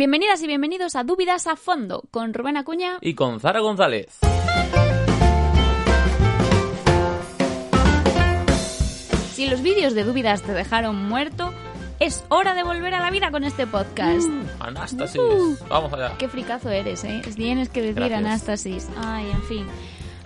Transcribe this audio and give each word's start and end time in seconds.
Bienvenidas 0.00 0.42
y 0.42 0.46
bienvenidos 0.46 0.96
a 0.96 1.04
Dúvidas 1.04 1.46
a 1.46 1.56
Fondo 1.56 2.04
con 2.10 2.32
Rubén 2.32 2.56
Acuña. 2.56 2.96
Y 3.02 3.12
con 3.12 3.38
Zara 3.38 3.60
González. 3.60 4.20
Si 9.34 9.46
los 9.46 9.60
vídeos 9.60 9.94
de 9.94 10.04
Dúvidas 10.04 10.40
te 10.40 10.54
dejaron 10.54 11.06
muerto, 11.06 11.52
es 11.98 12.24
hora 12.30 12.54
de 12.54 12.62
volver 12.62 12.94
a 12.94 13.00
la 13.00 13.10
vida 13.10 13.30
con 13.30 13.44
este 13.44 13.66
podcast. 13.66 14.26
Anastasis. 14.58 15.20
Uh. 15.20 15.58
Vamos 15.68 15.92
allá. 15.92 16.16
Qué 16.16 16.30
fricazo 16.30 16.70
eres, 16.70 17.04
¿eh? 17.04 17.20
Tienes 17.36 17.68
que 17.68 17.82
decir 17.82 17.96
Gracias. 17.96 18.18
Anastasis. 18.20 18.88
Ay, 18.96 19.30
en 19.30 19.42
fin. 19.42 19.66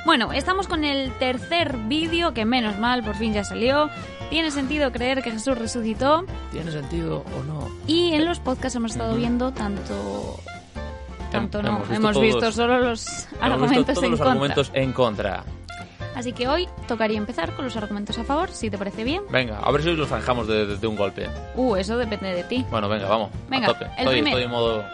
Bueno, 0.04 0.32
estamos 0.32 0.68
con 0.68 0.84
el 0.84 1.12
tercer 1.18 1.76
vídeo, 1.88 2.34
que 2.34 2.44
menos 2.44 2.78
mal, 2.78 3.02
por 3.02 3.14
fin 3.16 3.32
ya 3.32 3.42
salió. 3.44 3.88
Tiene 4.28 4.50
sentido 4.50 4.92
creer 4.92 5.22
que 5.22 5.30
Jesús 5.30 5.56
resucitó. 5.56 6.24
¿Tiene 6.52 6.70
sentido 6.70 7.24
o 7.38 7.42
no? 7.44 7.68
Y 7.86 8.12
en 8.12 8.24
los 8.26 8.38
podcasts 8.38 8.76
hemos 8.76 8.92
estado 8.92 9.14
viendo 9.16 9.52
tanto... 9.52 10.38
Tanto 11.30 11.62
no, 11.62 11.68
hemos 11.68 11.88
visto 11.88 11.94
hemos 11.96 12.20
visto 12.20 12.38
todos- 12.40 12.54
solo 12.54 12.78
los 12.78 13.06
Hemos 13.08 13.42
argumentos 13.42 13.76
visto 13.78 13.92
todos 13.94 14.04
en 14.04 14.10
los 14.10 14.18
contra. 14.20 14.32
argumentos 14.32 14.70
en 14.74 14.92
contra. 14.92 15.44
Así 16.14 16.32
que 16.32 16.46
hoy 16.46 16.68
tocaría 16.86 17.18
empezar 17.18 17.56
con 17.56 17.64
los 17.64 17.76
argumentos 17.76 18.16
a 18.18 18.24
favor, 18.24 18.50
si 18.50 18.70
te 18.70 18.78
parece 18.78 19.02
bien. 19.02 19.22
Venga, 19.30 19.58
a 19.58 19.70
ver 19.72 19.82
si 19.82 19.88
hoy 19.88 19.96
los 19.96 20.08
zanjamos 20.08 20.46
de, 20.46 20.64
de- 20.66 20.76
de 20.76 20.86
un 20.86 20.94
golpe. 20.96 21.28
Uh, 21.56 21.74
eso 21.76 21.96
depende 21.98 22.32
de 22.34 22.44
ti. 22.44 22.64
Bueno, 22.70 22.88
venga, 22.88 23.08
vamos. 23.08 23.30
Venga, 23.48 23.66
a 23.66 23.72
tope. 23.72 23.84
el 23.86 23.90
Estoy, 23.98 24.14
primer- 24.14 24.28
estoy 24.34 24.42
en 24.44 24.50
modo... 24.50 24.84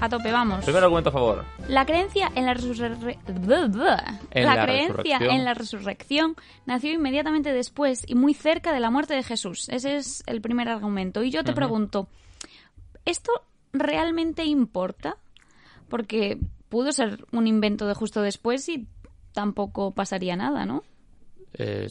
A 0.00 0.08
tope, 0.08 0.30
vamos. 0.30 0.64
Primer 0.64 0.82
argumento 0.82 1.08
a 1.08 1.12
favor. 1.12 1.44
La 1.68 1.86
creencia 1.86 2.30
en 2.34 2.46
la 2.46 2.54
resurrección. 2.54 3.22
En 4.30 4.46
la, 4.46 4.56
la 4.56 4.62
creencia 4.64 5.18
en 5.18 5.44
la 5.44 5.54
resurrección 5.54 6.36
nació 6.66 6.92
inmediatamente 6.92 7.52
después 7.52 8.04
y 8.06 8.14
muy 8.14 8.34
cerca 8.34 8.72
de 8.72 8.80
la 8.80 8.90
muerte 8.90 9.14
de 9.14 9.22
Jesús. 9.22 9.68
Ese 9.70 9.96
es 9.96 10.22
el 10.26 10.40
primer 10.40 10.68
argumento. 10.68 11.22
Y 11.22 11.30
yo 11.30 11.44
te 11.44 11.52
pregunto, 11.52 12.08
¿esto 13.04 13.32
realmente 13.72 14.44
importa? 14.44 15.16
Porque 15.88 16.38
pudo 16.68 16.92
ser 16.92 17.24
un 17.32 17.46
invento 17.46 17.86
de 17.86 17.94
justo 17.94 18.22
después 18.22 18.68
y 18.68 18.86
tampoco 19.32 19.92
pasaría 19.92 20.36
nada, 20.36 20.66
¿no? 20.66 20.84
Eh, 21.54 21.88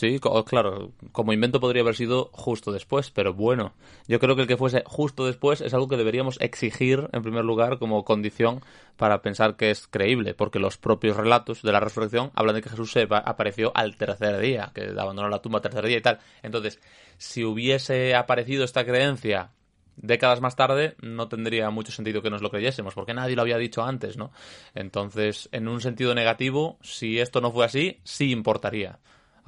sí, 0.00 0.18
claro, 0.46 0.92
como 1.12 1.32
invento 1.32 1.60
podría 1.60 1.82
haber 1.82 1.94
sido 1.94 2.30
justo 2.32 2.72
después, 2.72 3.10
pero 3.10 3.34
bueno, 3.34 3.74
yo 4.08 4.18
creo 4.18 4.34
que 4.34 4.42
el 4.42 4.48
que 4.48 4.56
fuese 4.56 4.82
justo 4.86 5.26
después 5.26 5.60
es 5.60 5.74
algo 5.74 5.88
que 5.88 5.96
deberíamos 5.96 6.40
exigir 6.40 7.08
en 7.12 7.22
primer 7.22 7.44
lugar 7.44 7.78
como 7.78 8.04
condición 8.04 8.62
para 8.96 9.22
pensar 9.22 9.56
que 9.56 9.70
es 9.70 9.86
creíble, 9.86 10.34
porque 10.34 10.58
los 10.58 10.78
propios 10.78 11.16
relatos 11.16 11.62
de 11.62 11.72
la 11.72 11.80
resurrección 11.80 12.32
hablan 12.34 12.56
de 12.56 12.62
que 12.62 12.70
Jesús 12.70 12.90
se 12.90 13.06
apareció 13.10 13.70
al 13.74 13.96
tercer 13.96 14.38
día, 14.38 14.72
que 14.74 14.92
abandonó 14.98 15.28
la 15.28 15.42
tumba 15.42 15.58
al 15.58 15.62
tercer 15.62 15.86
día 15.86 15.98
y 15.98 16.02
tal. 16.02 16.18
Entonces, 16.42 16.80
si 17.18 17.44
hubiese 17.44 18.14
aparecido 18.14 18.64
esta 18.64 18.84
creencia 18.84 19.50
décadas 19.96 20.40
más 20.40 20.56
tarde 20.56 20.96
no 21.02 21.28
tendría 21.28 21.68
mucho 21.70 21.92
sentido 21.92 22.22
que 22.22 22.30
nos 22.30 22.42
lo 22.42 22.50
creyésemos, 22.50 22.94
porque 22.94 23.14
nadie 23.14 23.36
lo 23.36 23.42
había 23.42 23.58
dicho 23.58 23.82
antes, 23.82 24.16
¿no? 24.16 24.32
Entonces, 24.74 25.48
en 25.52 25.68
un 25.68 25.80
sentido 25.80 26.14
negativo, 26.14 26.78
si 26.82 27.20
esto 27.20 27.40
no 27.40 27.52
fue 27.52 27.66
así, 27.66 28.00
sí 28.04 28.30
importaría. 28.30 28.98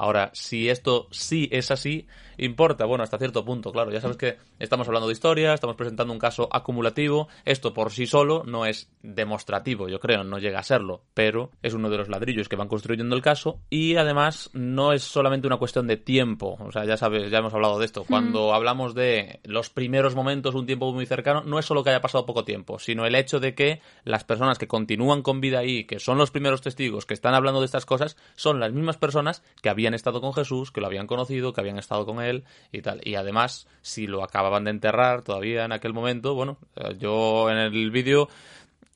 Ahora, 0.02 0.32
si 0.34 0.68
esto 0.68 1.06
sí 1.12 1.48
es 1.52 1.70
así, 1.70 2.08
importa, 2.36 2.84
bueno, 2.84 3.04
hasta 3.04 3.18
cierto 3.18 3.44
punto, 3.44 3.72
claro. 3.72 3.90
Ya 3.90 4.00
sabes 4.00 4.16
que 4.16 4.38
estamos 4.58 4.86
hablando 4.86 5.08
de 5.08 5.12
historia, 5.12 5.54
estamos 5.54 5.76
presentando 5.76 6.12
un 6.12 6.18
caso 6.18 6.48
acumulativo. 6.50 7.28
Esto 7.44 7.74
por 7.74 7.90
sí 7.90 8.06
solo 8.06 8.42
no 8.44 8.66
es 8.66 8.90
demostrativo, 9.02 9.88
yo 9.88 10.00
creo, 10.00 10.24
no 10.24 10.38
llega 10.38 10.60
a 10.60 10.62
serlo, 10.62 11.02
pero 11.14 11.50
es 11.62 11.74
uno 11.74 11.90
de 11.90 11.98
los 11.98 12.08
ladrillos 12.08 12.48
que 12.48 12.56
van 12.56 12.68
construyendo 12.68 13.14
el 13.14 13.22
caso 13.22 13.60
y 13.70 13.96
además 13.96 14.50
no 14.52 14.92
es 14.92 15.02
solamente 15.02 15.46
una 15.46 15.56
cuestión 15.56 15.86
de 15.86 15.96
tiempo. 15.96 16.56
O 16.60 16.72
sea, 16.72 16.84
ya 16.84 16.96
sabes, 16.96 17.30
ya 17.30 17.38
hemos 17.38 17.54
hablado 17.54 17.78
de 17.78 17.84
esto. 17.84 18.04
Cuando 18.04 18.54
hablamos 18.54 18.94
de 18.94 19.40
los 19.44 19.70
primeros 19.70 20.14
momentos, 20.14 20.54
un 20.54 20.66
tiempo 20.66 20.92
muy 20.92 21.06
cercano, 21.06 21.42
no 21.44 21.58
es 21.58 21.66
solo 21.66 21.84
que 21.84 21.90
haya 21.90 22.00
pasado 22.00 22.26
poco 22.26 22.44
tiempo, 22.44 22.78
sino 22.78 23.06
el 23.06 23.14
hecho 23.14 23.40
de 23.40 23.54
que 23.54 23.80
las 24.04 24.24
personas 24.24 24.58
que 24.58 24.68
continúan 24.68 25.22
con 25.22 25.40
vida 25.40 25.58
ahí, 25.58 25.84
que 25.84 25.98
son 25.98 26.18
los 26.18 26.30
primeros 26.30 26.60
testigos 26.60 27.06
que 27.06 27.14
están 27.14 27.34
hablando 27.34 27.60
de 27.60 27.66
estas 27.66 27.86
cosas, 27.86 28.16
son 28.36 28.60
las 28.60 28.72
mismas 28.72 28.96
personas 28.96 29.42
que 29.60 29.68
habían 29.68 29.94
estado 29.94 30.20
con 30.20 30.32
Jesús, 30.32 30.70
que 30.70 30.80
lo 30.80 30.86
habían 30.86 31.06
conocido, 31.06 31.52
que 31.52 31.60
habían 31.60 31.78
estado 31.78 32.06
con 32.06 32.20
él 32.20 32.21
y 32.72 32.82
tal. 32.82 33.00
Y 33.04 33.14
además, 33.14 33.66
si 33.80 34.06
lo 34.06 34.22
acababan 34.22 34.64
de 34.64 34.70
enterrar 34.70 35.22
todavía 35.22 35.64
en 35.64 35.72
aquel 35.72 35.92
momento, 35.92 36.34
bueno, 36.34 36.58
eh, 36.76 36.96
yo 36.98 37.50
en 37.50 37.58
el 37.58 37.90
vídeo 37.90 38.28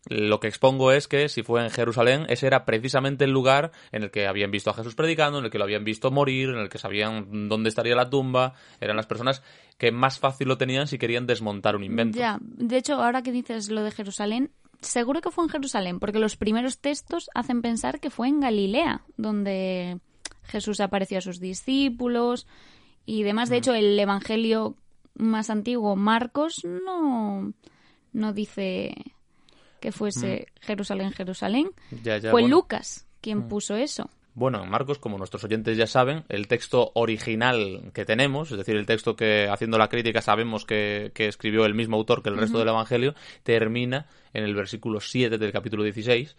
lo 0.09 0.39
que 0.39 0.47
expongo 0.47 0.93
es 0.93 1.09
que 1.09 1.29
si 1.29 1.43
fue 1.43 1.65
en 1.65 1.71
Jerusalén, 1.71 2.27
ese 2.29 2.47
era 2.47 2.65
precisamente 2.65 3.25
el 3.25 3.33
lugar 3.33 3.73
en 3.91 4.05
el 4.05 4.11
que 4.11 4.27
habían 4.27 4.53
visto 4.53 4.71
a 4.71 4.75
Jesús 4.75 4.95
predicando, 4.95 5.39
en 5.39 5.45
el 5.45 5.51
que 5.51 5.59
lo 5.59 5.65
habían 5.65 5.85
visto 5.85 6.11
morir, 6.11 6.51
en 6.51 6.59
el 6.59 6.69
que 6.69 6.79
sabían 6.79 7.49
dónde 7.49 7.69
estaría 7.69 7.97
la 7.97 8.09
tumba. 8.09 8.55
Eran 8.81 8.97
las 8.97 9.07
personas 9.07 9.43
que 9.79 9.91
más 9.91 10.19
fácil 10.21 10.47
lo 10.49 10.59
tenían 10.59 10.87
si 10.87 10.99
querían 10.99 11.27
desmontar 11.27 11.75
un 11.75 11.83
invento. 11.83 12.19
Ya, 12.19 12.39
de 12.41 12.77
hecho, 12.77 12.95
ahora 12.95 13.23
que 13.23 13.33
dices 13.33 13.69
lo 13.69 13.83
de 13.83 13.91
Jerusalén, 13.91 14.53
seguro 14.81 15.21
que 15.21 15.33
fue 15.33 15.45
en 15.45 15.51
Jerusalén, 15.51 15.99
porque 15.99 16.21
los 16.21 16.37
primeros 16.37 16.79
textos 16.79 17.29
hacen 17.35 17.61
pensar 17.61 17.99
que 17.99 18.11
fue 18.11 18.29
en 18.29 18.41
Galilea, 18.41 19.03
donde 19.17 19.99
Jesús 20.45 20.79
apareció 20.79 21.19
a 21.19 21.23
sus 21.23 21.41
discípulos 21.41 22.47
y 23.07 23.23
demás. 23.23 23.49
Mm. 23.49 23.53
De 23.53 23.57
hecho, 23.59 23.75
el 23.75 23.99
Evangelio 23.99 24.77
más 25.15 25.49
antiguo, 25.49 25.97
Marcos, 25.97 26.63
no, 26.65 27.53
no 28.13 28.33
dice 28.33 28.95
que 29.81 29.93
fuese 29.93 30.49
Jerusalén, 30.61 31.13
Jerusalén. 31.13 31.71
Ya, 32.03 32.19
ya, 32.19 32.31
fue 32.31 32.43
bueno. 32.43 32.57
Lucas 32.57 33.07
quien 33.21 33.49
puso 33.49 33.77
eso. 33.77 34.11
Bueno, 34.35 34.63
en 34.63 34.69
Marcos, 34.69 34.99
como 34.99 35.17
nuestros 35.17 35.43
oyentes 35.45 35.79
ya 35.79 35.87
saben, 35.87 36.25
el 36.29 36.47
texto 36.47 36.93
original 36.95 37.91
que 37.95 38.05
tenemos, 38.05 38.53
es 38.53 38.59
decir, 38.59 38.77
el 38.77 38.85
texto 38.85 39.17
que 39.17 39.49
haciendo 39.49 39.79
la 39.79 39.89
crítica 39.89 40.21
sabemos 40.21 40.67
que, 40.67 41.11
que 41.15 41.27
escribió 41.27 41.65
el 41.65 41.75
mismo 41.75 41.97
autor 41.97 42.23
que 42.23 42.29
el 42.29 42.37
resto 42.37 42.59
del 42.59 42.69
Evangelio, 42.69 43.15
termina 43.45 44.07
en 44.35 44.45
el 44.45 44.55
versículo 44.55 45.01
7 45.01 45.39
del 45.39 45.53
capítulo 45.53 45.83
16 45.85 46.37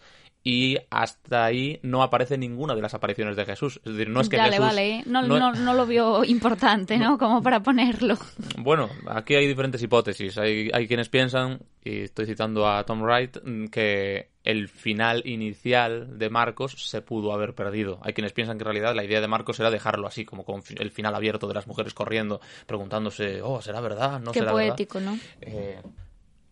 y 0.50 0.78
hasta 0.91 1.44
ahí 1.44 1.78
no 1.84 2.02
aparece 2.03 2.38
ninguna 2.38 2.74
de 2.74 2.81
las 2.81 2.94
apariciones 2.94 3.35
de 3.35 3.44
Jesús. 3.44 3.81
Es 3.84 3.91
decir, 3.91 4.08
no 4.09 4.22
es 4.22 4.30
que 4.30 4.38
vale, 4.38 4.52
Jesús... 4.52 4.66
vale, 4.66 5.03
no, 5.06 5.22
no- 5.24 5.38
no, 5.38 5.52
no 5.53 5.74
lo 5.74 5.85
vio 5.85 6.24
importante, 6.24 6.97
¿no? 6.97 7.18
Como 7.18 7.44
para 7.44 7.62
ponerlo. 7.62 8.18
Bueno, 8.58 8.88
aquí 9.08 9.35
hay 9.35 9.46
diferentes 9.46 9.84
hipótesis. 9.84 10.38
Hay, 10.38 10.69
hay 10.74 10.88
quienes 10.88 11.09
piensan, 11.09 11.59
y 11.84 12.03
estoy 12.03 12.28
citando 12.28 12.66
a 12.66 12.85
Tom 12.85 13.02
Wright, 13.03 13.38
que 13.69 14.30
el 14.46 14.69
final 14.69 15.22
inicial 15.25 16.18
de 16.18 16.30
Marcos 16.30 16.75
se 16.90 17.02
pudo 17.02 17.34
haber 17.34 17.53
perdido. 17.53 18.00
Hay 18.02 18.14
quienes 18.14 18.31
piensan 18.31 18.58
que 18.58 18.62
en 18.62 18.68
realidad 18.68 18.96
la 18.96 19.03
idea 19.03 19.19
de 19.19 19.28
Marcos 19.28 19.59
era 19.59 19.69
dejarlo 19.69 20.08
así, 20.08 20.24
como 20.24 20.46
con 20.46 20.64
el 20.79 20.91
final 20.91 21.14
abierto 21.14 21.50
de 21.50 21.56
las 21.56 21.68
mujeres 21.68 21.94
corriendo, 21.94 22.40
preguntándose, 22.66 23.41
oh, 23.41 23.62
¿será 23.62 23.81
verdad? 23.81 24.22
¿No 24.22 24.31
Qué 24.31 24.40
será 24.40 24.53
verdad?". 24.53 24.69
poético, 24.69 25.02
¿no? 25.02 25.19
Eh, 25.41 25.81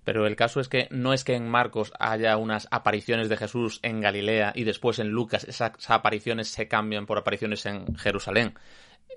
pero 0.05 0.25
el 0.27 0.37
caso 0.37 0.61
es 0.61 0.69
que 0.69 0.87
no 0.91 1.11
es 1.11 1.25
que 1.25 1.35
en 1.35 1.49
Marcos 1.49 1.91
haya 1.99 2.37
unas 2.37 2.69
apariciones 2.71 3.27
de 3.27 3.35
Jesús 3.35 3.79
en 3.81 3.99
Galilea 3.99 4.53
y 4.55 4.63
después 4.63 4.99
en 4.99 5.09
Lucas 5.09 5.43
esas 5.43 5.73
apariciones 5.89 6.47
se 6.47 6.69
cambian 6.69 7.05
por 7.05 7.17
apariciones 7.17 7.65
en 7.65 7.95
Jerusalén. 7.97 8.53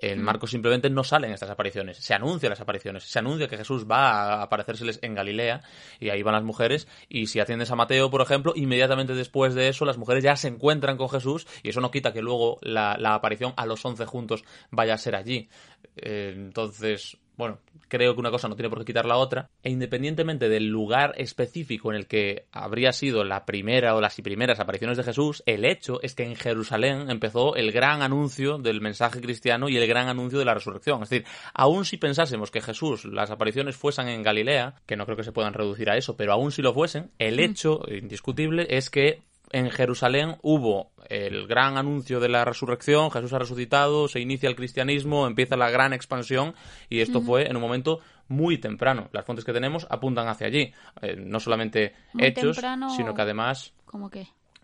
En 0.01 0.21
Marcos 0.21 0.51
simplemente 0.51 0.89
no 0.89 1.03
salen 1.03 1.31
estas 1.31 1.49
apariciones, 1.49 1.97
se 1.97 2.13
anuncian 2.13 2.51
las 2.51 2.61
apariciones, 2.61 3.03
se 3.03 3.19
anuncia 3.19 3.47
que 3.47 3.57
Jesús 3.57 3.85
va 3.85 4.11
a 4.11 4.43
aparecérseles 4.43 4.99
en 5.01 5.13
Galilea 5.13 5.61
y 5.99 6.09
ahí 6.09 6.23
van 6.23 6.35
las 6.35 6.43
mujeres 6.43 6.87
y 7.09 7.27
si 7.27 7.39
atiendes 7.39 7.69
a 7.71 7.75
Mateo, 7.75 8.09
por 8.09 8.21
ejemplo, 8.21 8.53
inmediatamente 8.55 9.13
después 9.13 9.55
de 9.55 9.67
eso 9.67 9.83
las 9.85 9.97
mujeres 9.97 10.23
ya 10.23 10.37
se 10.37 10.47
encuentran 10.47 10.95
con 10.95 11.09
Jesús 11.09 11.47
y 11.63 11.69
eso 11.69 11.81
no 11.81 11.91
quita 11.91 12.13
que 12.13 12.21
luego 12.21 12.59
la, 12.61 12.95
la 12.97 13.13
aparición 13.13 13.53
a 13.57 13.65
los 13.65 13.83
once 13.83 14.05
juntos 14.05 14.45
vaya 14.71 14.93
a 14.93 14.97
ser 14.97 15.15
allí. 15.15 15.49
Eh, 15.97 16.33
entonces, 16.33 17.17
bueno, 17.39 17.59
creo 17.87 18.13
que 18.13 18.19
una 18.19 18.31
cosa 18.31 18.49
no 18.49 18.57
tiene 18.57 18.69
por 18.69 18.79
qué 18.79 18.85
quitar 18.85 19.05
la 19.05 19.15
otra. 19.15 19.49
E 19.63 19.69
independientemente 19.69 20.49
del 20.49 20.67
lugar 20.67 21.13
específico 21.15 21.89
en 21.89 21.95
el 21.95 22.05
que 22.05 22.47
habría 22.51 22.91
sido 22.91 23.23
la 23.23 23.45
primera 23.45 23.95
o 23.95 24.01
las 24.01 24.19
primeras 24.19 24.59
apariciones 24.59 24.97
de 24.97 25.05
Jesús, 25.05 25.41
el 25.45 25.63
hecho 25.63 26.01
es 26.01 26.15
que 26.15 26.23
en 26.23 26.35
Jerusalén 26.35 27.09
empezó 27.09 27.55
el 27.55 27.71
gran 27.71 28.01
anuncio 28.01 28.57
del 28.57 28.81
mensaje 28.81 29.21
cristiano 29.21 29.69
y 29.69 29.77
el 29.77 29.87
gran 29.87 30.09
anuncio 30.09 30.37
de 30.37 30.43
la 30.43 30.53
resurrección. 30.53 31.01
Es 31.01 31.09
decir, 31.09 31.25
aun 31.53 31.85
si 31.85 31.95
pensásemos 31.95 32.51
que 32.51 32.59
Jesús, 32.59 33.05
las 33.05 33.31
apariciones 33.31 33.77
fuesen 33.77 34.09
en 34.09 34.21
Galilea, 34.21 34.75
que 34.85 34.97
no 34.97 35.05
creo 35.05 35.15
que 35.15 35.23
se 35.23 35.31
puedan 35.31 35.53
reducir 35.53 35.89
a 35.89 35.95
eso, 35.95 36.17
pero 36.17 36.33
aun 36.33 36.51
si 36.51 36.61
lo 36.61 36.73
fuesen, 36.73 37.09
el 37.19 37.39
hecho 37.39 37.83
indiscutible 37.87 38.67
es 38.69 38.89
que 38.89 39.21
en 39.51 39.69
Jerusalén 39.71 40.37
hubo 40.41 40.91
el 41.09 41.47
gran 41.47 41.77
anuncio 41.77 42.19
de 42.19 42.29
la 42.29 42.45
resurrección, 42.45 43.09
Jesús 43.11 43.33
ha 43.33 43.39
resucitado, 43.39 44.07
se 44.07 44.19
inicia 44.19 44.47
el 44.49 44.55
cristianismo, 44.55 45.25
empieza 45.27 45.57
la 45.57 45.69
gran 45.71 45.93
expansión 45.93 46.53
y 46.89 46.99
esto 47.01 47.21
fue 47.21 47.47
en 47.49 47.55
un 47.55 47.61
momento 47.61 47.99
muy 48.27 48.59
temprano. 48.59 49.09
Las 49.11 49.25
fuentes 49.25 49.43
que 49.45 49.53
tenemos 49.53 49.87
apuntan 49.89 50.27
hacia 50.27 50.47
allí. 50.47 50.71
Eh, 51.01 51.15
no 51.17 51.39
solamente 51.39 51.93
Muy 52.13 52.25
hechos, 52.27 52.57
temprano- 52.57 52.89
sino 52.95 53.13
que 53.15 53.21
además 53.23 53.73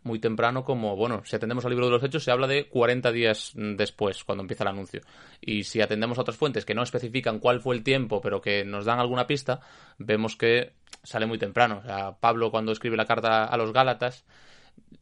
muy 0.04 0.20
temprano 0.20 0.64
como, 0.64 0.96
bueno, 0.96 1.24
si 1.26 1.36
atendemos 1.36 1.66
al 1.66 1.72
libro 1.72 1.88
de 1.88 1.92
los 1.94 2.04
hechos, 2.04 2.24
se 2.24 2.30
habla 2.30 2.46
de 2.46 2.68
40 2.70 3.12
días 3.12 3.54
después, 3.56 4.24
cuando 4.24 4.44
empieza 4.44 4.64
el 4.64 4.68
anuncio. 4.68 5.02
Y 5.42 5.64
si 5.64 5.82
atendemos 5.82 6.20
a 6.20 6.22
otras 6.22 6.38
fuentes 6.38 6.64
que 6.64 6.76
no 6.76 6.84
especifican 6.84 7.40
cuál 7.40 7.60
fue 7.60 7.74
el 7.76 7.82
tiempo, 7.84 8.22
pero 8.22 8.40
que 8.40 8.64
nos 8.64 8.86
dan 8.86 9.00
alguna 9.00 9.26
pista, 9.26 9.62
vemos 9.98 10.36
que 10.36 10.74
sale 11.02 11.26
muy 11.26 11.40
temprano. 11.40 11.80
O 11.84 11.88
sea, 11.88 12.12
Pablo 12.20 12.52
cuando 12.52 12.72
escribe 12.72 12.96
la 12.98 13.06
carta 13.06 13.46
a 13.46 13.58
los 13.58 13.74
Gálatas, 13.74 14.26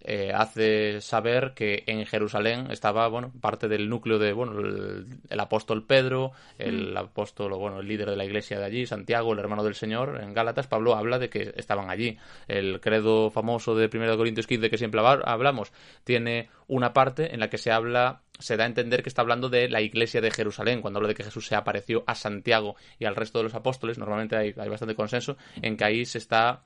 eh, 0.05 0.33
hace 0.35 0.99
saber 0.99 1.53
que 1.55 1.83
en 1.87 2.05
Jerusalén 2.05 2.69
estaba, 2.71 3.07
bueno, 3.07 3.31
parte 3.39 3.69
del 3.69 3.87
núcleo 3.87 4.19
de, 4.19 4.33
bueno, 4.33 4.59
el, 4.59 5.39
apóstol 5.39 5.85
Pedro, 5.85 6.33
el 6.57 6.91
Mm. 6.93 6.97
apóstol, 6.97 7.53
bueno, 7.53 7.79
el 7.79 7.87
líder 7.87 8.09
de 8.09 8.17
la 8.17 8.25
iglesia 8.25 8.59
de 8.59 8.65
allí, 8.65 8.85
Santiago, 8.85 9.31
el 9.31 9.39
hermano 9.39 9.63
del 9.63 9.75
Señor, 9.75 10.19
en 10.21 10.33
Gálatas, 10.33 10.67
Pablo 10.67 10.95
habla 10.95 11.19
de 11.19 11.29
que 11.29 11.53
estaban 11.55 11.89
allí. 11.89 12.17
El 12.49 12.81
credo 12.81 13.29
famoso 13.31 13.75
de 13.75 13.87
1 13.87 14.17
Corintios 14.17 14.45
15 14.45 14.69
que 14.69 14.77
siempre 14.77 14.99
habla- 14.99 15.23
hablamos 15.25 15.71
tiene 16.03 16.49
una 16.67 16.91
parte 16.91 17.33
en 17.33 17.39
la 17.39 17.49
que 17.49 17.57
se 17.57 17.71
habla 17.71 18.21
se 18.39 18.57
da 18.57 18.65
a 18.65 18.67
entender 18.67 19.03
que 19.03 19.09
está 19.09 19.21
hablando 19.21 19.47
de 19.47 19.69
la 19.69 19.79
iglesia 19.79 20.19
de 20.19 20.31
Jerusalén, 20.31 20.81
cuando 20.81 20.97
habla 20.97 21.07
de 21.07 21.15
que 21.15 21.23
Jesús 21.23 21.47
se 21.47 21.55
apareció 21.55 22.03
a 22.07 22.15
Santiago 22.15 22.75
y 22.99 23.05
al 23.05 23.15
resto 23.15 23.37
de 23.37 23.43
los 23.45 23.53
apóstoles, 23.55 23.97
normalmente 23.97 24.35
hay, 24.35 24.53
hay 24.57 24.67
bastante 24.69 24.95
consenso 24.95 25.37
en 25.61 25.77
que 25.77 25.85
ahí 25.85 26.03
se 26.03 26.17
está, 26.17 26.61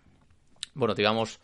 bueno, 0.74 0.96
digamos, 0.96 1.40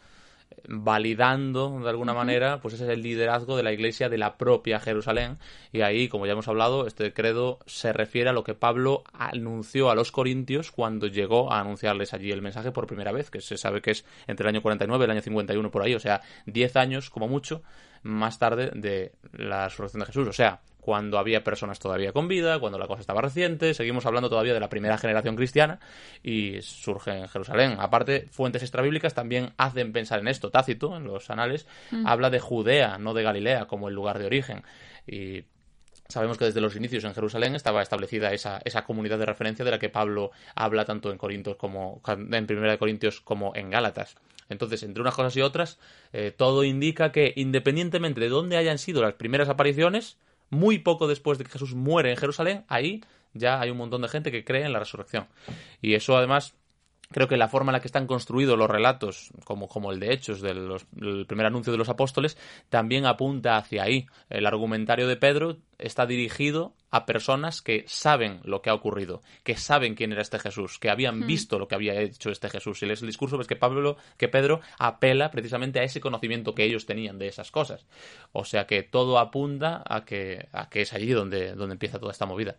validando 0.67 1.79
de 1.79 1.89
alguna 1.89 2.13
manera, 2.13 2.59
pues 2.61 2.75
ese 2.75 2.85
es 2.85 2.89
el 2.89 3.01
liderazgo 3.01 3.57
de 3.57 3.63
la 3.63 3.71
iglesia 3.71 4.09
de 4.09 4.17
la 4.17 4.37
propia 4.37 4.79
Jerusalén. 4.79 5.37
Y 5.71 5.81
ahí, 5.81 6.07
como 6.07 6.25
ya 6.25 6.33
hemos 6.33 6.47
hablado, 6.47 6.87
este 6.87 7.13
credo 7.13 7.59
se 7.65 7.93
refiere 7.93 8.29
a 8.29 8.33
lo 8.33 8.43
que 8.43 8.53
Pablo 8.53 9.03
anunció 9.13 9.89
a 9.89 9.95
los 9.95 10.11
corintios 10.11 10.71
cuando 10.71 11.07
llegó 11.07 11.51
a 11.51 11.59
anunciarles 11.59 12.13
allí 12.13 12.31
el 12.31 12.41
mensaje 12.41 12.71
por 12.71 12.87
primera 12.87 13.11
vez, 13.11 13.29
que 13.29 13.41
se 13.41 13.57
sabe 13.57 13.81
que 13.81 13.91
es 13.91 14.05
entre 14.27 14.45
el 14.45 14.55
año 14.55 14.61
49 14.61 15.03
y 15.03 15.05
el 15.05 15.11
año 15.11 15.21
51 15.21 15.71
por 15.71 15.83
ahí, 15.83 15.95
o 15.95 15.99
sea, 15.99 16.21
10 16.45 16.75
años 16.75 17.09
como 17.09 17.27
mucho 17.27 17.61
más 18.03 18.37
tarde 18.37 18.71
de 18.75 19.13
la 19.31 19.69
resurrección 19.69 20.01
de 20.01 20.05
Jesús. 20.07 20.27
O 20.27 20.33
sea, 20.33 20.61
cuando 20.83 21.17
había 21.17 21.45
personas 21.45 21.79
todavía 21.79 22.11
con 22.11 22.27
vida, 22.27 22.59
cuando 22.59 22.77
la 22.77 22.87
cosa 22.87 22.99
estaba 22.99 23.21
reciente, 23.21 23.73
seguimos 23.73 24.05
hablando 24.05 24.29
todavía 24.29 24.53
de 24.53 24.59
la 24.59 24.67
primera 24.67 24.97
generación 24.97 25.37
cristiana 25.37 25.79
y 26.21 26.61
surge 26.61 27.11
en 27.11 27.29
Jerusalén. 27.29 27.77
Aparte, 27.79 28.27
fuentes 28.31 28.63
extrabíblicas 28.63 29.13
también 29.13 29.53
hacen 29.55 29.93
pensar 29.93 30.19
en 30.19 30.27
esto. 30.27 30.51
Tácito, 30.51 30.97
en 30.97 31.05
los 31.05 31.29
anales, 31.29 31.67
habla 32.05 32.29
de 32.29 32.41
Judea, 32.41 32.97
no 32.97 33.13
de 33.13 33.23
Galilea, 33.23 33.65
como 33.65 33.87
el 33.87 33.95
lugar 33.95 34.19
de 34.19 34.25
origen. 34.25 34.63
Y 35.07 35.45
Sabemos 36.09 36.37
que 36.37 36.45
desde 36.45 36.59
los 36.59 36.75
inicios 36.75 37.05
en 37.05 37.15
Jerusalén 37.15 37.55
estaba 37.55 37.81
establecida 37.81 38.33
esa, 38.33 38.59
esa 38.65 38.83
comunidad 38.83 39.17
de 39.17 39.25
referencia 39.25 39.63
de 39.63 39.71
la 39.71 39.79
que 39.79 39.89
Pablo 39.89 40.31
habla 40.53 40.83
tanto 40.83 41.11
en 41.11 41.17
Corintios 41.17 41.55
como 41.55 42.01
en 42.07 42.45
Primera 42.45 42.71
de 42.71 42.77
Corintios 42.77 43.21
como 43.21 43.55
en 43.55 43.69
Gálatas. 43.69 44.15
Entonces, 44.49 44.83
entre 44.83 45.01
unas 45.01 45.15
cosas 45.15 45.35
y 45.37 45.41
otras, 45.41 45.79
eh, 46.11 46.31
todo 46.35 46.63
indica 46.63 47.11
que 47.11 47.33
independientemente 47.35 48.19
de 48.19 48.29
dónde 48.29 48.57
hayan 48.57 48.77
sido 48.77 49.01
las 49.01 49.13
primeras 49.13 49.49
apariciones, 49.49 50.17
muy 50.53 50.79
poco 50.79 51.07
después 51.07 51.37
de 51.37 51.43
que 51.43 51.51
Jesús 51.51 51.73
muere 51.73 52.11
en 52.11 52.17
Jerusalén, 52.17 52.65
ahí 52.67 53.01
ya 53.33 53.59
hay 53.59 53.69
un 53.69 53.77
montón 53.77 54.01
de 54.01 54.07
gente 54.07 54.31
que 54.31 54.43
cree 54.43 54.65
en 54.65 54.73
la 54.73 54.79
resurrección. 54.79 55.27
Y 55.81 55.95
eso 55.95 56.15
además 56.15 56.55
creo 57.13 57.29
que 57.29 57.37
la 57.37 57.47
forma 57.47 57.71
en 57.71 57.73
la 57.73 57.79
que 57.79 57.87
están 57.87 58.07
construidos 58.07 58.57
los 58.57 58.69
relatos, 58.69 59.31
como, 59.45 59.69
como 59.69 59.91
el 59.91 59.99
de 59.99 60.13
Hechos, 60.13 60.41
del 60.41 61.25
primer 61.27 61.45
anuncio 61.45 61.71
de 61.71 61.77
los 61.77 61.89
apóstoles, 61.89 62.37
también 62.69 63.05
apunta 63.05 63.55
hacia 63.55 63.83
ahí. 63.83 64.07
El 64.29 64.45
argumentario 64.45 65.07
de 65.07 65.15
Pedro 65.15 65.57
está 65.77 66.05
dirigido 66.05 66.73
a 66.91 67.05
personas 67.05 67.61
que 67.61 67.85
saben 67.87 68.39
lo 68.43 68.61
que 68.61 68.69
ha 68.69 68.73
ocurrido, 68.73 69.21
que 69.43 69.55
saben 69.55 69.95
quién 69.95 70.11
era 70.11 70.21
este 70.21 70.39
Jesús, 70.39 70.77
que 70.79 70.89
habían 70.89 71.25
visto 71.25 71.57
lo 71.57 71.67
que 71.67 71.75
había 71.75 71.99
hecho 71.99 72.29
este 72.29 72.49
Jesús. 72.49 72.81
Y 72.83 72.85
lees 72.85 73.01
el 73.01 73.07
discurso, 73.07 73.37
ves 73.37 73.47
que 73.47 73.55
Pablo, 73.55 73.97
que 74.17 74.27
Pedro 74.27 74.61
apela 74.77 75.31
precisamente 75.31 75.79
a 75.79 75.83
ese 75.83 76.01
conocimiento 76.01 76.53
que 76.53 76.65
ellos 76.65 76.85
tenían 76.85 77.17
de 77.17 77.27
esas 77.27 77.51
cosas. 77.51 77.85
O 78.31 78.45
sea 78.45 78.67
que 78.67 78.83
todo 78.83 79.19
apunta 79.19 79.83
a 79.85 80.05
que, 80.05 80.47
a 80.51 80.69
que 80.69 80.81
es 80.81 80.93
allí 80.93 81.11
donde, 81.11 81.53
donde 81.53 81.73
empieza 81.73 81.99
toda 81.99 82.11
esta 82.11 82.25
movida. 82.25 82.57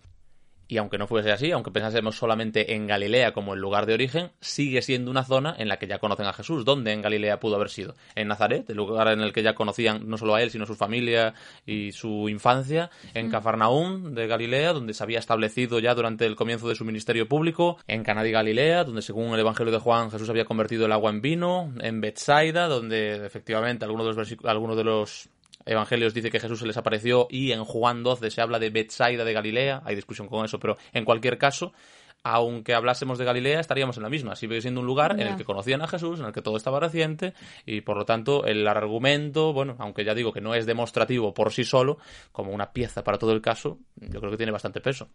Y 0.67 0.79
aunque 0.79 0.99
no 0.99 1.07
fuese 1.07 1.31
así, 1.31 1.51
aunque 1.51 1.71
pensásemos 1.71 2.17
solamente 2.17 2.75
en 2.75 2.87
Galilea 2.87 3.33
como 3.33 3.55
el 3.55 3.61
lugar 3.61 3.87
de 3.87 3.95
origen, 3.95 4.31
sigue 4.41 4.83
siendo 4.83 5.11
una 5.11 5.25
zona 5.25 5.55
en 5.59 5.69
la 5.69 5.79
que 5.79 5.87
ya 5.87 5.99
conocen 5.99 6.27
a 6.27 6.33
Jesús. 6.33 6.65
¿Dónde 6.65 6.93
en 6.93 7.03
Galilea 7.03 7.41
pudo 7.41 7.57
haber 7.57 7.71
sido? 7.71 7.95
En 8.15 8.29
Nazaret, 8.29 8.69
el 8.71 8.77
lugar 8.77 9.09
en 9.09 9.21
el 9.21 9.33
que 9.33 9.43
ya 9.43 9.55
conocían 9.55 10.09
no 10.09 10.17
solo 10.17 10.35
a 10.35 10.43
él, 10.43 10.51
sino 10.51 10.67
su 10.67 10.75
familia 10.75 11.35
y 11.67 11.93
su 11.93 12.29
infancia. 12.29 12.91
En 13.13 13.31
Cafarnaúm 13.31 14.15
de 14.15 14.27
Galilea, 14.27 14.73
donde 14.73 14.95
se 14.95 15.03
había 15.03 15.19
establecido 15.19 15.79
ya 15.79 15.95
durante 15.95 16.25
el 16.27 16.37
comienzo 16.37 16.69
de 16.69 16.75
su 16.75 16.85
ministerio 16.85 17.29
público. 17.29 17.79
En 17.87 18.03
Caná 18.03 18.23
de 18.23 18.31
Galilea, 18.31 18.85
donde 18.85 19.03
según 19.03 19.35
el 19.35 19.41
Evangelio 19.41 19.73
de 19.73 19.79
Juan 19.79 20.11
Jesús 20.11 20.29
había 20.31 20.45
convertido 20.45 20.87
el 20.87 20.93
agua 20.93 21.11
en 21.11 21.21
vino. 21.21 21.73
En 21.81 22.01
Bethsaida, 22.01 22.69
donde 22.69 23.27
efectivamente 23.27 23.85
algunos 23.85 24.07
de 24.07 24.15
los, 24.15 24.37
algunos 24.45 24.77
de 24.77 24.85
los 24.85 25.29
Evangelios 25.67 26.15
dice 26.15 26.31
que 26.31 26.41
Jesús 26.41 26.59
se 26.59 26.67
les 26.67 26.77
apareció 26.77 27.27
y 27.31 27.53
en 27.53 27.65
Juan 27.65 28.03
12 28.03 28.31
se 28.31 28.41
habla 28.41 28.59
de 28.59 28.71
Bethsaida 28.71 29.25
de 29.25 29.33
Galilea, 29.33 29.83
hay 29.85 29.95
discusión 29.95 30.29
con 30.29 30.45
eso, 30.45 30.59
pero 30.59 30.77
en 30.93 31.05
cualquier 31.05 31.39
caso, 31.39 31.73
aunque 32.23 32.75
hablásemos 32.75 33.19
de 33.19 33.25
Galilea, 33.25 33.61
estaríamos 33.61 33.97
en 33.99 34.03
la 34.03 34.09
misma. 34.09 34.35
Sigue 34.35 34.61
siendo 34.61 34.81
un 34.81 34.87
lugar 34.87 35.13
en 35.21 35.27
el 35.27 35.37
que 35.37 35.45
conocían 35.45 35.83
a 35.83 35.87
Jesús, 35.87 36.21
en 36.21 36.27
el 36.27 36.33
que 36.33 36.41
todo 36.41 36.57
estaba 36.57 36.81
reciente 36.81 37.35
y 37.67 37.83
por 37.83 37.99
lo 37.99 38.05
tanto 38.05 38.47
el 38.47 38.67
argumento, 38.67 39.53
bueno, 39.53 39.77
aunque 39.79 40.05
ya 40.05 40.15
digo 40.15 40.33
que 40.33 40.41
no 40.41 40.55
es 40.55 40.65
demostrativo 40.65 41.35
por 41.35 41.53
sí 41.53 41.65
solo, 41.65 41.99
como 42.33 42.53
una 42.53 42.73
pieza 42.73 43.05
para 43.05 43.19
todo 43.19 43.33
el 43.33 43.43
caso, 43.43 43.79
yo 43.97 44.21
creo 44.21 44.31
que 44.31 44.39
tiene 44.39 44.53
bastante 44.53 44.81
peso. 44.81 45.09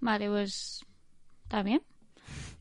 Vale, 0.00 0.28
pues 0.28 0.84
está 1.44 1.62
bien. 1.62 1.82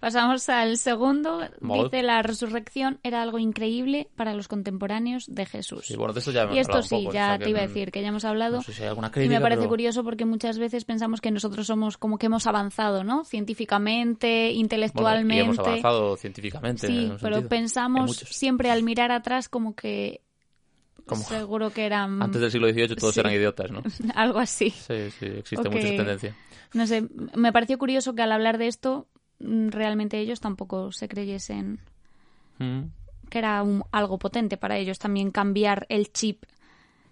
Pasamos 0.03 0.49
al 0.49 0.77
segundo. 0.77 1.39
Dice 1.61 2.03
la 2.03 2.21
resurrección 2.21 2.99
era 3.03 3.21
algo 3.21 3.39
increíble 3.39 4.09
para 4.17 4.33
los 4.33 4.49
contemporáneos 4.49 5.33
de 5.33 5.45
Jesús. 5.45 5.85
Sí, 5.85 5.95
bueno, 5.95 6.11
de 6.11 6.19
esto 6.19 6.31
ya 6.31 6.49
y 6.53 6.59
esto 6.59 6.81
sí, 6.81 6.89
poco, 7.05 7.13
ya 7.13 7.39
te 7.39 7.49
iba 7.49 7.59
a 7.59 7.67
decir 7.67 7.89
que 7.89 8.01
ya 8.01 8.09
hemos 8.09 8.25
hablado. 8.25 8.57
No 8.57 8.63
sé 8.63 8.73
si 8.73 8.81
hay 8.81 8.89
alguna 8.89 9.07
y 9.07 9.11
crítica, 9.11 9.35
me 9.35 9.39
parece 9.41 9.59
pero- 9.61 9.69
curioso 9.69 10.03
porque 10.03 10.25
muchas 10.25 10.59
veces 10.59 10.83
pensamos 10.83 11.21
que 11.21 11.31
nosotros 11.31 11.65
somos 11.67 11.97
como 11.97 12.17
que 12.17 12.25
hemos 12.25 12.47
avanzado, 12.47 13.05
¿no? 13.05 13.23
Científicamente, 13.23 14.47
Bueno, 14.47 14.59
intelectualmente. 14.59 15.35
y 15.37 15.39
hemos 15.39 15.59
avanzado 15.59 16.17
científicamente. 16.17 16.85
en 16.87 16.91
Sí, 16.93 17.07
pero 17.21 17.35
sentido. 17.35 17.47
Pensamos 17.49 18.17
siempre 18.17 18.71
al 18.71 18.83
mirar 18.83 19.13
atrás 19.13 19.47
como 19.47 19.73
que 19.73 20.19
Como- 21.05 21.23
seguro 21.23 21.69
que 21.69 21.85
eran 21.85 22.21
Antes 22.21 22.41
del 22.41 22.51
siglo 22.51 22.67
XVIII 22.67 22.95
todos 22.97 23.13
sí. 23.13 23.21
eran 23.21 23.31
idiotas, 23.31 23.71
¿no? 23.71 23.81
algo 24.15 24.39
así. 24.39 24.69
Sí, 24.69 25.11
sí, 25.17 25.27
existe 25.27 25.69
mucha 25.69 25.87
tendencia. 25.87 26.35
No 26.73 26.87
sé, 26.87 27.07
me 27.35 27.53
pareció 27.53 27.77
curioso 27.77 28.13
que 28.15 28.21
al 28.23 28.31
hablar 28.33 28.57
de 28.57 28.67
esto 28.67 29.07
realmente 29.43 30.19
ellos 30.19 30.39
tampoco 30.39 30.91
se 30.91 31.07
creyesen 31.07 31.79
Mm. 32.59 32.83
que 33.29 33.37
era 33.39 33.61
un- 33.63 33.83
algo 33.91 34.17
potente 34.19 34.57
para 34.57 34.77
ellos 34.77 34.99
también 34.99 35.31
cambiar 35.31 35.85
el 35.89 36.11
chip. 36.11 36.43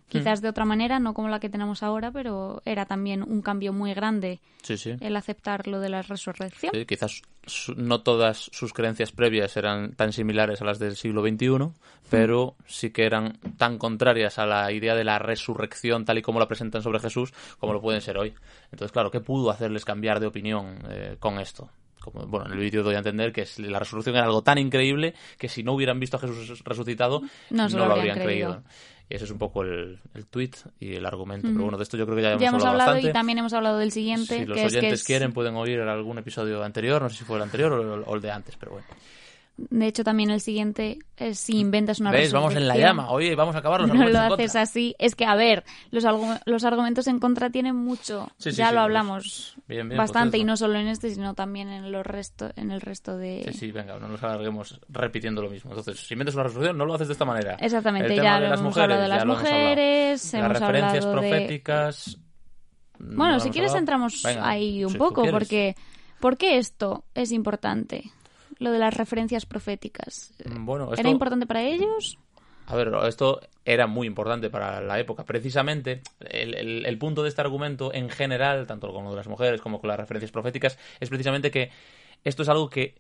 Quizás 0.08 0.40
Mm. 0.40 0.44
de 0.44 0.50
otra 0.50 0.66
manera, 0.66 1.00
no 1.00 1.14
como 1.14 1.30
la 1.30 1.40
que 1.40 1.50
tenemos 1.50 1.84
ahora, 1.84 2.12
pero 2.12 2.62
era 2.66 2.86
también 2.86 3.24
un 3.24 3.42
cambio 3.42 3.72
muy 3.74 3.94
grande 3.94 4.40
Sí, 4.62 4.78
sí. 4.78 4.96
el 5.00 5.16
aceptar 5.16 5.68
lo 5.68 5.80
de 5.80 5.88
la 5.90 6.02
resurrección. 6.02 6.74
Sí, 6.76 6.86
quizás 6.86 7.22
su- 7.46 7.74
no 7.76 8.02
todas 8.02 8.50
sus 8.52 8.74
creencias 8.74 9.12
previas 9.14 9.56
eran 9.58 9.94
tan 9.94 10.12
similares 10.14 10.62
a 10.62 10.66
las 10.66 10.80
del 10.80 10.96
siglo 10.98 11.22
XXI, 11.24 11.74
pero 12.10 12.56
sí 12.68 12.92
que 12.92 13.06
eran 13.06 13.40
tan 13.58 13.78
contrarias 13.78 14.38
a 14.38 14.46
la 14.46 14.72
idea 14.74 14.96
de 14.96 15.06
la 15.06 15.18
resurrección 15.18 16.04
tal 16.06 16.18
y 16.18 16.22
como 16.22 16.40
la 16.40 16.48
presentan 16.48 16.84
sobre 16.84 17.00
Jesús 17.00 17.34
como 17.58 17.72
lo 17.74 17.82
pueden 17.82 18.02
ser 18.02 18.18
hoy. 18.18 18.34
Entonces, 18.66 18.92
claro, 18.92 19.10
¿qué 19.12 19.22
pudo 19.22 19.50
hacerles 19.50 19.86
cambiar 19.86 20.20
de 20.20 20.28
opinión 20.28 20.78
eh, 20.90 21.16
con 21.20 21.40
esto? 21.40 21.70
Como, 22.02 22.26
bueno, 22.26 22.48
en 22.48 22.54
el 22.54 22.60
vídeo 22.60 22.82
doy 22.84 22.96
a 22.96 22.98
entender 22.98 23.32
que 23.32 23.46
la 23.60 23.80
resurrección 23.80 24.16
era 24.16 24.26
algo 24.26 24.42
tan 24.42 24.58
increíble 24.58 25.14
que 25.38 25.48
si 25.48 25.64
no 25.64 25.74
hubieran 25.74 26.00
visto 26.00 26.18
a 26.18 26.20
Jesús 26.20 26.64
resucitado, 26.66 27.22
No 27.52 27.70
lo 27.70 27.84
habrían 27.94 28.18
creído. 28.20 28.54
creído. 28.56 28.64
Y 29.10 29.16
ese 29.16 29.26
es 29.26 29.32
un 29.32 29.38
poco 29.38 29.62
el, 29.64 30.00
el 30.16 30.26
tweet 30.26 30.52
y 30.80 30.96
el 30.96 31.06
argumento. 31.06 31.48
Pero 31.52 31.64
bueno, 31.64 31.78
de 31.78 31.84
esto 31.84 31.98
yo 31.98 32.06
creo 32.06 32.16
que 32.16 32.22
ya 32.24 32.30
hemos, 32.30 32.42
ya 32.42 32.48
hemos 32.48 32.62
hablado 32.64 32.72
hablado 32.82 32.92
bastante. 32.94 33.10
y 33.10 33.14
también 33.14 33.38
hemos 33.40 33.54
hablado 33.54 33.78
del 33.78 33.92
siguiente, 33.92 34.40
Si 34.40 34.46
los 34.46 34.56
que 34.58 34.64
es 34.66 34.72
que 34.72 34.78
oyentes 34.80 35.00
es- 35.02 35.06
quieren 35.06 35.34
pueden 35.34 35.56
oír 35.56 35.82
algún 35.82 36.18
episodio 36.18 36.64
anterior, 36.64 37.02
no 37.02 37.10
sé 37.10 37.18
si 37.18 37.24
fue 37.26 37.36
el 37.38 37.44
anterior 37.44 37.74
o, 37.74 38.04
o 38.10 38.16
el 38.16 38.22
de 38.22 38.32
antes, 38.32 38.56
pero 38.58 38.72
bueno. 38.72 38.88
De 39.70 39.88
hecho 39.88 40.04
también 40.04 40.30
el 40.32 40.42
siguiente 40.42 41.00
es 41.18 41.40
si 41.40 41.60
inventas 41.60 42.00
una 42.00 42.12
¿Ves? 42.12 42.32
Vamos 42.34 42.56
en 42.56 42.68
la 42.68 42.76
llama. 42.78 43.12
Oye, 43.12 43.36
vamos 43.36 43.56
a 43.56 43.60
acabar 43.60 43.82
los 43.82 43.90
no 43.90 43.96
lo 44.04 44.10
en 44.10 44.16
haces 44.16 44.30
contra. 44.38 44.62
así. 44.62 44.96
Es 45.00 45.16
que, 45.16 45.26
a 45.26 45.36
ver, 45.36 45.64
los, 45.92 46.04
los 46.46 46.64
argumentos 46.64 47.08
en 47.08 47.20
contra 47.20 47.50
tienen 47.50 47.76
mucho. 47.76 48.30
Sí, 48.38 48.52
sí, 48.52 48.58
ya 48.58 48.68
sí, 48.70 48.74
lo 48.74 48.78
pues, 48.80 48.84
hablamos 48.86 49.56
bien, 49.68 49.90
bien, 49.90 49.98
bastante 49.98 50.32
pues 50.32 50.42
y 50.42 50.46
no 50.46 50.58
solo 50.58 50.80
en 50.80 50.88
este, 50.88 51.10
sino 51.12 51.34
también 51.34 51.70
en, 51.70 51.92
los 51.92 52.06
resto, 52.06 52.52
en 52.56 52.72
el 52.72 52.82
resto 52.82 53.18
de... 53.18 53.44
Sí, 53.52 53.54
sí, 53.58 53.72
venga, 53.72 54.00
no 54.00 54.08
nos 54.08 54.24
alarguemos 54.24 54.80
repitiendo 54.90 55.42
lo 55.42 55.50
mismo. 55.50 55.72
Entonces, 55.72 56.00
si 56.00 56.14
inventas 56.14 56.36
una 56.36 56.44
resolución, 56.46 56.78
no 56.78 56.86
lo 56.86 56.94
haces 56.94 57.08
de 57.08 57.14
esta 57.14 57.26
manera. 57.26 57.56
Exactamente, 57.60 58.08
El 58.10 58.16
tema 58.16 58.24
ya 58.24 58.36
de 58.40 58.42
lo 58.46 58.50
las 58.50 58.60
hemos 58.60 58.76
mujeres, 58.76 58.84
hablado 58.84 59.02
de 59.04 59.08
las 59.08 59.18
lo 59.18 59.24
hemos 59.34 59.38
hablado. 59.38 59.60
mujeres, 59.60 60.34
Las 60.34 60.52
referencias 60.52 61.06
hablado 61.06 61.22
de... 61.22 61.30
proféticas. 61.30 62.18
no 63.00 63.18
Bueno, 63.18 63.40
si 63.40 63.46
hemos 63.48 63.54
quieres 63.54 63.72
hablado. 63.72 63.80
entramos 63.80 64.22
Venga, 64.24 64.48
ahí 64.50 64.84
un 64.86 64.92
si 64.92 64.98
tú 64.98 65.04
poco, 65.04 65.22
quieres. 65.22 65.34
porque 65.40 65.76
¿por 66.20 66.38
qué 66.38 66.58
esto 66.58 67.04
es 67.16 67.32
importante? 67.32 68.12
Lo 68.62 68.72
de 68.72 68.80
las 68.80 68.94
referencias 68.96 69.46
proféticas. 69.46 70.34
Bueno, 70.46 70.86
esto... 70.86 71.02
¿Era 71.02 71.10
importante 71.10 71.48
para 71.48 71.64
ellos? 71.64 72.18
A 72.68 72.76
ver, 72.76 72.92
esto 73.08 73.42
era 73.66 73.88
muy 73.88 74.06
importante 74.06 74.50
para 74.52 74.80
la 74.82 75.00
época. 75.00 75.26
Precisamente, 75.26 76.02
el, 76.20 76.54
el- 76.54 76.86
el 76.86 76.98
punto 77.00 77.24
de 77.24 77.30
este 77.30 77.42
argumento 77.42 77.92
en 77.94 78.10
general, 78.10 78.68
tanto 78.68 78.94
con 78.94 79.04
lo 79.04 79.10
de 79.10 79.16
las 79.18 79.28
mujeres 79.28 79.62
como 79.62 79.82
con 79.82 79.88
las 79.88 80.00
referencias 80.00 80.32
proféticas, 80.32 80.78
es 81.00 81.10
precisamente 81.10 81.50
que 81.50 81.72
esto 82.24 82.44
es 82.44 82.50
algo 82.50 82.70
que 82.70 82.94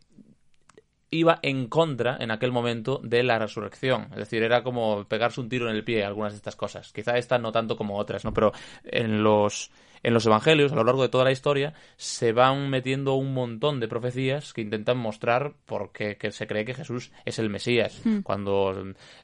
iba 1.11 1.39
en 1.43 1.67
contra 1.67 2.17
en 2.19 2.31
aquel 2.31 2.51
momento 2.51 2.99
de 3.03 3.21
la 3.21 3.37
resurrección. 3.37 4.07
Es 4.11 4.17
decir, 4.17 4.41
era 4.41 4.63
como 4.63 5.05
pegarse 5.05 5.41
un 5.41 5.49
tiro 5.49 5.69
en 5.69 5.75
el 5.75 5.83
pie 5.83 6.03
algunas 6.03 6.33
de 6.33 6.37
estas 6.37 6.55
cosas. 6.55 6.91
Quizá 6.91 7.17
esta 7.17 7.37
no 7.37 7.51
tanto 7.51 7.75
como 7.75 7.97
otras, 7.97 8.25
¿no? 8.25 8.33
Pero 8.33 8.53
en 8.83 9.21
los 9.21 9.69
En 10.03 10.15
los 10.15 10.25
evangelios, 10.25 10.71
a 10.71 10.75
lo 10.75 10.83
largo 10.83 11.03
de 11.03 11.09
toda 11.09 11.25
la 11.25 11.31
historia, 11.31 11.73
se 11.95 12.33
van 12.33 12.71
metiendo 12.71 13.13
un 13.13 13.35
montón 13.35 13.79
de 13.79 13.87
profecías 13.87 14.51
que 14.51 14.61
intentan 14.61 14.97
mostrar 14.97 15.53
por 15.67 15.91
qué 15.91 16.17
que 16.17 16.31
se 16.31 16.47
cree 16.47 16.65
que 16.65 16.73
Jesús 16.73 17.11
es 17.23 17.37
el 17.37 17.51
Mesías. 17.51 18.01
Cuando 18.23 18.73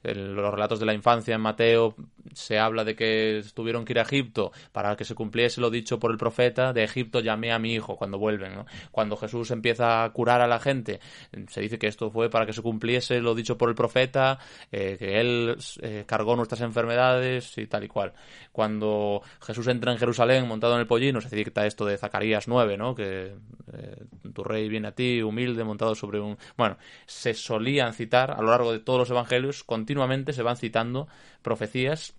en 0.04 0.36
los 0.36 0.52
relatos 0.52 0.80
de 0.80 0.86
la 0.86 0.94
infancia 0.94 1.34
en 1.34 1.42
Mateo 1.42 1.96
se 2.34 2.60
habla 2.60 2.84
de 2.84 2.96
que 2.96 3.42
tuvieron 3.56 3.86
que 3.86 3.94
ir 3.94 4.00
a 4.00 4.04
Egipto 4.04 4.52
para 4.72 4.96
que 4.96 5.04
se 5.04 5.16
cumpliese 5.16 5.62
lo 5.62 5.72
dicho 5.72 5.98
por 5.98 6.12
el 6.12 6.18
profeta, 6.18 6.74
de 6.74 6.84
Egipto 6.84 7.22
llamé 7.22 7.52
a 7.52 7.58
mi 7.58 7.74
hijo 7.74 7.96
cuando 7.96 8.20
vuelven. 8.20 8.54
¿no? 8.54 8.68
Cuando 8.92 9.18
Jesús 9.18 9.50
empieza 9.50 10.04
a 10.04 10.12
curar 10.12 10.42
a 10.42 10.48
la 10.48 10.60
gente, 10.60 11.00
se 11.48 11.60
dice 11.60 11.77
que 11.78 11.88
esto 11.88 12.10
fue 12.12 12.30
para 12.30 12.46
que 12.46 12.54
se 12.54 12.62
cumpliese 12.62 13.20
lo 13.22 13.36
dicho 13.36 13.58
por 13.58 13.70
el 13.70 13.76
profeta, 13.76 14.40
eh, 14.72 14.96
que 14.98 15.20
él 15.20 15.58
eh, 15.82 16.04
cargó 16.06 16.36
nuestras 16.36 16.62
enfermedades 16.62 17.58
y 17.58 17.68
tal 17.68 17.84
y 17.84 17.88
cual. 17.88 18.14
Cuando 18.52 19.22
Jesús 19.42 19.68
entra 19.68 19.92
en 19.92 19.98
Jerusalén 19.98 20.48
montado 20.48 20.74
en 20.76 20.82
el 20.82 20.88
pollino, 20.88 21.22
se 21.22 21.30
cita 21.30 21.66
esto 21.66 21.86
de 21.86 21.98
Zacarías 21.98 22.48
9, 22.48 22.78
¿no? 22.78 22.96
que 22.96 23.36
eh, 23.74 24.06
tu 24.34 24.44
rey 24.44 24.70
viene 24.70 24.90
a 24.90 24.92
ti 24.92 25.22
humilde 25.22 25.64
montado 25.64 25.96
sobre 25.96 26.20
un... 26.20 26.38
Bueno, 26.58 26.78
se 27.06 27.34
solían 27.34 27.94
citar 27.94 28.32
a 28.32 28.42
lo 28.42 28.50
largo 28.52 28.72
de 28.72 28.80
todos 28.80 29.00
los 29.00 29.10
evangelios, 29.10 29.64
continuamente 29.64 30.34
se 30.34 30.44
van 30.44 30.58
citando 30.58 31.08
profecías 31.42 32.16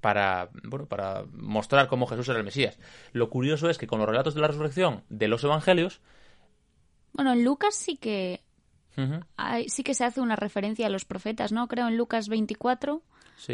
para, 0.00 0.50
bueno, 0.64 0.86
para 0.86 1.24
mostrar 1.32 1.88
cómo 1.88 2.06
Jesús 2.06 2.28
era 2.28 2.38
el 2.38 2.44
Mesías. 2.44 2.78
Lo 3.12 3.30
curioso 3.30 3.70
es 3.70 3.78
que 3.78 3.86
con 3.86 3.98
los 3.98 4.08
relatos 4.08 4.34
de 4.34 4.40
la 4.40 4.48
resurrección 4.48 5.04
de 5.08 5.28
los 5.28 5.44
evangelios... 5.44 6.00
Bueno, 7.12 7.32
en 7.32 7.44
Lucas 7.44 7.74
sí 7.74 7.96
que... 7.96 8.42
sí 9.66 9.82
que 9.82 9.94
se 9.94 10.04
hace 10.04 10.20
una 10.20 10.36
referencia 10.36 10.86
a 10.86 10.90
los 10.90 11.04
profetas, 11.04 11.52
¿no? 11.52 11.68
Creo 11.68 11.88
en 11.88 11.96
Lucas 11.96 12.28
24 12.28 13.02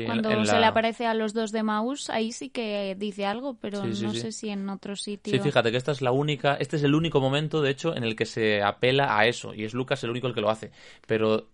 cuando 0.04 0.44
se 0.44 0.58
le 0.58 0.66
aparece 0.66 1.06
a 1.06 1.14
los 1.14 1.32
dos 1.32 1.50
de 1.50 1.62
Maús, 1.62 2.10
ahí 2.10 2.32
sí 2.32 2.50
que 2.50 2.94
dice 2.98 3.24
algo, 3.24 3.54
pero 3.54 3.84
no 3.84 4.12
sé 4.12 4.32
si 4.32 4.50
en 4.50 4.68
otro 4.68 4.96
sitio. 4.96 5.32
Sí, 5.32 5.38
fíjate 5.38 5.70
que 5.70 5.76
esta 5.76 5.92
es 5.92 6.02
la 6.02 6.12
única, 6.12 6.54
este 6.54 6.76
es 6.76 6.82
el 6.82 6.94
único 6.94 7.20
momento, 7.20 7.62
de 7.62 7.70
hecho, 7.70 7.96
en 7.96 8.04
el 8.04 8.14
que 8.14 8.26
se 8.26 8.62
apela 8.62 9.18
a 9.18 9.26
eso, 9.26 9.54
y 9.54 9.64
es 9.64 9.74
Lucas 9.74 10.02
el 10.04 10.10
único 10.10 10.26
el 10.26 10.34
que 10.34 10.40
lo 10.40 10.50
hace. 10.50 10.72
Pero 11.06 11.48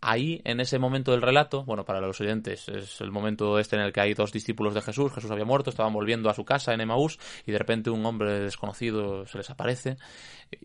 ahí, 0.00 0.40
en 0.44 0.60
ese 0.60 0.78
momento 0.78 1.12
del 1.12 1.22
relato, 1.22 1.64
bueno, 1.64 1.84
para 1.84 2.00
los 2.00 2.20
oyentes, 2.20 2.68
es 2.68 3.00
el 3.00 3.10
momento 3.10 3.58
este 3.58 3.76
en 3.76 3.82
el 3.82 3.92
que 3.92 4.00
hay 4.00 4.14
dos 4.14 4.32
discípulos 4.32 4.74
de 4.74 4.82
Jesús, 4.82 5.12
Jesús 5.12 5.30
había 5.30 5.44
muerto, 5.44 5.70
estaban 5.70 5.92
volviendo 5.92 6.30
a 6.30 6.34
su 6.34 6.44
casa 6.44 6.72
en 6.72 6.80
Emaús 6.80 7.18
y 7.46 7.52
de 7.52 7.58
repente 7.58 7.90
un 7.90 8.04
hombre 8.06 8.40
desconocido 8.40 9.26
se 9.26 9.38
les 9.38 9.50
aparece 9.50 9.96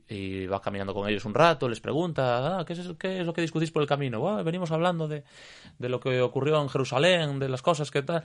y 0.10 0.46
va 0.48 0.62
caminando 0.62 0.94
con 0.94 1.08
ellos 1.08 1.26
un 1.26 1.34
rato, 1.34 1.70
les 1.70 1.82
pregunta, 1.82 2.60
ah, 2.60 2.66
¿qué, 2.66 2.74
es, 2.74 2.92
¿qué 2.98 3.20
es 3.20 3.26
lo 3.26 3.34
que 3.34 3.42
discutís 3.42 3.72
por 3.72 3.82
el 3.82 3.88
camino? 3.88 4.44
venimos 4.44 4.72
hablando 4.72 5.08
de, 5.08 5.24
de 5.78 5.90
lo 5.90 6.00
que 6.00 6.22
ocurrió 6.22 6.62
en 6.62 6.70
Jerusalén, 6.70 7.40
de 7.40 7.50
las 7.50 7.62
cosas 7.62 7.92
que 7.92 8.02
tal 8.02 8.24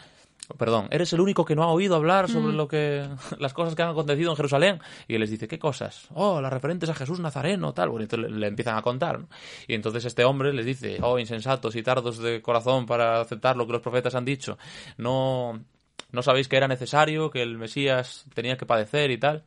perdón, 0.57 0.89
eres 0.91 1.13
el 1.13 1.21
único 1.21 1.45
que 1.45 1.55
no 1.55 1.63
ha 1.63 1.73
oído 1.73 1.97
hablar 1.97 2.29
sobre 2.29 2.53
mm. 2.53 2.57
lo 2.57 2.69
que 2.69 3.07
las 3.39 3.53
cosas 3.53 3.75
que 3.75 3.83
han 3.83 3.91
acontecido 3.91 4.31
en 4.31 4.37
Jerusalén 4.37 4.81
y 5.09 5.15
él 5.15 5.21
les 5.21 5.31
dice, 5.31 5.49
¿qué 5.49 5.59
cosas? 5.59 6.09
Oh, 6.15 6.41
las 6.41 6.53
referentes 6.53 6.89
a 6.91 6.95
Jesús 6.95 7.21
Nazareno, 7.21 7.73
tal. 7.73 7.91
Bueno, 7.91 8.05
entonces 8.05 8.31
le, 8.31 8.47
empiezan 8.47 8.77
a 8.77 8.83
contar. 8.83 9.21
Y 9.67 9.75
entonces 9.75 10.05
este 10.05 10.25
hombre 10.25 10.53
les 10.53 10.67
dice, 10.67 10.99
oh, 11.03 11.19
insensatos 11.19 11.77
y 11.77 11.83
tardos 11.83 12.19
de 12.19 12.43
corazón 12.43 12.87
para 12.87 13.21
aceptar 13.21 13.57
lo 13.57 13.67
que 13.67 13.73
los 13.73 13.83
profetas 13.83 14.15
han 14.15 14.25
dicho. 14.25 14.59
No 14.97 15.61
no 16.13 16.23
sabéis 16.23 16.49
que 16.49 16.57
era 16.57 16.69
necesario, 16.69 17.31
que 17.31 17.43
el 17.43 17.59
Mesías 17.59 18.25
tenía 18.35 18.57
que 18.57 18.67
padecer 18.67 19.11
y 19.11 19.19
tal. 19.19 19.45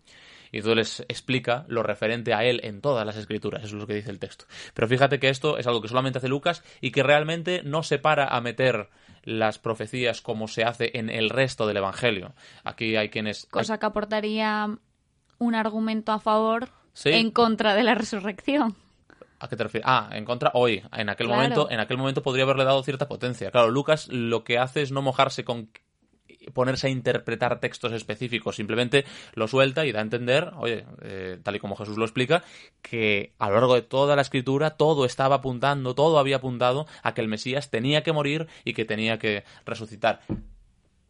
Y 0.52 0.58
entonces 0.58 0.78
les 0.78 1.00
explica 1.10 1.66
lo 1.68 1.82
referente 1.82 2.34
a 2.34 2.44
él 2.44 2.62
en 2.64 2.80
todas 2.80 3.06
las 3.06 3.18
escrituras, 3.18 3.64
eso 3.64 3.76
es 3.76 3.82
lo 3.82 3.88
que 3.88 3.96
dice 3.96 4.12
el 4.12 4.20
texto. 4.20 4.46
Pero 4.76 4.88
fíjate 4.88 5.20
que 5.20 5.30
esto 5.30 5.58
es 5.58 5.66
algo 5.66 5.82
que 5.82 5.88
solamente 5.88 6.20
hace 6.20 6.28
Lucas 6.28 6.64
y 6.80 6.92
que 6.92 7.02
realmente 7.02 7.62
no 7.64 7.82
se 7.82 7.98
para 7.98 8.28
a 8.28 8.40
meter 8.40 8.90
las 9.24 9.60
profecías 9.60 10.22
como 10.22 10.48
se 10.48 10.64
hace 10.64 10.92
en 10.98 11.10
el 11.10 11.30
resto 11.30 11.68
del 11.68 11.78
Evangelio. 11.78 12.34
Aquí 12.64 12.96
hay 12.96 13.10
quienes... 13.10 13.46
Cosa 13.46 13.78
que 13.78 13.86
aportaría 13.86 14.78
un 15.40 15.56
argumento 15.56 16.12
a 16.12 16.20
favor 16.20 16.70
en 17.06 17.32
contra 17.32 17.76
de 17.76 17.84
la 17.84 17.96
resurrección. 17.96 18.76
¿A 19.40 19.50
qué 19.50 19.58
te 19.58 19.64
refieres? 19.64 19.88
Ah, 19.90 20.10
en 20.14 20.24
contra 20.24 20.52
hoy. 20.54 20.84
En 20.94 21.10
aquel 21.10 21.28
momento, 21.28 21.70
en 21.70 21.80
aquel 21.82 21.98
momento 21.98 22.24
podría 22.24 22.46
haberle 22.46 22.64
dado 22.64 22.82
cierta 22.84 23.10
potencia. 23.10 23.52
Claro, 23.52 23.72
Lucas 23.72 24.08
lo 24.08 24.46
que 24.46 24.58
hace 24.58 24.82
es 24.82 24.92
no 24.92 25.02
mojarse 25.02 25.44
con 25.44 25.70
ponerse 26.54 26.88
a 26.88 26.90
interpretar 26.90 27.60
textos 27.60 27.92
específicos, 27.94 28.56
simplemente 28.56 29.06
lo 29.34 29.48
suelta 29.48 29.86
y 29.86 29.92
da 29.92 30.00
a 30.00 30.04
entender, 30.04 30.52
oye, 30.58 30.86
eh, 31.02 31.40
tal 31.42 31.56
y 31.56 31.60
como 31.60 31.76
Jesús 31.76 31.98
lo 31.98 32.06
explica, 32.06 32.44
que 32.82 33.34
a 33.40 33.50
lo 33.50 33.56
largo 33.56 33.76
de 33.76 33.82
toda 33.82 34.16
la 34.16 34.22
escritura 34.22 34.72
todo 34.72 35.06
estaba 35.06 35.36
apuntando, 35.36 35.96
todo 35.96 36.20
había 36.20 36.38
apuntado 36.38 36.88
a 37.02 37.14
que 37.14 37.22
el 37.22 37.28
Mesías 37.28 37.70
tenía 37.70 38.04
que 38.04 38.14
morir 38.14 38.48
y 38.66 38.74
que 38.74 38.86
tenía 38.86 39.20
que 39.20 39.44
resucitar 39.66 40.22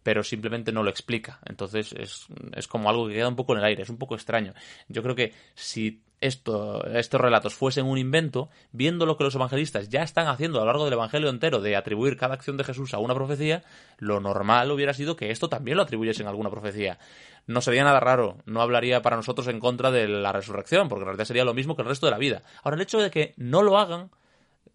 pero 0.03 0.21
simplemente 0.21 0.73
no 0.73 0.83
lo 0.83 0.89
explica. 0.89 1.39
Entonces 1.45 1.93
es, 1.97 2.27
es, 2.55 2.67
como 2.67 2.89
algo 2.89 3.07
que 3.07 3.13
queda 3.13 3.29
un 3.29 3.37
poco 3.37 3.53
en 3.53 3.59
el 3.59 3.65
aire, 3.65 3.83
es 3.83 3.89
un 3.89 3.97
poco 3.97 4.15
extraño. 4.15 4.53
Yo 4.89 5.01
creo 5.01 5.15
que 5.15 5.33
si 5.55 6.03
esto, 6.23 6.85
estos 6.87 7.19
relatos 7.19 7.53
fuesen 7.53 7.85
un 7.85 7.97
invento, 7.97 8.49
viendo 8.71 9.05
lo 9.05 9.17
que 9.17 9.25
los 9.25 9.35
evangelistas 9.35 9.89
ya 9.89 10.03
están 10.03 10.27
haciendo 10.27 10.57
a 10.57 10.61
lo 10.61 10.67
largo 10.67 10.85
del 10.85 10.93
Evangelio 10.93 11.29
entero 11.29 11.59
de 11.61 11.75
atribuir 11.75 12.17
cada 12.17 12.33
acción 12.33 12.55
de 12.55 12.63
Jesús 12.63 12.93
a 12.93 12.99
una 12.99 13.13
profecía, 13.13 13.63
lo 13.97 14.19
normal 14.19 14.71
hubiera 14.71 14.93
sido 14.93 15.15
que 15.17 15.31
esto 15.31 15.49
también 15.49 15.77
lo 15.77 15.83
atribuyesen 15.83 16.25
a 16.25 16.29
alguna 16.29 16.49
profecía. 16.49 16.97
No 17.45 17.59
sería 17.59 17.83
nada 17.83 17.99
raro, 17.99 18.37
no 18.45 18.61
hablaría 18.61 19.01
para 19.01 19.17
nosotros 19.17 19.47
en 19.49 19.59
contra 19.59 19.91
de 19.91 20.07
la 20.07 20.31
resurrección, 20.31 20.87
porque 20.87 21.01
en 21.01 21.07
realidad 21.07 21.25
sería 21.25 21.43
lo 21.43 21.53
mismo 21.53 21.75
que 21.75 21.81
el 21.81 21.89
resto 21.89 22.05
de 22.05 22.11
la 22.11 22.17
vida. 22.17 22.41
Ahora, 22.63 22.75
el 22.75 22.81
hecho 22.81 22.99
de 22.99 23.11
que 23.11 23.33
no 23.35 23.61
lo 23.61 23.77
hagan 23.77 24.09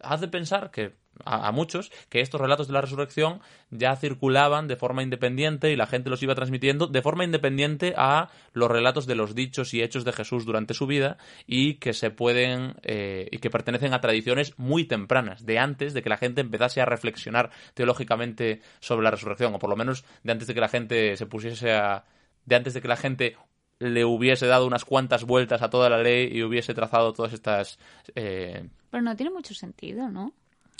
hace 0.00 0.28
pensar 0.28 0.70
que 0.70 0.94
a, 1.24 1.50
muchos 1.52 1.90
que 2.08 2.20
estos 2.20 2.40
relatos 2.40 2.66
de 2.66 2.72
la 2.72 2.80
resurrección 2.80 3.40
ya 3.70 3.96
circulaban 3.96 4.68
de 4.68 4.76
forma 4.76 5.02
independiente 5.02 5.70
y 5.70 5.76
la 5.76 5.86
gente 5.86 6.10
los 6.10 6.22
iba 6.22 6.34
transmitiendo 6.34 6.86
de 6.86 7.02
forma 7.02 7.24
independiente 7.24 7.94
a 7.96 8.30
los 8.52 8.70
relatos 8.70 9.06
de 9.06 9.14
los 9.14 9.34
dichos 9.34 9.74
y 9.74 9.82
hechos 9.82 10.04
de 10.04 10.12
Jesús 10.12 10.44
durante 10.44 10.74
su 10.74 10.86
vida 10.86 11.18
y 11.46 11.74
que 11.74 11.92
se 11.92 12.10
pueden 12.10 12.74
eh, 12.82 13.28
y 13.30 13.38
que 13.38 13.50
pertenecen 13.50 13.94
a 13.94 14.00
tradiciones 14.00 14.58
muy 14.58 14.84
tempranas, 14.84 15.44
de 15.44 15.58
antes 15.58 15.94
de 15.94 16.02
que 16.02 16.08
la 16.08 16.16
gente 16.16 16.40
empezase 16.40 16.80
a 16.80 16.84
reflexionar 16.84 17.50
teológicamente 17.74 18.60
sobre 18.80 19.04
la 19.04 19.10
resurrección, 19.10 19.54
o 19.54 19.58
por 19.58 19.70
lo 19.70 19.76
menos 19.76 20.04
de 20.22 20.32
antes 20.32 20.48
de 20.48 20.54
que 20.54 20.60
la 20.60 20.68
gente 20.68 21.16
se 21.16 21.26
pusiese 21.26 21.72
a 21.72 22.04
de 22.46 22.56
antes 22.56 22.72
de 22.74 22.80
que 22.80 22.88
la 22.88 22.96
gente 22.96 23.36
le 23.78 24.04
hubiese 24.04 24.46
dado 24.46 24.66
unas 24.66 24.84
cuantas 24.84 25.24
vueltas 25.24 25.62
a 25.62 25.70
toda 25.70 25.88
la 25.88 26.02
ley 26.02 26.28
y 26.32 26.42
hubiese 26.42 26.74
trazado 26.74 27.12
todas 27.12 27.32
estas... 27.32 27.78
Eh, 28.14 28.68
Pero 28.90 29.02
no 29.02 29.14
tiene 29.14 29.30
mucho 29.30 29.54
sentido, 29.54 30.08
¿no? 30.08 30.32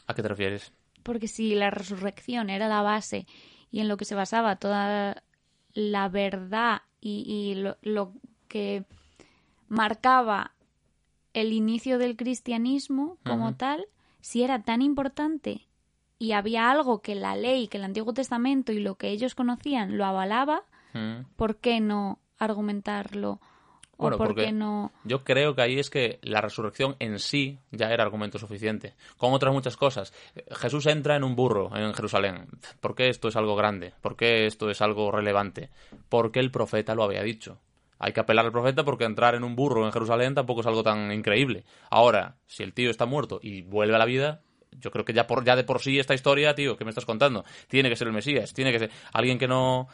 ¿A 0.08 0.14
qué 0.14 0.22
te 0.22 0.28
refieres? 0.28 0.72
Porque 1.02 1.28
si 1.28 1.54
la 1.54 1.70
resurrección 1.70 2.50
era 2.50 2.66
la 2.66 2.82
base 2.82 3.26
y 3.70 3.80
en 3.80 3.88
lo 3.88 3.96
que 3.96 4.06
se 4.06 4.14
basaba 4.14 4.56
toda 4.56 5.22
la 5.74 6.08
verdad 6.08 6.82
y, 7.00 7.54
lo, 7.82 8.12
que 8.48 8.84
marcaba 9.68 10.52
el 11.34 11.52
inicio 11.52 11.98
del 11.98 12.16
cristianismo 12.16 13.18
como 13.24 13.54
tal, 13.54 13.86
si 14.20 14.42
era 14.42 14.62
tan 14.62 14.82
importante 14.82 15.68
y 16.18 16.32
había 16.32 16.70
algo 16.70 17.00
que 17.00 17.14
la 17.14 17.36
ley, 17.36 17.68
que 17.68 17.76
el 17.76 17.84
Antiguo 17.84 18.12
Testamento 18.12 18.72
y 18.72 18.80
lo 18.80 18.96
que 18.96 19.10
ellos 19.10 19.34
conocían 19.34 19.98
lo 19.98 20.04
avalaba, 20.06 20.64
¿por 21.36 21.58
qué 21.58 21.80
no 21.80 22.18
argumentarlo 22.38 23.40
bueno, 23.98 24.16
porque 24.16 24.52
no... 24.52 24.92
yo 25.04 25.24
creo 25.24 25.54
que 25.54 25.62
ahí 25.62 25.78
es 25.78 25.90
que 25.90 26.18
la 26.22 26.40
resurrección 26.40 26.96
en 27.00 27.18
sí 27.18 27.58
ya 27.72 27.90
era 27.92 28.04
argumento 28.04 28.38
suficiente. 28.38 28.94
Con 29.16 29.32
otras 29.32 29.52
muchas 29.52 29.76
cosas. 29.76 30.12
Jesús 30.52 30.86
entra 30.86 31.16
en 31.16 31.24
un 31.24 31.34
burro 31.34 31.76
en 31.76 31.92
Jerusalén. 31.92 32.46
¿Por 32.80 32.94
qué 32.94 33.08
esto 33.08 33.28
es 33.28 33.36
algo 33.36 33.56
grande? 33.56 33.92
¿Por 34.00 34.16
qué 34.16 34.46
esto 34.46 34.70
es 34.70 34.80
algo 34.80 35.10
relevante? 35.10 35.70
Porque 36.08 36.40
el 36.40 36.50
profeta 36.50 36.94
lo 36.94 37.02
había 37.02 37.22
dicho. 37.22 37.58
Hay 37.98 38.12
que 38.12 38.20
apelar 38.20 38.44
al 38.46 38.52
profeta 38.52 38.84
porque 38.84 39.04
entrar 39.04 39.34
en 39.34 39.42
un 39.42 39.56
burro 39.56 39.84
en 39.84 39.92
Jerusalén 39.92 40.34
tampoco 40.34 40.60
es 40.60 40.66
algo 40.66 40.84
tan 40.84 41.10
increíble. 41.12 41.64
Ahora, 41.90 42.36
si 42.46 42.62
el 42.62 42.72
tío 42.72 42.90
está 42.90 43.06
muerto 43.06 43.40
y 43.42 43.62
vuelve 43.62 43.96
a 43.96 43.98
la 43.98 44.04
vida, 44.04 44.42
yo 44.70 44.90
creo 44.90 45.04
que 45.04 45.12
ya, 45.12 45.26
por, 45.26 45.44
ya 45.44 45.56
de 45.56 45.64
por 45.64 45.80
sí 45.80 45.98
esta 45.98 46.14
historia, 46.14 46.54
tío, 46.54 46.76
que 46.76 46.84
me 46.84 46.90
estás 46.90 47.04
contando, 47.04 47.44
tiene 47.66 47.88
que 47.88 47.96
ser 47.96 48.06
el 48.06 48.14
Mesías, 48.14 48.52
tiene 48.52 48.70
que 48.70 48.78
ser 48.78 48.90
alguien 49.12 49.38
que 49.38 49.48
no 49.48 49.88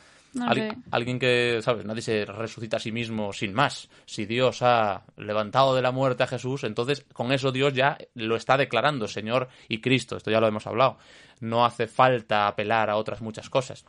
alguien 0.90 1.18
que, 1.18 1.60
¿sabes? 1.62 1.84
Nadie 1.84 2.02
se 2.02 2.24
resucita 2.24 2.76
a 2.76 2.80
sí 2.80 2.92
mismo 2.92 3.32
sin 3.32 3.54
más. 3.54 3.88
Si 4.06 4.26
Dios 4.26 4.62
ha 4.62 5.04
levantado 5.16 5.74
de 5.74 5.82
la 5.82 5.92
muerte 5.92 6.22
a 6.22 6.26
Jesús, 6.26 6.64
entonces 6.64 7.04
con 7.12 7.32
eso 7.32 7.52
Dios 7.52 7.72
ya 7.72 7.98
lo 8.14 8.36
está 8.36 8.56
declarando 8.56 9.08
Señor 9.08 9.48
y 9.68 9.80
Cristo. 9.80 10.16
Esto 10.16 10.30
ya 10.30 10.40
lo 10.40 10.48
hemos 10.48 10.66
hablado. 10.66 10.98
No 11.40 11.64
hace 11.64 11.86
falta 11.86 12.46
apelar 12.46 12.90
a 12.90 12.96
otras 12.96 13.20
muchas 13.20 13.50
cosas. 13.50 13.84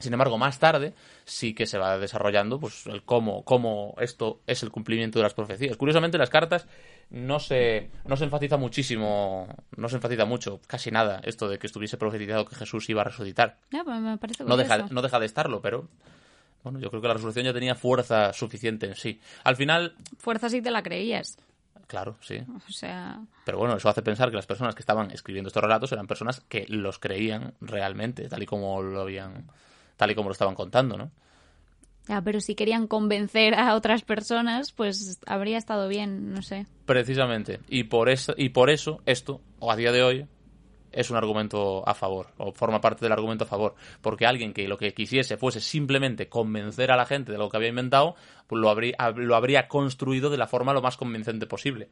Sin 0.00 0.14
embargo, 0.14 0.38
más 0.38 0.58
tarde 0.58 0.94
sí 1.24 1.54
que 1.54 1.66
se 1.66 1.76
va 1.76 1.98
desarrollando 1.98 2.58
pues 2.58 2.86
el 2.86 3.02
cómo, 3.02 3.44
cómo 3.44 3.94
esto 4.00 4.40
es 4.46 4.62
el 4.62 4.70
cumplimiento 4.70 5.18
de 5.18 5.24
las 5.24 5.34
profecías. 5.34 5.76
Curiosamente, 5.76 6.16
las 6.16 6.30
cartas 6.30 6.66
no 7.10 7.40
se, 7.40 7.90
no 8.04 8.16
se 8.16 8.24
enfatiza 8.24 8.56
muchísimo, 8.56 9.48
no 9.76 9.88
se 9.88 9.96
enfatiza 9.96 10.24
mucho, 10.24 10.60
casi 10.66 10.90
nada, 10.90 11.20
esto 11.24 11.48
de 11.48 11.58
que 11.58 11.66
estuviese 11.66 11.96
profetizado 11.96 12.44
que 12.44 12.54
Jesús 12.54 12.88
iba 12.88 13.02
a 13.02 13.04
resucitar. 13.04 13.56
Pues 13.70 14.40
no, 14.40 14.56
deja, 14.56 14.86
no 14.90 15.02
deja 15.02 15.18
de 15.18 15.26
estarlo, 15.26 15.60
pero 15.60 15.88
bueno, 16.62 16.78
yo 16.78 16.90
creo 16.90 17.02
que 17.02 17.08
la 17.08 17.14
resurrección 17.14 17.44
ya 17.44 17.52
tenía 17.52 17.74
fuerza 17.74 18.32
suficiente 18.32 18.86
en 18.86 18.94
sí. 18.94 19.20
Al 19.44 19.56
final... 19.56 19.94
Fuerza 20.18 20.48
sí 20.48 20.62
te 20.62 20.70
la 20.70 20.82
creías. 20.82 21.38
Claro, 21.86 22.16
sí. 22.20 22.38
O 22.68 22.72
sea... 22.72 23.20
Pero 23.44 23.58
bueno, 23.58 23.76
eso 23.76 23.88
hace 23.88 24.02
pensar 24.02 24.30
que 24.30 24.36
las 24.36 24.46
personas 24.46 24.76
que 24.76 24.82
estaban 24.82 25.10
escribiendo 25.10 25.48
estos 25.48 25.62
relatos 25.62 25.90
eran 25.90 26.06
personas 26.06 26.40
que 26.48 26.66
los 26.68 27.00
creían 27.00 27.54
realmente, 27.60 28.28
tal 28.28 28.42
y 28.42 28.46
como 28.46 28.80
lo 28.82 29.00
habían 29.00 29.46
tal 29.96 30.12
y 30.12 30.14
como 30.14 30.28
lo 30.28 30.32
estaban 30.32 30.54
contando, 30.54 30.96
¿no? 30.96 31.10
Ya, 32.10 32.22
pero 32.22 32.40
si 32.40 32.56
querían 32.56 32.88
convencer 32.88 33.54
a 33.54 33.76
otras 33.76 34.02
personas, 34.02 34.72
pues 34.72 35.20
habría 35.28 35.56
estado 35.56 35.86
bien, 35.86 36.34
no 36.34 36.42
sé. 36.42 36.66
Precisamente. 36.84 37.60
Y 37.68 37.84
por 37.84 38.08
eso, 38.08 38.34
y 38.36 38.48
por 38.48 38.68
eso 38.68 39.00
esto, 39.06 39.40
o 39.60 39.70
a 39.70 39.76
día 39.76 39.92
de 39.92 40.02
hoy, 40.02 40.26
es 40.90 41.08
un 41.12 41.16
argumento 41.16 41.88
a 41.88 41.94
favor, 41.94 42.32
o 42.36 42.50
forma 42.50 42.80
parte 42.80 43.04
del 43.04 43.12
argumento 43.12 43.44
a 43.44 43.46
favor. 43.46 43.76
Porque 44.00 44.26
alguien 44.26 44.52
que 44.52 44.66
lo 44.66 44.76
que 44.76 44.92
quisiese 44.92 45.36
fuese 45.36 45.60
simplemente 45.60 46.28
convencer 46.28 46.90
a 46.90 46.96
la 46.96 47.06
gente 47.06 47.30
de 47.30 47.38
lo 47.38 47.48
que 47.48 47.58
había 47.58 47.68
inventado, 47.68 48.16
pues 48.48 48.60
lo 48.60 48.70
habría, 48.70 48.96
lo 49.14 49.36
habría 49.36 49.68
construido 49.68 50.30
de 50.30 50.38
la 50.38 50.48
forma 50.48 50.74
lo 50.74 50.82
más 50.82 50.96
convincente 50.96 51.46
posible. 51.46 51.90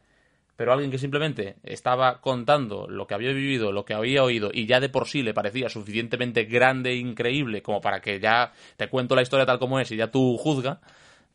Pero 0.58 0.72
alguien 0.72 0.90
que 0.90 0.98
simplemente 0.98 1.54
estaba 1.62 2.20
contando 2.20 2.88
lo 2.88 3.06
que 3.06 3.14
había 3.14 3.30
vivido, 3.30 3.70
lo 3.70 3.84
que 3.84 3.94
había 3.94 4.24
oído, 4.24 4.50
y 4.52 4.66
ya 4.66 4.80
de 4.80 4.88
por 4.88 5.06
sí 5.06 5.22
le 5.22 5.32
parecía 5.32 5.68
suficientemente 5.68 6.46
grande 6.46 6.90
e 6.90 6.96
increíble 6.96 7.62
como 7.62 7.80
para 7.80 8.00
que 8.00 8.18
ya 8.18 8.52
te 8.76 8.88
cuento 8.88 9.14
la 9.14 9.22
historia 9.22 9.46
tal 9.46 9.60
como 9.60 9.78
es 9.78 9.88
y 9.92 9.96
ya 9.96 10.10
tú 10.10 10.36
juzga, 10.36 10.80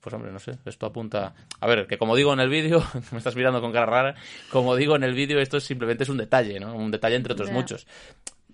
pues 0.01 0.13
hombre, 0.13 0.29
no 0.29 0.39
sé, 0.39 0.57
esto 0.65 0.87
apunta... 0.87 1.33
A 1.61 1.67
ver, 1.67 1.87
que 1.87 1.97
como 1.97 2.17
digo 2.17 2.33
en 2.33 2.41
el 2.41 2.49
vídeo, 2.49 2.83
me 3.13 3.17
estás 3.17 3.37
mirando 3.37 3.61
con 3.61 3.71
cara 3.71 3.85
rara, 3.85 4.15
como 4.51 4.75
digo 4.75 4.97
en 4.97 5.03
el 5.05 5.13
vídeo, 5.13 5.39
esto 5.39 5.61
simplemente 5.61 6.03
es 6.03 6.09
un 6.09 6.17
detalle, 6.17 6.59
¿no? 6.59 6.75
Un 6.75 6.91
detalle 6.91 7.15
entre 7.15 7.31
otros 7.31 7.49
muchos. 7.49 7.87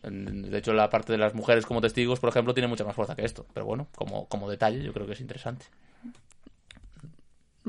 De 0.03 0.55
hecho, 0.59 0.73
la 0.73 0.87
parte 0.91 1.13
de 1.13 1.17
las 1.17 1.33
mujeres 1.33 1.65
como 1.65 1.81
testigos, 1.81 2.19
por 2.19 2.29
ejemplo, 2.29 2.53
tiene 2.53 2.67
mucha 2.67 2.85
más 2.85 2.95
fuerza 2.95 3.15
que 3.15 3.25
esto. 3.25 3.47
Pero 3.55 3.65
bueno, 3.65 3.87
como, 3.95 4.27
como 4.27 4.47
detalle 4.47 4.83
yo 4.83 4.93
creo 4.93 5.07
que 5.07 5.13
es 5.13 5.19
interesante. 5.19 5.65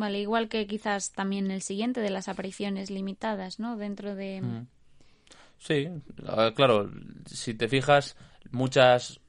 Vale, 0.01 0.19
igual 0.19 0.49
que 0.49 0.67
quizás 0.67 1.13
también 1.13 1.51
el 1.51 1.61
siguiente 1.61 2.01
de 2.01 2.09
las 2.09 2.29
apariciones 2.29 2.91
limitadas, 2.91 3.61
¿no? 3.61 3.77
Dentro 3.77 4.15
de... 4.15 4.41
Mm. 4.41 4.67
Sí, 5.59 5.89
claro, 6.55 6.91
si 7.27 7.53
te 7.53 7.69
fijas, 7.69 8.17
muchas 8.51 9.21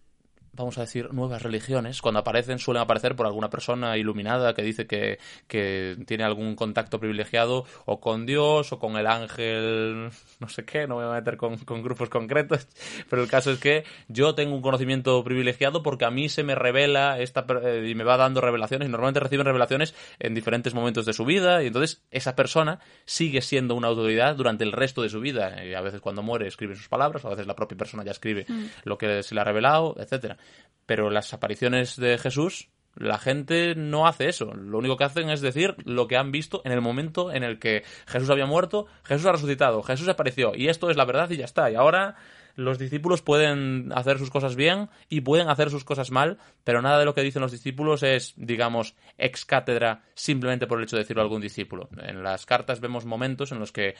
vamos 0.54 0.78
a 0.78 0.82
decir, 0.82 1.14
nuevas 1.14 1.42
religiones, 1.42 2.02
cuando 2.02 2.20
aparecen 2.20 2.60
suelen 2.60 2.84
aparecer 2.84 3.16
por 3.16 3.26
alguna 3.26 3.50
persona 3.50 3.98
iluminada 3.98 4.54
que 4.54 4.62
dice 4.62 4.86
que, 4.86 5.18
que, 5.48 5.98
tiene 6.06 6.24
algún 6.24 6.56
contacto 6.56 7.00
privilegiado 7.00 7.66
o 7.86 8.02
con 8.02 8.26
Dios 8.26 8.74
o 8.74 8.80
con 8.80 8.98
el 8.98 9.08
ángel, 9.08 10.10
no 10.40 10.50
sé 10.50 10.66
qué, 10.66 10.88
no 10.88 10.98
me 10.98 11.06
voy 11.06 11.12
a 11.14 11.20
meter 11.20 11.38
con, 11.38 11.58
con 11.60 11.82
grupos 11.82 12.10
concretos, 12.10 12.68
pero 13.10 13.24
el 13.24 13.30
caso 13.30 13.52
es 13.52 13.60
que 13.60 13.86
yo 14.10 14.36
tengo 14.36 14.54
un 14.54 14.62
conocimiento 14.62 15.24
privilegiado 15.24 15.84
porque 15.84 16.06
a 16.06 16.12
mí 16.12 16.28
se 16.28 16.44
me 16.44 16.56
revela 16.56 17.20
esta, 17.20 17.46
eh, 17.64 17.88
y 17.90 17.96
me 17.96 18.04
va 18.04 18.18
dando 18.18 18.42
revelaciones 18.42 18.88
y 18.88 18.92
normalmente 18.92 19.22
reciben 19.22 19.46
revelaciones 19.46 19.96
en 20.20 20.34
diferentes 20.34 20.74
momentos 20.74 21.06
de 21.06 21.14
su 21.14 21.24
vida 21.24 21.64
y 21.64 21.68
entonces 21.68 22.04
esa 22.12 22.36
persona 22.36 22.80
sigue 23.06 23.42
siendo 23.42 23.76
una 23.76 23.88
autoridad 23.88 24.36
durante 24.36 24.66
el 24.66 24.74
resto 24.74 25.02
de 25.02 25.10
su 25.10 25.22
vida 25.22 25.64
y 25.64 25.74
a 25.74 25.82
veces 25.82 26.02
cuando 26.02 26.24
muere 26.24 26.48
escribe 26.48 26.76
sus 26.76 26.90
palabras, 26.90 27.24
a 27.24 27.30
veces 27.30 27.48
la 27.48 27.56
propia 27.56 27.78
persona 27.78 28.04
ya 28.04 28.12
escribe 28.12 28.46
mm. 28.48 28.66
lo 28.84 28.98
que 28.98 29.24
se 29.24 29.34
le 29.34 29.42
ha 29.42 29.46
revelado, 29.46 29.96
etcétera. 29.98 30.38
Pero 30.86 31.10
las 31.10 31.34
apariciones 31.34 31.96
de 31.96 32.18
Jesús, 32.18 32.70
la 32.96 33.18
gente 33.18 33.76
no 33.76 34.08
hace 34.08 34.28
eso. 34.28 34.54
Lo 34.54 34.78
único 34.78 34.98
que 34.98 35.06
hacen 35.06 35.30
es 35.30 35.42
decir 35.42 35.76
lo 35.86 36.08
que 36.08 36.18
han 36.18 36.32
visto 36.32 36.62
en 36.66 36.72
el 36.72 36.82
momento 36.82 37.32
en 37.32 37.44
el 37.44 37.60
que 37.60 37.84
Jesús 38.08 38.30
había 38.30 38.46
muerto, 38.46 38.88
Jesús 39.04 39.26
ha 39.26 39.32
resucitado, 39.32 39.82
Jesús 39.84 40.10
apareció. 40.10 40.54
Y 40.56 40.68
esto 40.68 40.90
es 40.90 40.98
la 40.98 41.06
verdad 41.06 41.30
y 41.30 41.38
ya 41.38 41.46
está. 41.46 41.72
Y 41.72 41.76
ahora 41.76 42.16
los 42.56 42.78
discípulos 42.78 43.22
pueden 43.22 43.92
hacer 43.96 44.18
sus 44.18 44.30
cosas 44.30 44.56
bien 44.56 44.90
y 45.10 45.22
pueden 45.22 45.50
hacer 45.50 45.70
sus 45.70 45.86
cosas 45.86 46.12
mal, 46.12 46.38
pero 46.64 46.82
nada 46.82 47.00
de 47.00 47.06
lo 47.06 47.14
que 47.14 47.22
dicen 47.22 47.42
los 47.42 47.52
discípulos 47.52 48.04
es, 48.04 48.34
digamos, 48.36 48.96
ex 49.18 49.46
cátedra 49.46 50.04
simplemente 50.14 50.68
por 50.68 50.80
el 50.80 50.84
hecho 50.84 50.98
de 50.98 51.04
decirlo 51.04 51.22
a 51.22 51.26
algún 51.26 51.42
discípulo. 51.42 51.90
En 51.98 52.24
las 52.24 52.46
cartas 52.46 52.82
vemos 52.82 53.06
momentos 53.06 53.52
en 53.52 53.60
los 53.60 53.72
que, 53.72 53.96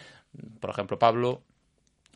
por 0.60 0.70
ejemplo, 0.70 1.00
Pablo 1.00 1.44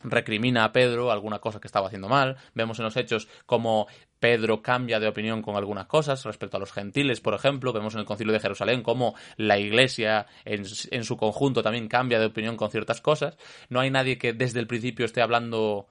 recrimina 0.02 0.64
a 0.64 0.72
Pedro 0.72 1.10
alguna 1.10 1.38
cosa 1.38 1.60
que 1.60 1.68
estaba 1.68 1.86
haciendo 1.86 2.08
mal. 2.08 2.36
Vemos 2.54 2.78
en 2.78 2.84
los 2.84 2.96
hechos 2.96 3.28
cómo 3.46 3.86
Pedro 4.18 4.62
cambia 4.62 5.00
de 5.00 5.08
opinión 5.08 5.42
con 5.42 5.56
algunas 5.56 5.86
cosas 5.86 6.24
respecto 6.24 6.56
a 6.56 6.60
los 6.60 6.72
gentiles, 6.72 7.20
por 7.20 7.34
ejemplo. 7.34 7.72
Vemos 7.72 7.94
en 7.94 8.00
el 8.00 8.06
Concilio 8.06 8.32
de 8.32 8.40
Jerusalén 8.40 8.82
cómo 8.82 9.14
la 9.36 9.58
Iglesia 9.58 10.26
en, 10.44 10.64
en, 10.90 11.04
su 11.04 11.16
conjunto 11.16 11.62
también 11.62 11.88
cambia 11.88 12.18
de 12.18 12.26
opinión 12.26 12.56
con 12.56 12.70
ciertas 12.70 13.00
cosas. 13.00 13.36
No 13.68 13.80
hay 13.80 13.90
nadie 13.90 14.18
que 14.18 14.32
desde 14.32 14.60
el 14.60 14.66
principio 14.66 15.04
esté 15.04 15.20
hablando 15.20 15.86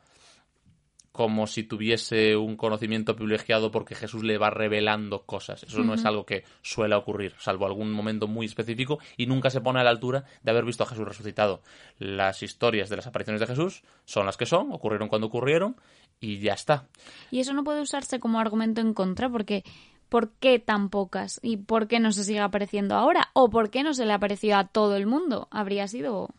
como 1.15 1.47
si 1.47 1.63
tuviese 1.63 2.35
un 2.35 2.57
conocimiento 2.57 3.15
privilegiado 3.15 3.71
porque 3.71 3.95
Jesús 3.95 4.21
le 4.21 4.37
va 4.37 4.49
revelando 4.49 5.21
cosas. 5.21 5.63
Eso 5.63 5.81
no 5.81 5.93
es 5.93 6.03
algo 6.03 6.25
que 6.25 6.43
suele 6.61 6.93
ocurrir, 6.93 7.33
salvo 7.39 7.65
algún 7.65 7.93
momento 7.93 8.27
muy 8.27 8.45
específico, 8.45 8.99
y 9.15 9.25
nunca 9.25 9.49
se 9.49 9.61
pone 9.61 9.79
a 9.79 9.83
la 9.85 9.91
altura 9.91 10.25
de 10.43 10.51
haber 10.51 10.65
visto 10.65 10.83
a 10.83 10.87
Jesús 10.87 11.07
resucitado. 11.07 11.61
Las 11.99 12.43
historias 12.43 12.89
de 12.89 12.97
las 12.97 13.07
apariciones 13.07 13.39
de 13.39 13.47
Jesús 13.47 13.83
son 14.03 14.25
las 14.25 14.35
que 14.35 14.45
son, 14.45 14.73
ocurrieron 14.73 15.07
cuando 15.07 15.27
ocurrieron, 15.27 15.77
y 16.19 16.39
ya 16.39 16.51
está. 16.51 16.89
Y 17.31 17.39
eso 17.39 17.53
no 17.53 17.63
puede 17.63 17.81
usarse 17.81 18.19
como 18.19 18.41
argumento 18.41 18.81
en 18.81 18.93
contra, 18.93 19.29
porque 19.29 19.63
¿por 20.09 20.31
qué 20.31 20.59
tan 20.59 20.89
pocas? 20.89 21.39
¿Y 21.41 21.55
por 21.55 21.87
qué 21.87 22.01
no 22.01 22.11
se 22.11 22.25
sigue 22.25 22.41
apareciendo 22.41 22.95
ahora? 22.95 23.29
¿O 23.31 23.49
por 23.49 23.69
qué 23.69 23.83
no 23.83 23.93
se 23.93 24.05
le 24.05 24.11
apareció 24.11 24.57
a 24.57 24.67
todo 24.67 24.97
el 24.97 25.07
mundo? 25.07 25.47
Habría 25.49 25.87
sido. 25.87 26.29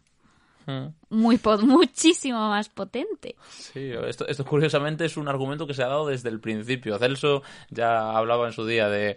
Muy 1.10 1.40
muchísimo 1.62 2.48
más 2.48 2.68
potente. 2.68 3.36
Sí, 3.50 3.92
esto, 4.06 4.26
esto 4.26 4.44
curiosamente 4.44 5.04
es 5.04 5.16
un 5.16 5.28
argumento 5.28 5.66
que 5.66 5.74
se 5.74 5.82
ha 5.82 5.88
dado 5.88 6.06
desde 6.06 6.28
el 6.28 6.40
principio. 6.40 6.98
Celso 6.98 7.42
ya 7.70 8.16
hablaba 8.16 8.46
en 8.46 8.52
su 8.52 8.66
día 8.66 8.88
de 8.88 9.16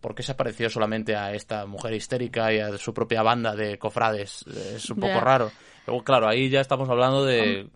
por 0.00 0.14
qué 0.14 0.22
se 0.22 0.32
apareció 0.32 0.70
solamente 0.70 1.16
a 1.16 1.32
esta 1.34 1.66
mujer 1.66 1.94
histérica 1.94 2.52
y 2.52 2.60
a 2.60 2.76
su 2.78 2.94
propia 2.94 3.22
banda 3.22 3.54
de 3.56 3.78
cofrades. 3.78 4.44
Es 4.46 4.88
un 4.90 5.00
poco 5.00 5.20
raro. 5.20 5.50
Pero 5.84 6.02
claro, 6.04 6.28
ahí 6.28 6.50
ya 6.50 6.60
estamos 6.60 6.88
hablando 6.88 7.24
de 7.24 7.68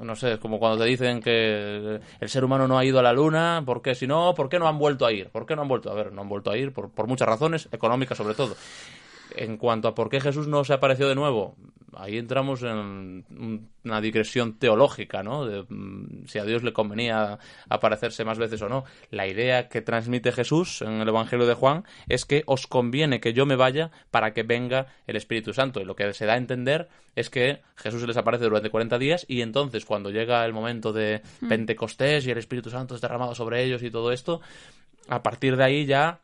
no 0.00 0.16
sé, 0.16 0.38
como 0.38 0.58
cuando 0.58 0.82
te 0.82 0.88
dicen 0.88 1.20
que 1.20 2.00
el 2.20 2.28
ser 2.28 2.44
humano 2.44 2.66
no 2.66 2.78
ha 2.78 2.84
ido 2.84 2.98
a 2.98 3.02
la 3.02 3.12
luna, 3.12 3.62
¿por 3.64 3.82
qué? 3.82 3.94
Si 3.94 4.06
no, 4.06 4.34
¿por 4.34 4.48
qué 4.48 4.58
no 4.58 4.68
han 4.68 4.78
vuelto 4.78 5.06
a 5.06 5.12
ir? 5.12 5.30
¿Por 5.30 5.46
qué 5.46 5.54
no 5.54 5.62
han 5.62 5.68
vuelto? 5.68 5.90
A 5.90 5.94
ver, 5.94 6.12
no 6.12 6.22
han 6.22 6.28
vuelto 6.28 6.50
a 6.50 6.56
ir 6.56 6.72
por, 6.72 6.90
por 6.90 7.06
muchas 7.06 7.28
razones, 7.28 7.68
económicas 7.72 8.18
sobre 8.18 8.34
todo. 8.34 8.56
En 9.36 9.56
cuanto 9.56 9.88
a 9.88 9.94
por 9.94 10.10
qué 10.10 10.20
Jesús 10.20 10.48
no 10.48 10.64
se 10.64 10.74
apareció 10.74 11.08
de 11.08 11.14
nuevo, 11.14 11.56
ahí 11.96 12.18
entramos 12.18 12.62
en 12.62 13.24
una 13.84 14.00
digresión 14.00 14.58
teológica, 14.58 15.22
¿no? 15.22 15.46
De, 15.46 15.64
mm, 15.68 16.26
si 16.26 16.38
a 16.38 16.44
Dios 16.44 16.62
le 16.62 16.72
convenía 16.72 17.38
aparecerse 17.68 18.24
más 18.24 18.38
veces 18.38 18.62
o 18.62 18.68
no. 18.68 18.84
La 19.10 19.26
idea 19.26 19.68
que 19.68 19.80
transmite 19.80 20.32
Jesús 20.32 20.82
en 20.82 21.00
el 21.00 21.08
Evangelio 21.08 21.46
de 21.46 21.54
Juan 21.54 21.84
es 22.08 22.24
que 22.24 22.42
os 22.46 22.66
conviene 22.66 23.20
que 23.20 23.32
yo 23.32 23.46
me 23.46 23.56
vaya 23.56 23.90
para 24.10 24.32
que 24.32 24.42
venga 24.42 24.86
el 25.06 25.16
Espíritu 25.16 25.52
Santo. 25.52 25.80
Y 25.80 25.84
lo 25.84 25.96
que 25.96 26.12
se 26.12 26.26
da 26.26 26.34
a 26.34 26.38
entender 26.38 26.88
es 27.16 27.30
que 27.30 27.62
Jesús 27.76 28.00
se 28.00 28.06
les 28.06 28.16
aparece 28.16 28.44
durante 28.44 28.70
40 28.70 28.98
días 28.98 29.24
y 29.28 29.42
entonces 29.42 29.84
cuando 29.84 30.10
llega 30.10 30.44
el 30.44 30.52
momento 30.52 30.92
de 30.92 31.22
mm. 31.40 31.48
Pentecostés 31.48 32.26
y 32.26 32.30
el 32.30 32.38
Espíritu 32.38 32.70
Santo 32.70 32.94
es 32.94 33.00
derramado 33.00 33.34
sobre 33.34 33.62
ellos 33.62 33.82
y 33.82 33.90
todo 33.90 34.12
esto, 34.12 34.40
a 35.08 35.22
partir 35.22 35.56
de 35.56 35.64
ahí 35.64 35.86
ya 35.86 36.20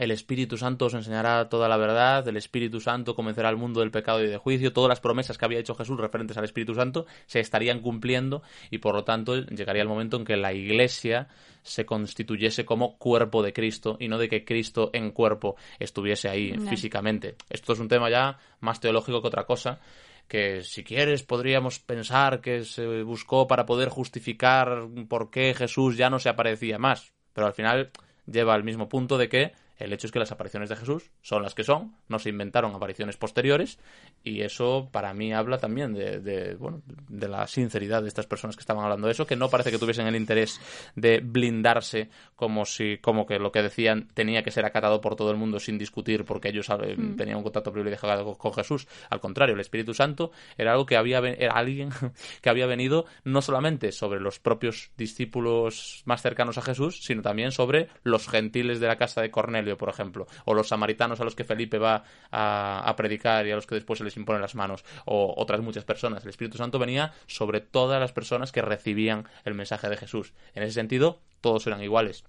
el 0.00 0.12
Espíritu 0.12 0.56
Santo 0.56 0.86
os 0.86 0.94
enseñará 0.94 1.50
toda 1.50 1.68
la 1.68 1.76
verdad, 1.76 2.26
el 2.26 2.38
Espíritu 2.38 2.80
Santo 2.80 3.14
convencerá 3.14 3.50
al 3.50 3.58
mundo 3.58 3.80
del 3.80 3.90
pecado 3.90 4.24
y 4.24 4.28
del 4.28 4.38
juicio, 4.38 4.72
todas 4.72 4.88
las 4.88 4.98
promesas 4.98 5.36
que 5.36 5.44
había 5.44 5.58
hecho 5.58 5.74
Jesús 5.74 6.00
referentes 6.00 6.38
al 6.38 6.44
Espíritu 6.44 6.74
Santo 6.74 7.04
se 7.26 7.38
estarían 7.38 7.80
cumpliendo 7.80 8.42
y 8.70 8.78
por 8.78 8.94
lo 8.94 9.04
tanto 9.04 9.36
llegaría 9.36 9.82
el 9.82 9.88
momento 9.88 10.16
en 10.16 10.24
que 10.24 10.38
la 10.38 10.54
Iglesia 10.54 11.28
se 11.62 11.84
constituyese 11.84 12.64
como 12.64 12.96
cuerpo 12.96 13.42
de 13.42 13.52
Cristo 13.52 13.98
y 14.00 14.08
no 14.08 14.16
de 14.16 14.30
que 14.30 14.42
Cristo 14.42 14.88
en 14.94 15.10
cuerpo 15.10 15.56
estuviese 15.78 16.30
ahí 16.30 16.54
físicamente. 16.70 17.34
Esto 17.50 17.74
es 17.74 17.78
un 17.78 17.88
tema 17.88 18.08
ya 18.08 18.38
más 18.60 18.80
teológico 18.80 19.20
que 19.20 19.28
otra 19.28 19.44
cosa 19.44 19.80
que 20.28 20.62
si 20.62 20.82
quieres 20.82 21.24
podríamos 21.24 21.78
pensar 21.78 22.40
que 22.40 22.64
se 22.64 23.02
buscó 23.02 23.46
para 23.46 23.66
poder 23.66 23.90
justificar 23.90 24.86
por 25.10 25.30
qué 25.30 25.52
Jesús 25.52 25.98
ya 25.98 26.08
no 26.08 26.18
se 26.18 26.30
aparecía 26.30 26.78
más, 26.78 27.12
pero 27.34 27.48
al 27.48 27.52
final 27.52 27.90
lleva 28.26 28.54
al 28.54 28.64
mismo 28.64 28.88
punto 28.88 29.18
de 29.18 29.28
que 29.28 29.52
el 29.80 29.92
hecho 29.92 30.06
es 30.06 30.12
que 30.12 30.18
las 30.18 30.32
apariciones 30.32 30.68
de 30.68 30.76
Jesús 30.76 31.10
son 31.22 31.42
las 31.42 31.54
que 31.54 31.64
son, 31.64 31.96
no 32.08 32.18
se 32.18 32.28
inventaron 32.28 32.74
apariciones 32.74 33.16
posteriores 33.16 33.78
y 34.22 34.42
eso 34.42 34.88
para 34.92 35.12
mí 35.14 35.32
habla 35.32 35.58
también 35.58 35.94
de, 35.94 36.56
bueno, 36.58 36.82
de 36.86 37.28
la 37.28 37.46
sinceridad 37.46 38.02
de 38.02 38.08
estas 38.08 38.26
personas 38.26 38.56
que 38.56 38.60
estaban 38.60 38.84
hablando 38.84 39.06
de 39.06 39.12
eso, 39.12 39.26
que 39.26 39.36
no 39.36 39.48
parece 39.48 39.70
que 39.70 39.78
tuviesen 39.78 40.06
el 40.06 40.16
interés 40.16 40.60
de 40.94 41.20
blindarse 41.20 42.10
como 42.36 42.64
si 42.64 42.98
como 42.98 43.26
que 43.26 43.38
lo 43.38 43.52
que 43.52 43.62
decían 43.62 44.08
tenía 44.14 44.42
que 44.42 44.50
ser 44.50 44.64
acatado 44.64 45.00
por 45.00 45.16
todo 45.16 45.30
el 45.30 45.36
mundo 45.36 45.58
sin 45.58 45.78
discutir 45.78 46.24
porque 46.24 46.50
ellos 46.50 46.68
eh, 46.70 46.96
mm. 46.96 47.16
tenían 47.16 47.38
un 47.38 47.42
contacto 47.42 47.72
privilegiado 47.72 48.36
con 48.36 48.52
Jesús. 48.52 48.86
Al 49.08 49.20
contrario, 49.20 49.54
el 49.54 49.60
Espíritu 49.60 49.94
Santo 49.94 50.30
era 50.56 50.72
algo 50.72 50.86
que 50.86 50.96
había 50.96 51.18
era 51.18 51.54
alguien 51.54 51.90
que 52.42 52.50
había 52.50 52.66
venido 52.66 53.06
no 53.24 53.42
solamente 53.42 53.92
sobre 53.92 54.20
los 54.20 54.38
propios 54.38 54.90
discípulos 54.96 56.02
más 56.04 56.22
cercanos 56.22 56.58
a 56.58 56.62
Jesús, 56.62 57.00
sino 57.02 57.22
también 57.22 57.52
sobre 57.52 57.88
los 58.02 58.28
gentiles 58.28 58.80
de 58.80 58.86
la 58.86 58.96
casa 58.96 59.22
de 59.22 59.30
Cornelio 59.30 59.69
por 59.76 59.88
ejemplo, 59.88 60.26
o 60.44 60.54
los 60.54 60.68
samaritanos 60.68 61.20
a 61.20 61.24
los 61.24 61.34
que 61.34 61.44
Felipe 61.44 61.78
va 61.78 62.04
a, 62.30 62.94
predicar 62.96 63.46
y 63.46 63.50
a 63.50 63.54
los 63.54 63.66
que 63.66 63.74
después 63.74 63.98
se 63.98 64.04
les 64.04 64.16
imponen 64.16 64.42
las 64.42 64.54
manos, 64.54 64.84
o 65.04 65.34
otras 65.36 65.60
muchas 65.60 65.84
personas. 65.84 66.22
El 66.24 66.30
Espíritu 66.30 66.58
Santo 66.58 66.78
venía 66.78 67.12
sobre 67.26 67.60
todas 67.60 68.00
las 68.00 68.12
personas 68.12 68.52
que 68.52 68.62
recibían 68.62 69.26
el 69.44 69.54
mensaje 69.54 69.88
de 69.88 69.96
Jesús. 69.96 70.32
En 70.54 70.62
ese 70.62 70.72
sentido, 70.72 71.20
todos 71.40 71.66
eran 71.66 71.82
iguales. 71.82 72.24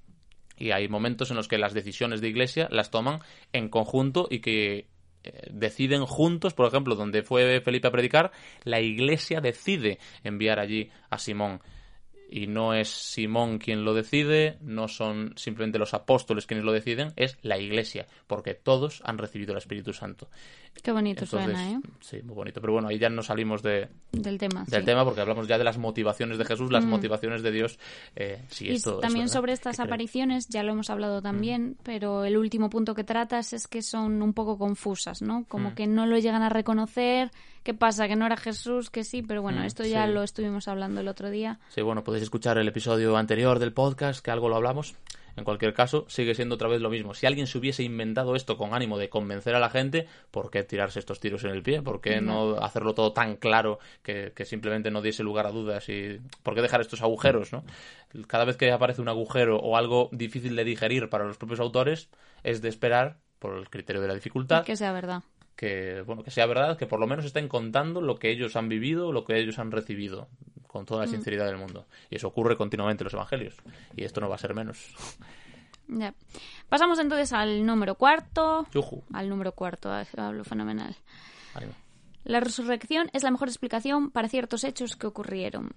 Y 0.58 0.72
hay 0.72 0.88
momentos 0.88 1.32
en 1.32 1.38
los 1.38 1.48
que 1.48 1.58
las 1.58 1.74
decisiones 1.74 2.22
de 2.22 2.28
iglesia 2.28 2.68
las 2.72 2.92
toman 2.92 3.20
en 3.52 3.70
conjunto 3.70 4.28
y 4.30 4.40
que 4.40 4.88
eh, 5.24 5.50
deciden 5.52 6.06
juntos, 6.06 6.54
por 6.54 6.68
ejemplo, 6.68 6.96
donde 6.96 7.24
fue 7.24 7.62
Felipe 7.62 7.88
a 7.88 7.92
predicar, 7.92 8.32
la 8.64 8.80
iglesia 8.80 9.42
decide 9.42 10.00
enviar 10.24 10.60
allí 10.60 10.90
a 11.10 11.18
Simón 11.18 11.62
y 12.32 12.48
no 12.48 12.74
es 12.74 12.88
Simón 12.90 13.60
quien 13.60 13.84
lo 13.84 13.94
decide, 13.94 14.58
no 14.62 14.88
son 14.88 15.34
simplemente 15.36 15.78
los 15.78 15.94
apóstoles 15.94 16.48
quienes 16.48 16.66
lo 16.66 16.72
deciden, 16.72 17.12
es 17.18 17.38
la 17.42 17.60
Iglesia, 17.60 18.08
porque 18.26 18.54
todos 18.54 19.02
han 19.04 19.18
recibido 19.18 19.52
el 19.52 19.58
Espíritu 19.58 19.92
Santo. 19.92 20.30
Qué 20.82 20.92
bonito 20.92 21.26
suena, 21.26 21.72
¿eh? 21.72 21.80
Sí, 22.00 22.22
muy 22.24 22.34
bonito. 22.34 22.60
Pero 22.60 22.74
bueno, 22.74 22.88
ahí 22.88 22.98
ya 22.98 23.10
no 23.10 23.22
salimos 23.22 23.62
de, 23.62 23.90
del 24.12 24.40
tema. 24.40 24.66
Del 24.68 24.84
tema 24.84 25.06
porque 25.06 25.22
hablamos 25.22 25.48
ya 25.48 25.58
de 25.60 25.64
las 25.64 25.78
motivaciones 25.78 26.40
de 26.40 26.46
Jesús, 26.46 26.72
las 26.72 26.86
mm. 26.86 26.90
motivaciones 26.90 27.44
de 27.44 27.52
Dios. 27.52 27.78
Eh, 28.16 28.44
y 28.60 28.82
también 29.00 29.30
sobre 29.30 29.54
estas 29.54 29.80
apariciones, 29.80 30.48
ya 30.48 30.64
lo 30.64 30.72
hemos 30.72 30.90
hablado 30.90 31.22
también, 31.22 31.78
pero 31.84 32.26
el 32.26 32.36
último 32.36 32.70
punto 32.70 32.96
que 32.96 33.04
tratas 33.04 33.54
es 33.54 33.68
que 33.68 33.84
son 33.84 34.24
un 34.24 34.34
poco 34.34 34.58
confusas, 34.58 35.22
¿no? 35.22 35.46
Como 35.48 35.76
que 35.76 35.86
no 35.86 36.08
lo 36.08 36.18
llegan 36.18 36.42
a 36.42 36.50
reconocer. 36.50 37.32
¿Qué 37.64 37.76
pasa? 37.76 38.08
Que 38.08 38.16
no 38.16 38.26
era 38.26 38.38
Jesús, 38.38 38.90
que 38.90 39.04
sí, 39.04 39.22
pero 39.22 39.44
bueno, 39.44 39.64
esto 39.64 39.86
ya 39.86 40.08
lo 40.08 40.24
estuvimos 40.24 40.68
hablando 40.68 41.02
el 41.02 41.08
otro 41.08 41.30
día. 41.30 41.60
Sí, 41.70 41.82
bueno, 41.84 42.04
podéis 42.04 42.24
escuchar 42.24 42.58
el 42.58 42.68
episodio 42.68 43.16
anterior 43.18 43.60
del 43.60 43.72
podcast, 43.72 44.26
que 44.26 44.32
algo 44.32 44.50
lo 44.50 44.56
hablamos. 44.56 44.96
En 45.36 45.44
cualquier 45.44 45.74
caso, 45.74 46.06
sigue 46.08 46.36
siendo 46.36 46.56
otra 46.56 46.68
vez 46.68 46.82
lo 46.82 46.90
mismo. 46.90 47.14
Si 47.14 47.26
alguien 47.26 47.48
se 47.48 47.58
hubiese 47.58 47.84
inventado 47.84 48.36
esto 48.36 48.58
con 48.58 48.74
ánimo 48.74 48.98
de 48.98 49.10
convencer 49.10 49.56
a 49.56 49.60
la 49.60 49.70
gente, 49.70 50.08
¿por 50.32 50.52
qué 50.52 50.64
tirarse 50.64 51.00
estos 51.00 51.20
tiros 51.20 51.44
en 51.44 51.52
el 51.52 51.64
pie? 51.64 51.82
¿Por 51.82 52.02
qué 52.02 52.22
no 52.22 52.58
hacerlo 52.58 52.94
todo 52.94 53.14
tan 53.14 53.36
claro 53.38 53.80
que, 54.04 54.34
simplemente 54.46 54.92
no 54.92 55.02
diese 55.02 55.24
lugar 55.24 55.46
a 55.48 55.52
dudas? 55.52 55.88
y 55.90 56.20
¿Por 56.44 56.56
qué 56.56 56.62
dejar 56.62 56.82
estos 56.82 57.02
agujeros? 57.02 57.54
¿no? 57.54 57.64
Cada 58.28 58.46
vez 58.46 58.58
que 58.58 58.72
aparece 58.72 59.02
un 59.02 59.10
agujero 59.10 59.58
o 59.58 59.78
algo 59.78 60.10
difícil 60.12 60.56
de 60.56 60.64
digerir 60.64 61.10
para 61.10 61.26
los 61.26 61.38
propios 61.38 61.60
autores, 61.60 62.10
es 62.44 62.62
de 62.62 62.70
esperar, 62.70 63.18
por 63.40 63.58
el 63.58 63.70
criterio 63.70 64.02
de 64.02 64.08
la 64.08 64.14
dificultad, 64.14 64.64
que 64.64 64.76
sea 64.76 64.92
verdad 64.92 65.24
que 65.56 66.02
bueno 66.06 66.24
que 66.24 66.32
sea 66.32 66.46
verdad 66.46 66.78
que 66.78 66.88
por 66.88 67.00
lo 67.00 67.08
menos 67.08 67.26
estén 67.26 67.48
contando 67.48 68.02
lo 68.02 68.18
que 68.18 68.32
ellos 68.32 68.56
han 68.56 68.70
vivido 68.70 69.12
lo 69.12 69.26
que 69.26 69.38
ellos 69.38 69.60
han 69.60 69.72
recibido 69.72 70.28
con 70.72 70.86
toda 70.86 71.02
la 71.02 71.08
mm. 71.08 71.12
sinceridad 71.12 71.46
del 71.46 71.58
mundo. 71.58 71.86
Y 72.10 72.16
eso 72.16 72.28
ocurre 72.28 72.56
continuamente 72.56 73.04
en 73.04 73.06
los 73.06 73.14
evangelios. 73.14 73.56
Y 73.96 74.04
esto 74.04 74.22
no 74.22 74.30
va 74.30 74.36
a 74.36 74.40
ser 74.40 74.54
menos. 74.54 74.94
Ya. 75.94 76.14
Pasamos 76.70 77.00
entonces 77.00 77.34
al 77.34 77.66
número 77.66 77.96
cuarto. 77.96 78.66
Al 79.12 79.28
número 79.28 79.52
cuarto, 79.52 79.92
hablo 80.16 80.46
fenomenal. 80.46 80.96
La 82.24 82.40
resurrección 82.40 83.10
es 83.12 83.24
la 83.24 83.32
mejor 83.32 83.50
explicación 83.50 84.10
para 84.10 84.30
ciertos 84.30 84.64
hechos 84.64 84.96
que 84.96 85.08
ocurrieron. 85.08 85.74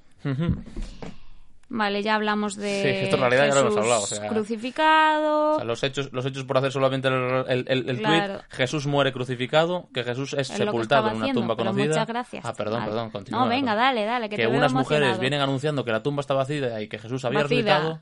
Vale, 1.77 2.05
ya 2.05 2.15
hablamos 2.15 2.55
de 2.55 2.83
sí, 2.83 2.89
esto 3.05 3.17
en 3.17 3.23
realidad 3.23 3.49
ya 3.49 3.55
lo 3.55 3.61
hemos 3.63 3.77
hablado, 3.77 4.29
crucificado. 4.29 5.65
los 5.65 5.83
hechos, 5.83 6.13
los 6.13 6.25
hechos 6.25 6.45
por 6.45 6.59
hacer 6.59 6.71
solamente 6.71 7.09
el, 7.09 7.65
el, 7.67 8.01
tweet, 8.01 8.43
Jesús 8.51 8.87
muere 8.87 9.13
crucificado, 9.13 9.89
que 9.93 10.05
Jesús 10.05 10.35
es 10.35 10.47
sepultado 10.47 11.09
en 11.09 11.17
una 11.17 11.33
tumba 11.33 11.57
conocida. 11.57 11.89
Muchas 11.89 12.07
gracias. 12.07 12.45
Ah, 12.45 12.55
perdón, 12.55 12.85
perdón, 12.85 13.11
continúa. 13.11 13.41
No, 13.41 13.49
venga, 13.49 13.75
dale, 13.75 14.05
dale, 14.05 14.29
que, 14.29 14.37
que 14.37 14.47
unas 14.47 14.73
mujeres 14.73 15.19
vienen 15.19 15.41
anunciando 15.41 15.85
que 15.85 15.91
la 15.91 16.01
tumba 16.01 16.21
está 16.21 16.35
vacía 16.35 16.81
y 16.81 16.87
que 16.87 17.01
Jesús 17.01 17.25
había 17.25 17.43
resucitado. 17.43 18.01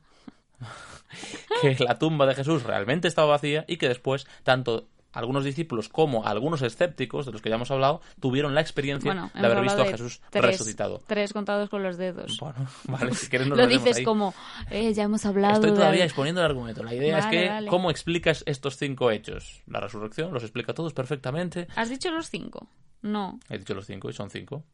que 1.62 1.76
la 1.82 1.98
tumba 1.98 2.26
de 2.26 2.34
Jesús 2.34 2.64
realmente 2.64 3.08
estaba 3.08 3.28
vacía 3.28 3.64
y 3.68 3.78
que 3.78 3.88
después 3.88 4.26
tanto 4.42 4.88
algunos 5.12 5.44
discípulos 5.44 5.88
como 5.88 6.26
algunos 6.26 6.62
escépticos, 6.62 7.26
de 7.26 7.32
los 7.32 7.42
que 7.42 7.48
ya 7.48 7.56
hemos 7.56 7.70
hablado, 7.70 8.00
tuvieron 8.20 8.54
la 8.54 8.60
experiencia 8.60 9.30
de 9.34 9.46
haber 9.46 9.62
visto 9.62 9.82
a 9.82 9.86
Jesús 9.86 10.20
resucitado. 10.32 11.02
Tres 11.06 11.32
contados 11.32 11.68
con 11.68 11.82
los 11.82 11.96
dedos. 11.96 12.38
Bueno, 12.38 12.66
vale, 12.84 13.14
si 13.14 13.28
quieres 13.28 13.48
nos 13.48 13.58
Lo 13.58 13.66
dices 13.66 14.00
como, 14.02 14.34
eh, 14.70 14.92
ya 14.92 15.04
hemos 15.04 15.24
hablado. 15.26 15.54
Estoy 15.54 15.72
todavía 15.72 16.04
exponiendo 16.04 16.40
el 16.40 16.46
argumento. 16.46 16.82
La 16.82 16.94
idea 16.94 17.18
es 17.18 17.26
que, 17.26 17.66
¿cómo 17.68 17.90
explicas 17.90 18.42
estos 18.46 18.76
cinco 18.76 19.10
hechos? 19.10 19.62
La 19.66 19.80
resurrección 19.80 20.32
los 20.32 20.42
explica 20.42 20.74
todos 20.74 20.92
perfectamente. 20.92 21.68
¿Has 21.76 21.90
dicho 21.90 22.10
los 22.10 22.28
cinco? 22.28 22.68
No. 23.02 23.40
He 23.48 23.58
dicho 23.58 23.74
los 23.74 23.86
cinco 23.86 24.08
y 24.08 24.12
son 24.12 24.30
cinco. 24.30 24.64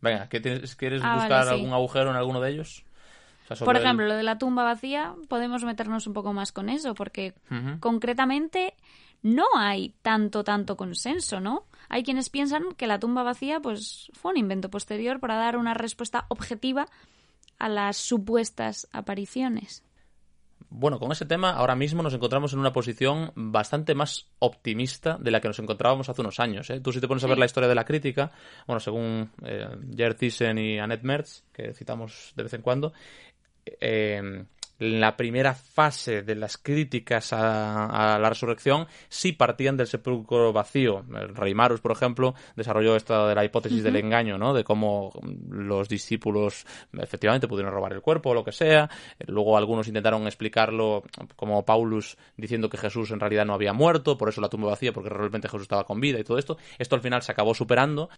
Venga, 0.00 0.28
¿quieres 0.28 1.02
ah, 1.02 1.16
buscar 1.16 1.48
algún 1.48 1.72
agujero 1.72 2.10
en 2.10 2.16
alguno 2.16 2.40
de 2.40 2.50
ellos? 2.50 2.84
Por 3.64 3.76
ejemplo, 3.76 4.06
lo 4.06 4.14
de 4.14 4.22
la 4.22 4.38
tumba 4.38 4.64
vacía, 4.64 5.14
podemos 5.28 5.64
meternos 5.64 6.06
un 6.06 6.12
poco 6.12 6.32
más 6.32 6.52
con 6.52 6.68
eso, 6.68 6.94
porque 6.94 7.34
concretamente 7.80 8.74
no 9.26 9.44
hay 9.56 9.92
tanto, 10.02 10.44
tanto 10.44 10.76
consenso, 10.76 11.40
¿no? 11.40 11.66
Hay 11.88 12.04
quienes 12.04 12.30
piensan 12.30 12.72
que 12.76 12.86
la 12.86 13.00
tumba 13.00 13.24
vacía 13.24 13.58
pues, 13.58 14.08
fue 14.12 14.30
un 14.30 14.38
invento 14.38 14.70
posterior 14.70 15.18
para 15.18 15.34
dar 15.34 15.56
una 15.56 15.74
respuesta 15.74 16.26
objetiva 16.28 16.86
a 17.58 17.68
las 17.68 17.96
supuestas 17.96 18.88
apariciones. 18.92 19.82
Bueno, 20.68 21.00
con 21.00 21.10
ese 21.10 21.26
tema 21.26 21.50
ahora 21.50 21.74
mismo 21.74 22.04
nos 22.04 22.14
encontramos 22.14 22.52
en 22.52 22.60
una 22.60 22.72
posición 22.72 23.32
bastante 23.34 23.96
más 23.96 24.28
optimista 24.38 25.18
de 25.18 25.32
la 25.32 25.40
que 25.40 25.48
nos 25.48 25.58
encontrábamos 25.58 26.08
hace 26.08 26.20
unos 26.20 26.38
años. 26.38 26.70
¿eh? 26.70 26.80
Tú 26.80 26.92
si 26.92 27.00
te 27.00 27.08
pones 27.08 27.24
a 27.24 27.28
ver 27.28 27.38
la 27.38 27.46
historia 27.46 27.68
de 27.68 27.74
la 27.74 27.84
crítica, 27.84 28.30
bueno, 28.66 28.78
según 28.78 29.32
eh, 29.44 30.14
Thyssen 30.16 30.58
y 30.58 30.78
Annette 30.78 31.02
Mertz, 31.02 31.42
que 31.52 31.74
citamos 31.74 32.32
de 32.36 32.42
vez 32.44 32.54
en 32.54 32.62
cuando, 32.62 32.92
eh, 33.80 34.44
la 34.78 35.16
primera 35.16 35.54
fase 35.54 36.22
de 36.22 36.34
las 36.34 36.58
críticas 36.58 37.32
a, 37.32 38.18
la 38.20 38.28
resurrección 38.28 38.86
sí 39.08 39.32
partían 39.32 39.76
del 39.76 39.86
sepulcro 39.86 40.52
vacío. 40.52 41.04
El 41.14 41.34
rey 41.34 41.54
Marus, 41.54 41.80
por 41.80 41.92
ejemplo, 41.92 42.34
desarrolló 42.56 42.96
esta 42.96 43.26
de 43.26 43.34
la 43.34 43.44
hipótesis 43.44 43.82
del 43.82 43.96
engaño, 43.96 44.38
¿no? 44.38 44.52
De 44.52 44.64
cómo 44.64 45.12
los 45.48 45.88
discípulos 45.88 46.66
efectivamente 46.92 47.48
pudieron 47.48 47.72
robar 47.72 47.92
el 47.92 48.02
cuerpo 48.02 48.30
o 48.30 48.34
lo 48.34 48.44
que 48.44 48.52
sea. 48.52 48.90
Luego 49.26 49.56
algunos 49.56 49.88
intentaron 49.88 50.26
explicarlo 50.26 51.02
como 51.36 51.64
Paulus 51.64 52.16
diciendo 52.36 52.68
que 52.68 52.76
Jesús 52.76 53.10
en 53.10 53.20
realidad 53.20 53.46
no 53.46 53.54
había 53.54 53.72
muerto, 53.72 54.18
por 54.18 54.28
eso 54.28 54.40
la 54.40 54.48
tumba 54.48 54.68
vacía, 54.68 54.92
porque 54.92 55.08
realmente 55.08 55.48
Jesús 55.48 55.62
estaba 55.62 55.84
con 55.84 56.00
vida 56.00 56.18
y 56.18 56.24
todo 56.24 56.38
esto. 56.38 56.58
Esto 56.78 56.94
al 56.96 57.02
final 57.02 57.22
se 57.22 57.32
acabó 57.32 57.54
superando 57.54 58.10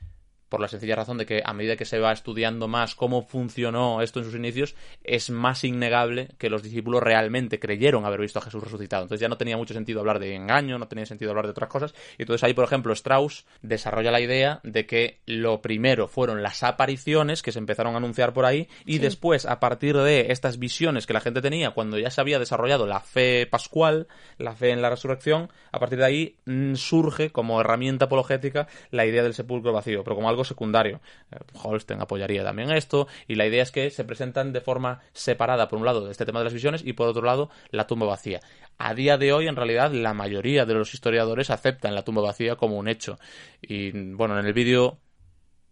por 0.48 0.60
la 0.60 0.68
sencilla 0.68 0.96
razón 0.96 1.18
de 1.18 1.26
que 1.26 1.42
a 1.44 1.52
medida 1.52 1.76
que 1.76 1.84
se 1.84 1.98
va 1.98 2.12
estudiando 2.12 2.68
más 2.68 2.94
cómo 2.94 3.22
funcionó 3.22 4.02
esto 4.02 4.20
en 4.20 4.24
sus 4.24 4.34
inicios, 4.34 4.74
es 5.04 5.30
más 5.30 5.64
innegable 5.64 6.28
que 6.38 6.50
los 6.50 6.62
discípulos 6.62 7.02
realmente 7.02 7.58
creyeron 7.58 8.04
haber 8.04 8.20
visto 8.20 8.38
a 8.38 8.42
Jesús 8.42 8.62
resucitado. 8.62 9.02
Entonces 9.02 9.20
ya 9.20 9.28
no 9.28 9.36
tenía 9.36 9.56
mucho 9.56 9.74
sentido 9.74 10.00
hablar 10.00 10.18
de 10.18 10.34
engaño, 10.34 10.78
no 10.78 10.88
tenía 10.88 11.06
sentido 11.06 11.30
hablar 11.30 11.46
de 11.46 11.52
otras 11.52 11.70
cosas. 11.70 11.94
Y 12.18 12.22
entonces 12.22 12.44
ahí, 12.44 12.54
por 12.54 12.64
ejemplo, 12.64 12.92
Strauss 12.92 13.46
desarrolla 13.62 14.10
la 14.10 14.20
idea 14.20 14.60
de 14.62 14.86
que 14.86 15.18
lo 15.26 15.60
primero 15.60 16.08
fueron 16.08 16.42
las 16.42 16.62
apariciones 16.62 17.42
que 17.42 17.52
se 17.52 17.58
empezaron 17.58 17.94
a 17.94 17.98
anunciar 17.98 18.32
por 18.32 18.44
ahí 18.44 18.68
y 18.84 18.98
después, 18.98 19.46
a 19.46 19.60
partir 19.60 19.96
de 19.96 20.32
estas 20.32 20.58
visiones 20.58 21.06
que 21.06 21.12
la 21.12 21.20
gente 21.20 21.42
tenía 21.42 21.70
cuando 21.70 21.98
ya 21.98 22.10
se 22.10 22.20
había 22.20 22.38
desarrollado 22.38 22.86
la 22.86 23.00
fe 23.00 23.46
pascual, 23.46 24.08
la 24.38 24.54
fe 24.54 24.70
en 24.70 24.82
la 24.82 24.90
resurrección, 24.90 25.50
a 25.72 25.78
partir 25.78 25.98
de 25.98 26.04
ahí 26.04 26.36
mm, 26.46 26.74
surge 26.74 27.30
como 27.30 27.60
herramienta 27.60 28.06
apologética 28.06 28.68
la 28.90 29.06
idea 29.06 29.22
del 29.22 29.34
sepulcro 29.34 29.72
vacío. 29.72 30.04
Pero 30.04 30.16
como 30.16 30.28
algo 30.28 30.37
secundario. 30.44 31.00
Eh, 31.30 31.36
Holstein 31.62 32.00
apoyaría 32.00 32.44
también 32.44 32.70
esto, 32.70 33.08
y 33.26 33.34
la 33.34 33.46
idea 33.46 33.62
es 33.62 33.70
que 33.70 33.90
se 33.90 34.04
presentan 34.04 34.52
de 34.52 34.60
forma 34.60 35.00
separada, 35.12 35.68
por 35.68 35.78
un 35.78 35.84
lado, 35.84 36.10
este 36.10 36.26
tema 36.26 36.40
de 36.40 36.44
las 36.44 36.54
visiones, 36.54 36.82
y 36.84 36.92
por 36.92 37.08
otro 37.08 37.22
lado, 37.22 37.50
la 37.70 37.86
tumba 37.86 38.06
vacía. 38.06 38.40
A 38.78 38.94
día 38.94 39.18
de 39.18 39.32
hoy, 39.32 39.48
en 39.48 39.56
realidad, 39.56 39.92
la 39.92 40.14
mayoría 40.14 40.64
de 40.64 40.74
los 40.74 40.94
historiadores 40.94 41.50
aceptan 41.50 41.94
la 41.94 42.02
tumba 42.02 42.22
vacía 42.22 42.56
como 42.56 42.76
un 42.76 42.88
hecho. 42.88 43.18
Y 43.60 43.90
bueno, 44.12 44.38
en 44.38 44.46
el 44.46 44.52
vídeo 44.52 44.98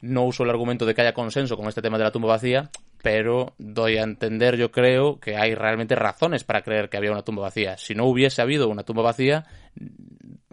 no 0.00 0.24
uso 0.24 0.44
el 0.44 0.50
argumento 0.50 0.86
de 0.86 0.94
que 0.94 1.02
haya 1.02 1.14
consenso 1.14 1.56
con 1.56 1.68
este 1.68 1.82
tema 1.82 1.98
de 1.98 2.04
la 2.04 2.10
tumba 2.10 2.28
vacía, 2.28 2.70
pero 3.02 3.54
doy 3.58 3.98
a 3.98 4.02
entender, 4.02 4.56
yo 4.56 4.70
creo, 4.70 5.20
que 5.20 5.36
hay 5.36 5.54
realmente 5.54 5.94
razones 5.94 6.44
para 6.44 6.62
creer 6.62 6.88
que 6.88 6.96
había 6.96 7.12
una 7.12 7.22
tumba 7.22 7.42
vacía. 7.42 7.76
Si 7.76 7.94
no 7.94 8.04
hubiese 8.06 8.42
habido 8.42 8.68
una 8.68 8.82
tumba 8.82 9.02
vacía, 9.02 9.44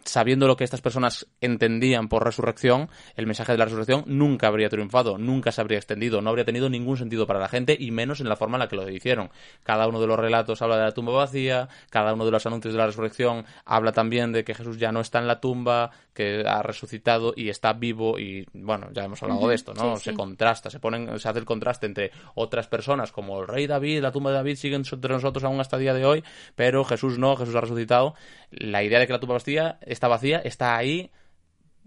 sabiendo 0.06 0.48
lo 0.48 0.56
que 0.58 0.64
estas 0.64 0.82
personas 0.82 1.28
entendían 1.42 2.08
por 2.08 2.24
resurrección, 2.24 2.90
el 3.16 3.26
mensaje 3.26 3.52
de 3.52 3.58
la 3.58 3.66
resurrección 3.66 4.04
nunca 4.08 4.48
habría 4.48 4.70
triunfado, 4.70 5.18
nunca 5.18 5.52
se 5.52 5.62
habría 5.62 5.78
extendido, 5.78 6.22
no 6.22 6.30
habría 6.30 6.46
tenido 6.46 6.70
ningún 6.70 6.98
sentido 6.98 7.28
para 7.28 7.40
la 7.40 7.50
gente 7.50 7.76
y 7.80 7.92
menos 7.92 8.20
en 8.20 8.30
la 8.30 8.36
forma 8.36 8.58
en 8.58 8.60
la 8.60 8.68
que 8.68 8.76
lo 8.76 8.90
hicieron. 8.90 9.30
Cada 9.64 9.88
uno 9.88 10.00
de 10.00 10.08
los 10.08 10.20
relatos 10.20 10.62
habla 10.62 10.78
de 10.78 10.84
la 10.84 10.92
tumba 10.92 11.14
vacía, 11.14 11.70
cada 11.90 12.14
uno 12.14 12.26
de 12.26 12.32
los 12.32 12.46
anuncios 12.46 12.74
de 12.74 12.78
la 12.78 12.88
resurrección 12.88 13.46
habla 13.66 13.92
también 13.92 14.32
de 14.32 14.44
que 14.44 14.54
Jesús 14.54 14.78
ya 14.78 14.92
no 14.92 15.02
está 15.02 15.20
en 15.20 15.28
la 15.28 15.40
tumba, 15.40 15.92
que 16.14 16.44
ha 16.48 16.62
resucitado 16.62 17.34
y 17.36 17.50
está 17.50 17.74
vivo 17.74 18.20
y 18.20 18.46
bueno, 18.54 18.90
ya 18.92 19.06
hemos 19.06 19.22
hablado 19.24 19.48
de 19.48 19.56
esto, 19.56 19.74
¿no? 19.74 19.98
se 19.98 20.14
contrasta, 20.14 20.70
se 20.70 20.80
ponen 20.80 21.20
se 21.20 21.28
hace 21.28 21.40
el 21.40 21.46
contraste 21.46 21.88
entre 21.88 22.12
otras 22.36 22.68
personas 22.68 23.12
como 23.12 23.42
el 23.42 23.48
rey 23.48 23.68
David, 23.68 24.02
la 24.02 24.12
tumba 24.12 24.30
de 24.30 24.38
David 24.38 24.56
siguen 24.56 24.84
entre 24.92 25.14
nosotros 25.14 25.44
aún 25.44 25.60
hasta 25.60 25.78
el 25.78 25.82
día 25.82 25.94
de 25.94 26.06
hoy, 26.06 26.24
pero 26.56 26.84
Jesús 26.84 27.18
no, 27.18 27.36
Jesús 27.36 27.56
ha 27.56 27.62
resucitado. 27.62 28.16
La 28.52 28.84
idea 28.84 29.00
de 29.00 29.08
que 29.08 29.14
la 29.14 29.20
tumba 29.20 29.34
vacía 29.34 29.80
está 29.94 30.08
vacía, 30.08 30.40
está 30.40 30.76
ahí 30.76 31.12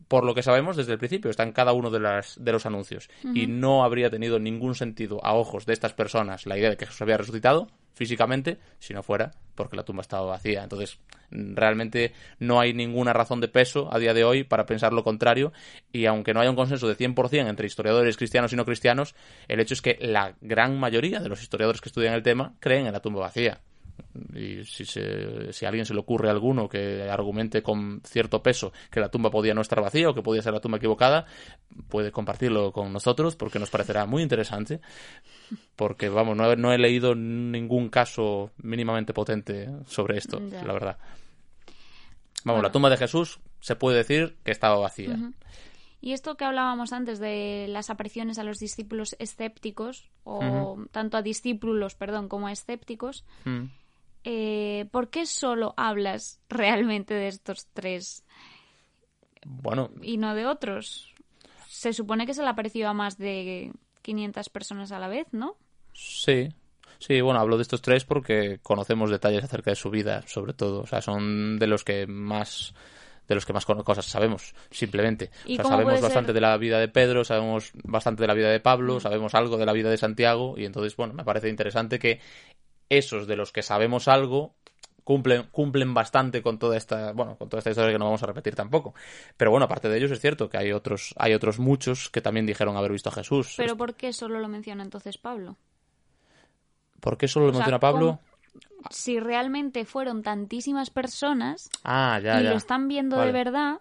por 0.09 0.25
lo 0.25 0.35
que 0.35 0.42
sabemos 0.42 0.77
desde 0.77 0.92
el 0.92 0.99
principio, 0.99 1.31
está 1.31 1.42
en 1.42 1.53
cada 1.53 1.73
uno 1.73 1.90
de, 1.90 2.01
las, 2.01 2.42
de 2.42 2.53
los 2.53 2.64
anuncios. 2.66 3.09
Y 3.35 3.47
no 3.47 3.85
habría 3.85 4.11
tenido 4.11 4.38
ningún 4.38 4.75
sentido 4.75 5.25
a 5.25 5.35
ojos 5.35 5.66
de 5.66 5.73
estas 5.73 5.95
personas 5.95 6.47
la 6.47 6.57
idea 6.57 6.71
de 6.71 6.77
que 6.77 6.87
Jesús 6.87 7.03
había 7.03 7.16
resucitado 7.16 7.69
físicamente 7.95 8.59
si 8.79 8.92
no 8.92 9.03
fuera 9.03 9.33
porque 9.55 9.77
la 9.77 9.85
tumba 9.85 10.03
estaba 10.03 10.27
vacía. 10.27 10.62
Entonces, 10.62 10.99
realmente 11.31 12.12
no 12.38 12.61
hay 12.61 12.73
ninguna 12.73 13.14
razón 13.14 13.40
de 13.40 13.49
peso 13.49 13.88
a 13.92 13.99
día 13.99 14.14
de 14.14 14.23
hoy 14.23 14.45
para 14.45 14.66
pensar 14.66 14.92
lo 14.92 15.03
contrario. 15.03 15.53
Y 15.92 16.07
aunque 16.07 16.35
no 16.35 16.40
haya 16.40 16.51
un 16.51 16.57
consenso 16.57 16.87
de 16.87 16.97
100% 16.97 17.49
entre 17.49 17.66
historiadores 17.66 18.16
cristianos 18.16 18.53
y 18.53 18.57
no 18.57 18.64
cristianos, 18.64 19.14
el 19.49 19.61
hecho 19.61 19.75
es 19.75 19.83
que 19.83 19.99
la 20.01 20.37
gran 20.40 20.79
mayoría 20.79 21.21
de 21.21 21.29
los 21.29 21.42
historiadores 21.42 21.81
que 21.81 21.88
estudian 21.88 22.14
el 22.14 22.23
tema 22.23 22.55
creen 22.61 22.87
en 22.87 22.92
la 22.92 23.01
tumba 23.01 23.21
vacía 23.21 23.61
y 24.35 24.64
si, 24.64 24.85
se, 24.85 25.52
si 25.52 25.64
a 25.64 25.68
alguien 25.68 25.87
se 25.87 25.94
le 25.94 26.00
ocurre 26.00 26.31
alguno 26.31 26.68
que 26.68 27.09
argumente 27.11 27.62
con 27.62 28.00
cierto 28.05 28.42
peso 28.42 28.72
que 28.90 29.00
la 29.00 29.09
tumba 29.09 29.31
podía 29.31 29.55
no 29.55 29.61
estar 29.61 29.81
vacía 29.81 30.09
o 30.11 30.14
que 30.14 30.22
podía 30.22 30.42
ser 30.42 30.52
la 30.52 30.61
tumba 30.61 30.79
equivocada, 30.79 31.26
puede 31.88 32.11
compartirlo 32.12 32.72
con 32.72 32.92
nosotros 32.92 33.37
porque 33.37 33.59
nos 33.59 33.70
parecerá 33.70 34.07
muy 34.07 34.22
interesante. 34.22 34.81
Porque, 35.76 36.09
vamos, 36.09 36.37
no 36.37 36.50
he, 36.50 36.57
no 36.57 36.72
he 36.72 36.79
leído 36.79 37.14
ningún 37.14 37.88
caso 37.88 38.50
mínimamente 38.62 39.12
potente 39.12 39.68
sobre 39.87 40.18
esto, 40.18 40.40
Ya. 40.48 40.64
la 40.64 40.72
verdad. 40.72 40.98
Vamos, 42.44 42.62
la 42.62 42.70
tumba 42.72 42.90
de 42.90 42.96
Jesús 42.96 43.40
se 43.61 43.76
puede 43.76 43.98
decir 43.98 44.37
que 44.44 44.52
estaba 44.52 44.76
vacía. 44.76 45.16
Y 46.00 46.12
esto 46.12 46.37
que 46.37 46.44
hablábamos 46.44 46.92
antes 46.92 47.18
de 47.18 47.66
las 47.68 47.90
apariciones 47.90 48.38
a 48.38 48.44
los 48.44 48.59
discípulos 48.59 49.16
escépticos, 49.18 50.09
o 50.24 50.85
tanto 50.92 51.16
a 51.16 51.22
discípulos, 51.22 51.94
perdón, 51.94 52.29
como 52.29 52.46
a 52.46 52.52
escépticos, 52.52 53.24
Mm. 53.44 53.64
Eh, 54.27 54.89
¿por 54.93 55.11
qué 55.11 55.27
solo 55.27 55.73
hablas 55.79 56.41
realmente 56.51 57.15
de 57.15 57.29
estos 57.29 57.69
tres 57.73 58.25
Bueno, 59.45 59.91
y 60.03 60.17
no 60.19 60.35
de 60.35 60.47
otros? 60.47 61.15
Se 61.69 61.93
supone 61.93 62.27
que 62.27 62.35
se 62.35 62.43
le 62.43 62.49
apareció 62.49 62.89
a 62.89 62.95
más 62.95 63.19
de 63.19 63.73
500 64.03 64.49
personas 64.51 64.93
a 64.93 64.99
la 64.99 65.09
vez, 65.09 65.27
¿no? 65.33 65.57
Sí, 65.93 66.49
sí, 66.99 67.21
bueno, 67.21 67.41
hablo 67.41 67.57
de 67.57 67.62
estos 67.62 67.81
tres 67.83 68.05
porque 68.05 68.59
conocemos 68.62 69.11
detalles 69.11 69.45
acerca 69.45 69.71
de 69.71 69.77
su 69.77 69.91
vida, 69.91 70.23
sobre 70.27 70.53
todo. 70.53 70.83
O 70.83 70.87
sea, 70.87 71.01
son 71.01 71.59
de 71.59 71.67
los 71.67 71.85
que 71.85 72.07
más 72.07 72.75
de 73.29 73.35
los 73.35 73.45
que 73.45 73.53
más 73.53 73.67
cosas 73.67 74.05
sabemos, 74.07 74.55
simplemente. 74.71 75.33
¿Y 75.45 75.59
O 75.59 75.65
sea, 75.65 75.65
sabemos 75.65 76.01
bastante 76.01 76.29
ser? 76.29 76.35
de 76.35 76.41
la 76.41 76.57
vida 76.59 76.79
de 76.79 76.87
Pedro, 76.89 77.25
sabemos 77.25 77.73
bastante 77.83 78.23
de 78.23 78.29
la 78.29 78.35
vida 78.35 78.51
de 78.51 78.61
Mm. 78.61 78.62
Pablo, 78.62 79.01
sabemos 79.01 79.35
algo 79.35 79.57
de 79.57 79.67
la 79.67 79.73
vida 79.73 79.91
de 79.91 79.97
Santiago, 79.99 80.55
y 80.57 80.65
entonces, 80.65 80.95
bueno, 80.97 81.12
me 81.12 81.25
parece 81.25 81.49
interesante 81.49 81.99
que 81.99 82.21
esos 82.88 83.27
de 83.27 83.37
los 83.37 83.53
que 83.53 83.62
sabemos 83.62 84.09
algo 84.09 84.55
cumplen, 85.05 85.44
cumplen 85.53 85.94
bastante 85.94 86.42
con 86.42 86.59
toda 86.59 86.77
esta, 86.77 87.12
bueno, 87.12 87.37
con 87.37 87.49
toda 87.49 87.59
esta 87.61 87.70
historia 87.70 87.92
que 87.92 87.99
no 87.99 88.07
vamos 88.07 88.22
a 88.22 88.27
repetir 88.27 88.55
tampoco. 88.57 88.94
Pero 89.37 89.51
bueno, 89.53 89.64
aparte 89.66 89.88
de 89.88 89.96
ellos 89.99 90.11
es 90.11 90.20
cierto 90.20 90.49
que 90.49 90.59
hay 90.59 90.72
otros, 90.72 91.14
hay 91.16 91.33
otros 91.35 91.59
muchos 91.59 92.11
que 92.11 92.20
también 92.20 92.44
dijeron 92.46 92.77
haber 92.77 92.92
visto 92.92 93.09
a 93.11 93.12
Jesús. 93.12 93.55
Pero 93.57 93.77
¿por 93.77 93.94
qué 93.94 94.12
solo 94.12 94.40
lo 94.40 94.49
menciona 94.49 94.83
entonces 94.83 95.16
Pablo? 95.18 95.57
¿Por 97.01 97.18
qué 97.18 97.29
solo 97.29 97.46
lo 97.46 97.53
sea, 97.53 97.59
menciona 97.61 97.79
Pablo? 97.81 98.07
¿cómo- 98.07 98.88
Si 98.90 99.18
realmente 99.20 99.85
fueron 99.85 100.22
tantísimas 100.22 100.90
personas 100.90 101.68
Ah, 101.85 102.20
ya, 102.22 102.40
y 102.40 102.44
ya. 102.44 102.51
lo 102.51 102.57
están 102.57 102.88
viendo 102.88 103.16
Vale. 103.16 103.29
de 103.29 103.33
verdad, 103.33 103.81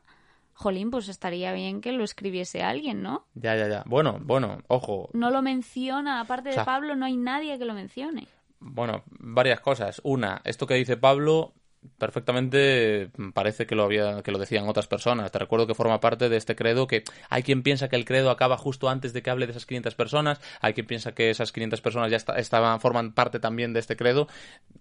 jolín, 0.54 0.92
pues 0.92 1.10
estaría 1.10 1.54
bien 1.54 1.82
que 1.82 1.92
lo 1.92 2.04
escribiese 2.04 2.62
alguien, 2.64 3.02
¿no? 3.02 3.26
Ya, 3.36 3.56
ya, 3.56 3.68
ya. 3.68 3.84
Bueno, 3.86 4.20
bueno, 4.22 4.60
ojo. 4.68 5.10
No 5.14 5.30
lo 5.32 5.42
menciona, 5.42 6.20
aparte 6.20 6.50
O 6.50 6.54
sea- 6.54 6.62
de 6.64 6.66
Pablo, 6.66 6.96
no 6.96 7.06
hay 7.06 7.18
nadie 7.18 7.58
que 7.58 7.66
lo 7.66 7.74
mencione. 7.74 8.28
Bueno, 8.68 9.04
varias 9.20 9.60
cosas. 9.60 10.02
Una, 10.04 10.42
esto 10.44 10.66
que 10.66 10.74
dice 10.74 10.98
Pablo 10.98 11.54
perfectamente 11.98 13.10
mm, 13.18 13.30
parece 13.32 13.66
que 13.66 13.76
lo 13.76 13.84
había 13.84 14.22
que 14.24 14.32
lo 14.32 14.38
decían 14.40 14.68
otras 14.68 14.88
personas. 14.88 15.32
Te 15.32 15.40
recuerdo 15.40 15.68
que 15.68 15.74
forma 15.76 16.00
parte 16.00 16.30
de 16.30 16.38
este 16.38 16.56
credo 16.56 16.88
que 16.88 17.04
hay 17.30 17.44
quien 17.44 17.64
piensa 17.64 17.88
que 17.90 17.96
el 17.96 18.06
credo 18.06 18.30
acaba 18.32 18.58
justo 18.58 18.90
antes 18.90 19.14
de 19.14 19.22
que 19.22 19.30
hable 19.30 19.46
de 19.46 19.52
esas 19.52 19.66
500 19.66 19.96
personas, 19.96 20.42
hay 20.62 20.74
quien 20.74 20.86
piensa 20.88 21.14
que 21.14 21.30
esas 21.30 21.52
500 21.52 21.82
personas 21.82 22.12
ya 22.12 22.18
está- 22.18 22.36
estaban 22.38 22.80
forman 22.80 23.14
parte 23.14 23.40
también 23.40 23.74
de 23.74 23.80
este 23.80 23.96
credo. 23.96 24.28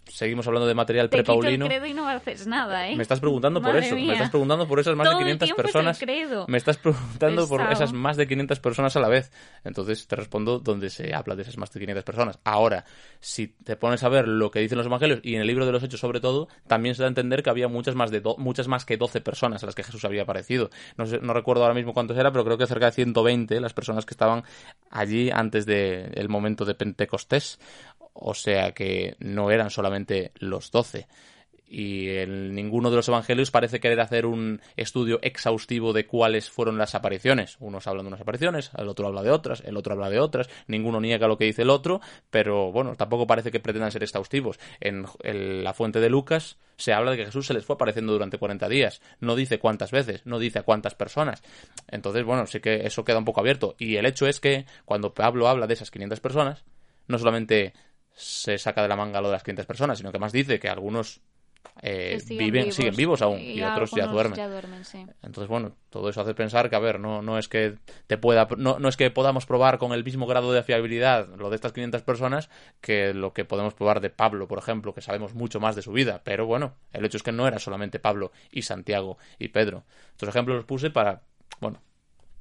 Seguimos 0.06 0.46
hablando 0.46 0.66
de 0.66 0.74
material 0.74 1.08
prepaulino. 1.08 1.66
credo 1.66 1.86
y 1.86 1.94
no 1.94 2.06
haces 2.08 2.46
nada, 2.46 2.88
¿eh? 2.88 2.96
Me 2.96 3.02
estás 3.02 3.20
preguntando 3.20 3.62
por 3.62 3.76
eso, 3.76 3.94
mía. 3.94 4.06
me 4.08 4.12
estás 4.14 4.30
preguntando 4.30 4.68
por 4.68 4.78
esas 4.80 4.94
más 4.96 5.06
Todo 5.06 5.18
de 5.18 5.22
el 5.22 5.38
500 5.38 5.46
tiempo 5.46 5.62
es 5.62 5.66
el 5.66 5.72
personas. 5.72 6.46
Me 6.48 6.58
estás 6.58 6.76
preguntando 6.76 7.48
por 7.48 7.60
esas 7.72 7.92
más 7.92 8.16
de 8.16 8.26
500 8.26 8.60
personas 8.60 8.96
a 8.96 9.00
la 9.00 9.08
vez. 9.08 9.32
Entonces 9.64 10.06
te 10.06 10.16
respondo 10.16 10.58
donde 10.58 10.90
se 10.90 11.14
habla 11.14 11.34
de 11.36 11.42
esas 11.42 11.56
más 11.56 11.72
de 11.72 11.80
500 11.80 12.04
personas. 12.04 12.38
Ahora, 12.44 12.84
si 13.20 13.48
te 13.48 13.76
pones 13.76 14.02
a 14.04 14.08
ver 14.08 14.28
lo 14.28 14.50
que 14.50 14.60
dicen 14.60 14.76
los 14.78 14.86
evangelios 14.86 15.20
y 15.22 15.34
en 15.34 15.40
el 15.40 15.46
libro 15.46 15.64
de 15.66 15.72
los 15.72 15.82
Hechos 15.82 16.00
sobre 16.00 16.20
todo, 16.20 16.48
también 16.66 16.93
se 16.94 17.02
da 17.02 17.06
a 17.06 17.08
entender 17.08 17.42
que 17.42 17.50
había 17.50 17.68
muchas 17.68 17.94
más 17.94 18.10
de 18.10 18.22
muchas 18.38 18.68
más 18.68 18.84
que 18.84 18.96
12 18.96 19.20
personas 19.20 19.62
a 19.62 19.66
las 19.66 19.74
que 19.74 19.82
Jesús 19.82 20.04
había 20.04 20.22
aparecido. 20.22 20.70
No 20.96 21.34
recuerdo 21.34 21.62
ahora 21.62 21.74
mismo 21.74 21.92
cuántos 21.92 22.16
era, 22.16 22.32
pero 22.32 22.44
creo 22.44 22.58
que 22.58 22.66
cerca 22.66 22.86
de 22.86 22.92
120 22.92 23.60
las 23.60 23.74
personas 23.74 24.06
que 24.06 24.14
estaban 24.14 24.44
allí 24.90 25.30
antes 25.30 25.66
del 25.66 26.28
momento 26.28 26.64
de 26.64 26.74
Pentecostés. 26.74 27.58
O 28.12 28.34
sea 28.34 28.72
que 28.72 29.16
no 29.18 29.50
eran 29.50 29.70
solamente 29.70 30.32
los 30.36 30.70
12 30.70 31.06
y 31.66 32.08
ninguno 32.26 32.90
de 32.90 32.96
los 32.96 33.08
evangelios 33.08 33.50
parece 33.50 33.80
querer 33.80 34.00
hacer 34.00 34.26
un 34.26 34.60
estudio 34.76 35.18
exhaustivo 35.22 35.92
de 35.92 36.06
cuáles 36.06 36.50
fueron 36.50 36.78
las 36.78 36.94
apariciones. 36.94 37.56
Unos 37.60 37.86
hablan 37.86 38.04
de 38.04 38.08
unas 38.08 38.20
apariciones, 38.20 38.70
el 38.76 38.88
otro 38.88 39.06
habla 39.06 39.22
de 39.22 39.30
otras, 39.30 39.62
el 39.64 39.76
otro 39.76 39.94
habla 39.94 40.10
de 40.10 40.20
otras, 40.20 40.48
ninguno 40.66 41.00
niega 41.00 41.26
lo 41.26 41.38
que 41.38 41.46
dice 41.46 41.62
el 41.62 41.70
otro, 41.70 42.00
pero 42.30 42.70
bueno, 42.70 42.94
tampoco 42.96 43.26
parece 43.26 43.50
que 43.50 43.60
pretendan 43.60 43.90
ser 43.90 44.02
exhaustivos. 44.02 44.58
En, 44.80 45.06
en 45.22 45.64
la 45.64 45.74
fuente 45.74 46.00
de 46.00 46.10
Lucas 46.10 46.58
se 46.76 46.92
habla 46.92 47.12
de 47.12 47.16
que 47.16 47.26
Jesús 47.26 47.46
se 47.46 47.54
les 47.54 47.64
fue 47.64 47.74
apareciendo 47.74 48.12
durante 48.12 48.38
40 48.38 48.68
días, 48.68 49.00
no 49.20 49.34
dice 49.34 49.58
cuántas 49.58 49.90
veces, 49.90 50.26
no 50.26 50.38
dice 50.38 50.58
a 50.58 50.62
cuántas 50.62 50.94
personas. 50.94 51.42
Entonces, 51.88 52.24
bueno, 52.24 52.46
sí 52.46 52.60
que 52.60 52.86
eso 52.86 53.04
queda 53.04 53.18
un 53.18 53.24
poco 53.24 53.40
abierto. 53.40 53.74
Y 53.78 53.96
el 53.96 54.06
hecho 54.06 54.26
es 54.26 54.40
que 54.40 54.66
cuando 54.84 55.14
Pablo 55.14 55.48
habla 55.48 55.66
de 55.66 55.74
esas 55.74 55.90
500 55.90 56.20
personas, 56.20 56.64
no 57.06 57.18
solamente 57.18 57.72
se 58.14 58.58
saca 58.58 58.82
de 58.82 58.88
la 58.88 58.96
manga 58.96 59.20
lo 59.20 59.28
de 59.28 59.34
las 59.34 59.42
500 59.42 59.66
personas, 59.66 59.98
sino 59.98 60.12
que 60.12 60.18
más 60.18 60.32
dice 60.32 60.60
que 60.60 60.68
algunos 60.68 61.20
eh, 61.82 62.18
siguen 62.20 62.38
viven, 62.38 62.62
vivos. 62.62 62.74
siguen 62.74 62.96
vivos 62.96 63.22
aún 63.22 63.40
y, 63.40 63.62
otros 63.62 63.90
ya 63.90 64.06
duermen. 64.06 64.36
ya 64.36 64.48
duermen, 64.48 64.84
sí. 64.84 65.04
Entonces, 65.22 65.48
bueno, 65.48 65.76
todo 65.90 66.08
eso 66.08 66.20
hace 66.20 66.34
pensar 66.34 66.70
que, 66.70 66.76
a 66.76 66.78
ver, 66.78 66.98
no, 66.98 67.20
no 67.20 67.38
es 67.38 67.48
que 67.48 67.74
te 68.06 68.16
pueda, 68.16 68.48
no, 68.56 68.78
no 68.78 68.88
es 68.88 68.96
que 68.96 69.10
podamos 69.10 69.44
probar 69.44 69.78
con 69.78 69.92
el 69.92 70.02
mismo 70.02 70.26
grado 70.26 70.52
de 70.52 70.62
fiabilidad 70.62 71.28
lo 71.36 71.50
de 71.50 71.56
estas 71.56 71.72
500 71.72 72.02
personas 72.02 72.48
que 72.80 73.12
lo 73.12 73.32
que 73.32 73.44
podemos 73.44 73.74
probar 73.74 74.00
de 74.00 74.10
Pablo, 74.10 74.48
por 74.48 74.58
ejemplo, 74.58 74.94
que 74.94 75.00
sabemos 75.00 75.34
mucho 75.34 75.60
más 75.60 75.76
de 75.76 75.82
su 75.82 75.92
vida. 75.92 76.22
Pero 76.24 76.46
bueno, 76.46 76.74
el 76.92 77.04
hecho 77.04 77.16
es 77.16 77.22
que 77.22 77.32
no 77.32 77.46
era 77.46 77.58
solamente 77.58 77.98
Pablo 77.98 78.32
y 78.50 78.62
Santiago 78.62 79.18
y 79.38 79.48
Pedro. 79.48 79.84
Estos 80.12 80.28
ejemplos 80.28 80.56
los 80.56 80.64
puse 80.64 80.90
para, 80.90 81.22
bueno, 81.60 81.80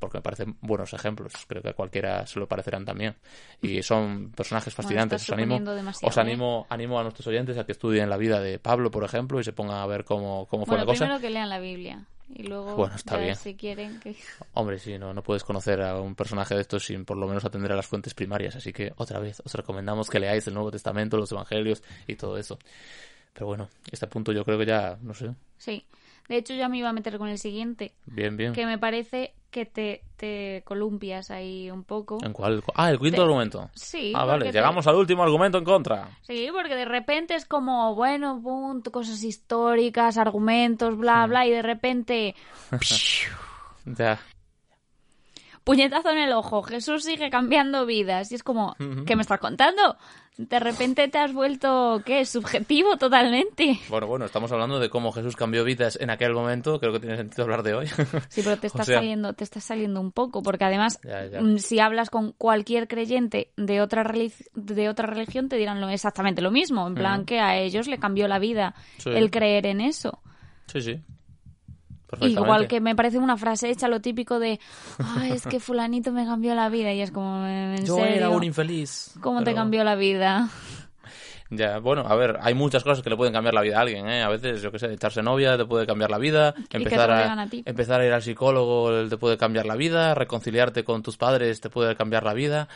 porque 0.04 0.18
me 0.18 0.22
parecen 0.22 0.58
buenos 0.62 0.94
ejemplos. 0.94 1.34
Creo 1.48 1.62
que 1.62 1.70
a 1.70 1.74
cualquiera 1.74 2.26
se 2.28 2.40
lo 2.40 2.48
parecerán 2.48 2.86
también. 2.86 3.16
Y 3.62 3.82
son 3.84 4.32
personajes 4.32 4.74
fascinantes. 4.74 5.22
estás 5.22 5.38
os 5.38 5.42
animo, 5.42 5.60
os 6.04 6.18
animo, 6.18 6.68
animo 6.70 7.00
a 7.00 7.04
nuestros 7.04 7.26
oyentes 7.28 7.58
a 7.58 7.66
que 7.66 7.72
estudien 7.72 8.10
la 8.10 8.18
vida 8.18 8.40
de 8.42 8.60
Pablo, 8.60 8.92
por 8.92 9.04
ejemplo, 9.04 9.40
y 9.40 9.44
se 9.44 9.54
pongan 9.54 9.78
a 9.78 9.86
ver 9.88 10.04
cómo, 10.04 10.46
cómo 10.48 10.66
fue 10.66 10.76
Bueno, 10.76 10.84
la 10.86 10.86
cosa. 10.92 11.06
primero 11.06 11.22
que 11.22 11.30
lean 11.30 11.50
la 11.50 11.60
Biblia 11.60 12.06
y 12.36 12.44
luego 12.44 12.76
Bueno, 12.76 12.96
está 12.96 13.18
bien. 13.18 13.36
si 13.36 13.56
quieren 13.56 14.00
que... 14.00 14.16
Hombre, 14.54 14.80
sí, 14.80 14.98
no, 14.98 15.14
no 15.14 15.22
puedes 15.24 15.44
conocer 15.44 15.82
a 15.82 16.00
un 16.00 16.16
personaje 16.16 16.56
de 16.56 16.62
estos 16.62 16.84
sin 16.86 17.06
por 17.06 17.18
lo 17.18 17.28
menos 17.28 17.46
atender 17.46 17.72
a 17.72 17.76
las 17.76 17.86
fuentes 17.88 18.14
primarias. 18.14 18.56
Así 18.56 18.74
que, 18.74 18.92
otra 18.98 19.20
vez, 19.20 19.42
os 19.46 19.54
recomendamos 19.54 20.10
que 20.10 20.20
leáis 20.20 20.48
el 20.48 20.54
Nuevo 20.54 20.72
Testamento, 20.72 21.18
los 21.18 21.32
Evangelios 21.32 21.84
y 22.08 22.16
todo 22.16 22.38
eso. 22.38 22.58
Pero 23.34 23.48
bueno, 23.48 23.70
este 23.92 24.08
punto 24.08 24.32
yo 24.32 24.44
creo 24.46 24.58
que 24.60 24.66
ya, 24.66 24.98
no 25.02 25.14
sé, 25.14 25.32
Sí. 25.58 25.86
De 26.30 26.38
hecho, 26.38 26.54
ya 26.54 26.70
me 26.70 26.78
iba 26.78 26.90
a 26.90 26.94
meter 26.94 27.18
con 27.18 27.28
el 27.28 27.38
siguiente, 27.38 27.94
bien, 28.06 28.38
bien. 28.38 28.54
que 28.54 28.66
me 28.66 28.78
parece 28.78 29.34
que 29.52 29.66
te, 29.66 30.02
te 30.16 30.64
columpias 30.66 31.30
ahí 31.30 31.70
un 31.70 31.84
poco. 31.84 32.18
¿En 32.24 32.34
cuál? 32.34 32.64
Ah, 32.76 32.90
el 32.90 32.98
quinto 32.98 33.18
Te- 33.18 33.22
argumento. 33.22 33.70
Sí. 33.76 34.14
Ah, 34.16 34.26
vale, 34.26 34.46
te- 34.46 34.52
llegamos 34.54 34.88
al 34.88 34.96
último 34.96 35.22
argumento 35.22 35.58
en 35.60 35.64
contra. 35.64 36.08
Sí, 36.22 36.48
porque 36.52 36.76
de 36.76 36.86
repente 36.86 37.36
es 37.36 37.46
como, 37.46 37.94
bueno, 37.94 38.42
punto, 38.42 38.92
cosas 38.92 39.22
históricas, 39.24 40.18
argumentos, 40.18 40.98
bla, 40.98 41.28
bla, 41.28 41.46
y 41.46 41.52
de 41.52 41.62
repente, 41.62 42.36
Ya. 43.86 44.20
puñetazo 45.64 46.10
en 46.12 46.18
el 46.20 46.34
ojo, 46.34 46.64
Jesús 46.64 47.04
sigue 47.04 47.30
cambiando 47.30 47.86
vidas. 47.86 48.32
Y 48.32 48.36
es 48.36 48.44
como, 48.44 48.76
¿qué 49.06 49.16
me 49.16 49.22
estás 49.22 49.40
contando? 49.40 49.98
De 50.36 50.60
repente 50.60 51.08
te 51.10 51.20
has 51.20 51.32
vuelto, 51.32 52.02
¿qué? 52.04 52.26
Subjetivo 52.26 52.98
totalmente. 52.98 53.80
Bueno, 53.88 54.08
bueno, 54.08 54.26
estamos 54.26 54.52
hablando 54.52 54.80
de 54.80 54.90
cómo 54.90 55.12
Jesús 55.12 55.36
cambió 55.36 55.64
vidas 55.64 55.96
en 56.02 56.10
aquel 56.10 56.34
momento. 56.34 56.80
Creo 56.80 56.92
que 56.92 57.00
tiene 57.00 57.18
sentido 57.18 57.44
hablar 57.44 57.62
de 57.62 57.76
hoy. 57.76 57.86
Sí, 58.30 58.42
pero 58.44 58.58
te 58.58 58.68
O 58.68 58.70
sea- 58.72 58.84
saliendo, 58.84 59.34
te 59.34 59.44
estás 59.44 59.64
saliendo 59.64 60.02
un 60.02 60.12
poco, 60.12 60.42
porque 60.42 60.64
además, 60.66 61.00
Ya, 61.04 61.26
ya. 61.28 61.40
mm, 61.42 61.60
si 61.60 61.80
hablas 61.80 62.10
con 62.10 62.32
cualquier 62.32 62.88
creyente 62.88 63.52
de 63.58 63.80
otra 63.82 64.04
relig- 64.04 64.50
de 64.56 64.90
otra 64.90 65.06
religión, 65.06 65.50
te 65.50 65.58
dirán 65.58 65.80
lo, 65.80 65.90
exactamente 65.90 66.42
lo 66.42 66.50
mismo, 66.50 66.88
en 66.88 66.96
plan 66.96 67.26
que 67.26 67.40
a 67.40 67.56
ellos 67.58 67.88
le 67.88 68.00
cambió 68.00 68.28
la 68.28 68.40
vida 68.40 68.74
Sí. 68.98 69.12
el 69.12 69.30
creer 69.30 69.68
en 69.68 69.82
eso. 69.82 70.20
Sí, 70.66 70.82
sí. 70.82 71.00
Igual 72.22 72.68
que 72.68 72.82
me 72.82 72.96
parece 72.96 73.18
una 73.18 73.38
frase 73.38 73.70
hecha 73.70 73.88
lo 73.88 74.02
típico 74.02 74.40
de, 74.40 74.60
Ay, 75.00 75.32
es 75.32 75.46
que 75.46 75.60
fulanito 75.60 76.12
me 76.12 76.26
cambió 76.26 76.56
la 76.56 76.70
vida 76.70 76.94
y 76.94 77.02
es 77.02 77.12
como, 77.12 77.46
¿en 77.46 77.86
Yo 77.86 77.96
serio? 77.98 78.16
era 78.16 78.30
un 78.30 78.44
infeliz. 78.44 79.14
¿Cómo 79.22 79.44
te 79.44 79.54
cambió 79.54 79.84
la 79.84 79.96
vida? 79.96 80.50
Ya, 81.50 81.78
bueno, 81.78 82.04
a 82.08 82.16
ver, 82.16 82.40
hay 82.42 82.56
muchas 82.56 82.84
cosas 82.84 83.04
que 83.04 83.12
le 83.12 83.16
pueden 83.18 83.32
cambiar 83.34 83.54
la 83.54 83.62
vida 83.62 83.78
a 83.78 83.82
alguien, 83.82 84.08
¿eh? 84.08 84.24
A 84.24 84.30
veces, 84.30 84.62
yo 84.64 84.72
qué 84.72 84.80
sé, 84.80 84.92
echarse 84.92 85.22
novia 85.22 85.56
te 85.56 85.66
puede 85.66 85.86
cambiar 85.86 86.10
la 86.10 86.18
vida, 86.18 86.56
empezar 86.72 87.12
a, 87.12 87.34
a 87.34 87.48
empezar 87.66 88.02
a 88.02 88.06
ir 88.08 88.14
al 88.14 88.24
psicólogo 88.24 89.08
te 89.08 89.18
puede 89.18 89.38
cambiar 89.38 89.68
la 89.68 89.76
vida, 89.76 90.16
reconciliarte 90.16 90.84
con 90.84 91.04
tus 91.04 91.18
padres 91.18 91.62
te 91.62 91.70
puede 91.70 91.96
cambiar 91.96 92.24
la 92.24 92.34
vida. 92.34 92.70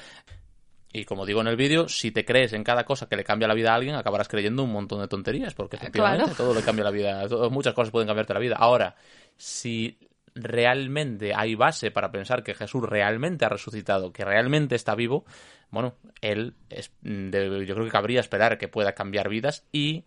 Y 0.98 1.06
como 1.06 1.28
digo 1.28 1.42
en 1.42 1.48
el 1.48 1.56
vídeo, 1.56 1.88
si 1.88 2.10
te 2.10 2.26
crees 2.26 2.54
en 2.54 2.64
cada 2.64 2.84
cosa 2.84 3.08
que 3.08 3.16
le 3.16 3.24
cambia 3.24 3.48
la 3.48 3.54
vida 3.54 3.72
a 3.72 3.76
alguien, 3.76 3.94
acabarás 3.94 4.28
creyendo 4.28 4.64
un 4.64 4.72
montón 4.72 5.00
de 5.00 5.08
tonterías, 5.08 5.54
porque 5.54 5.76
efectivamente 5.76 6.24
Claro. 6.26 6.36
todo 6.36 6.56
le 6.56 6.64
cambia 6.64 6.84
la 6.86 6.90
vida, 6.92 7.28
todo- 7.28 7.52
muchas 7.52 7.76
cosas 7.76 7.92
pueden 7.92 8.08
cambiarte 8.08 8.34
la 8.34 8.40
vida. 8.40 8.56
Ahora, 8.58 8.96
si 9.38 10.00
realmente 10.34 11.34
hay 11.36 11.54
base 11.54 11.92
para 11.92 12.12
pensar 12.12 12.42
que 12.44 12.56
Jesús 12.56 12.82
realmente 12.82 13.46
ha 13.46 13.50
resucitado, 13.50 14.12
que 14.12 14.26
realmente 14.26 14.74
está 14.76 14.96
vivo, 14.96 15.24
bueno, 15.70 15.94
él 16.22 16.56
es, 16.70 16.92
de- 17.02 17.64
yo 17.68 17.76
creo 17.76 17.86
que 17.86 17.92
cabría 17.92 18.20
esperar 18.20 18.58
que 18.58 18.68
pueda 18.68 18.94
cambiar 18.94 19.30
vidas 19.30 19.68
y 19.72 20.04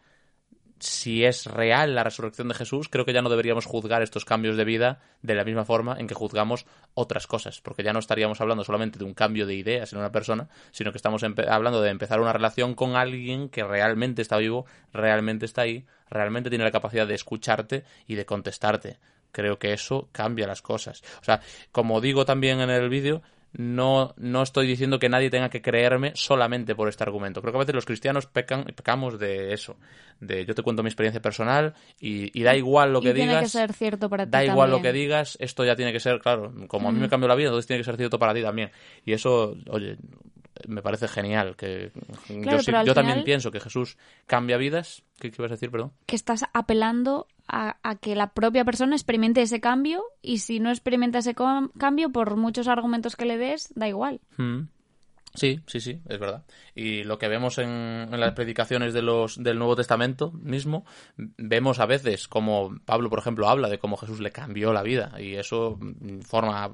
si 0.81 1.25
es 1.25 1.47
real 1.47 1.95
la 1.95 2.05
resurrección 2.05 2.49
de 2.49 2.55
Jesús, 2.55 2.89
creo 2.89 3.05
que 3.05 3.13
ya 3.13 3.23
no 3.23 3.29
deberíamos 3.29 3.67
juzgar 3.67 4.03
estos 4.03 4.25
cambios 4.25 4.57
de 4.57 4.65
vida 4.65 5.01
de 5.23 5.35
la 5.35 5.45
misma 5.45 5.65
forma 5.65 5.97
en 5.99 6.07
que 6.07 6.15
juzgamos 6.15 6.67
otras 6.95 7.27
cosas, 7.27 7.61
porque 7.61 7.83
ya 7.83 7.93
no 7.93 7.99
estaríamos 7.99 8.41
hablando 8.41 8.65
solamente 8.65 8.99
de 8.99 9.05
un 9.05 9.15
cambio 9.15 9.47
de 9.47 9.55
ideas 9.55 9.93
en 9.93 9.99
una 9.99 10.11
persona, 10.11 10.49
sino 10.73 10.91
que 10.91 10.99
estamos 10.99 11.23
hablando 11.23 11.81
de 11.83 11.91
empezar 11.91 12.21
una 12.21 12.33
relación 12.33 12.75
con 12.75 12.97
alguien 12.97 13.49
que 13.49 13.63
realmente 13.63 14.23
está 14.23 14.39
vivo, 14.39 14.67
realmente 14.93 15.47
está 15.47 15.63
ahí, 15.63 15.87
realmente 16.09 16.51
tiene 16.51 16.65
la 16.65 16.73
capacidad 16.73 17.07
de 17.07 17.15
escucharte 17.15 17.85
y 18.07 18.15
de 18.15 18.27
contestarte. 18.27 18.99
Creo 19.33 19.59
que 19.59 19.73
eso 19.73 20.09
cambia 20.13 20.47
las 20.47 20.63
cosas. 20.63 21.03
O 21.21 21.25
sea, 21.25 21.41
como 21.71 22.01
digo 22.01 22.25
también 22.25 22.61
en 22.61 22.71
el 22.71 22.89
vídeo, 22.89 23.23
no, 23.53 24.15
no 24.17 24.43
estoy 24.43 24.67
diciendo 24.67 24.99
que 24.99 25.09
nadie 25.09 25.31
tenga 25.31 25.49
que 25.49 25.61
creerme 25.61 26.13
solamente 26.15 26.75
por 26.75 26.89
este 26.89 27.03
argumento. 27.03 27.41
Creo 27.41 27.53
que 27.53 27.59
a 27.59 27.61
veces 27.61 27.75
los 27.75 27.85
cristianos 27.85 28.27
pecan, 28.27 28.65
pecamos 28.65 29.19
de 29.19 29.53
eso. 29.53 29.77
De 30.21 30.45
yo 30.45 30.55
te 30.55 30.63
cuento 30.63 30.83
mi 30.83 30.89
experiencia 30.89 31.21
personal 31.21 31.75
y, 31.99 32.43
da 32.43 32.55
igual 32.55 32.93
lo 32.93 33.01
que 33.01 33.13
digas. 33.13 33.29
Tiene 33.29 33.43
que 33.43 33.49
ser 33.49 33.73
cierto 33.73 34.09
para 34.09 34.25
ti. 34.25 34.31
Da 34.31 34.45
igual 34.45 34.71
lo 34.71 34.81
que 34.81 34.93
digas, 34.93 35.37
esto 35.41 35.65
ya 35.65 35.75
tiene 35.75 35.93
que 35.93 36.01
ser, 36.01 36.21
claro, 36.21 36.53
como 36.69 36.89
a 36.89 36.93
mí 36.93 37.01
me 37.01 37.09
cambió 37.09 37.29
la 37.29 37.35
vida, 37.35 37.49
entonces 37.49 37.67
tiene 37.67 37.81
que 37.81 37.85
ser 37.85 37.97
cierto 37.97 38.19
para 38.19 38.35
ti 38.35 38.43
también. 38.43 38.71
Y 39.05 39.13
eso, 39.13 39.57
oye, 39.69 39.97
me 40.69 40.83
parece 40.83 41.09
genial. 41.09 41.57
que 41.57 41.93
yo, 42.29 42.95
también 42.95 43.25
pienso 43.25 43.51
que 43.51 43.61
Jesús 43.61 43.97
cambia 44.27 44.57
vidas. 44.57 45.03
¿Qué, 45.19 45.29
ibas 45.29 45.51
a 45.51 45.55
decir, 45.55 45.71
perdón? 45.71 45.93
Que 46.07 46.17
estás 46.17 46.45
apelando 46.53 47.27
a, 47.51 47.95
que 47.97 48.15
la 48.15 48.33
propia 48.33 48.65
persona 48.65 48.95
experimente 48.95 49.43
ese 49.43 49.61
cambio 49.61 50.03
y 50.23 50.39
si 50.39 50.61
no 50.61 50.71
experimenta 50.71 51.19
ese 51.19 51.35
cambio, 51.35 52.11
por 52.11 52.37
muchos 52.37 52.69
argumentos 52.69 53.17
que 53.17 53.25
le 53.25 53.39
des, 53.39 53.73
da 53.75 53.89
igual. 53.89 54.21
Mm. 54.37 54.69
Sí, 55.33 55.61
sí, 55.67 55.81
sí, 55.81 56.01
es 56.09 56.19
verdad. 56.19 56.43
Y 56.75 57.05
lo 57.05 57.19
que 57.19 57.29
vemos 57.29 57.59
en, 57.59 58.09
las 58.11 58.33
predicaciones 58.33 58.93
de 58.93 59.03
los, 59.03 59.41
del 59.41 59.59
Nuevo 59.59 59.77
Testamento 59.77 60.33
mismo, 60.33 60.85
vemos 61.17 61.79
a 61.79 61.87
veces 61.87 62.27
como 62.27 62.77
Pablo, 62.85 63.11
por 63.11 63.21
ejemplo, 63.21 63.49
habla 63.49 63.69
de 63.69 63.79
cómo 63.79 63.97
Jesús 63.97 64.19
le 64.19 64.33
cambió 64.33 64.73
la 64.73 64.83
vida 64.83 65.13
y 65.21 65.37
eso 65.37 65.79
forma, 66.27 66.73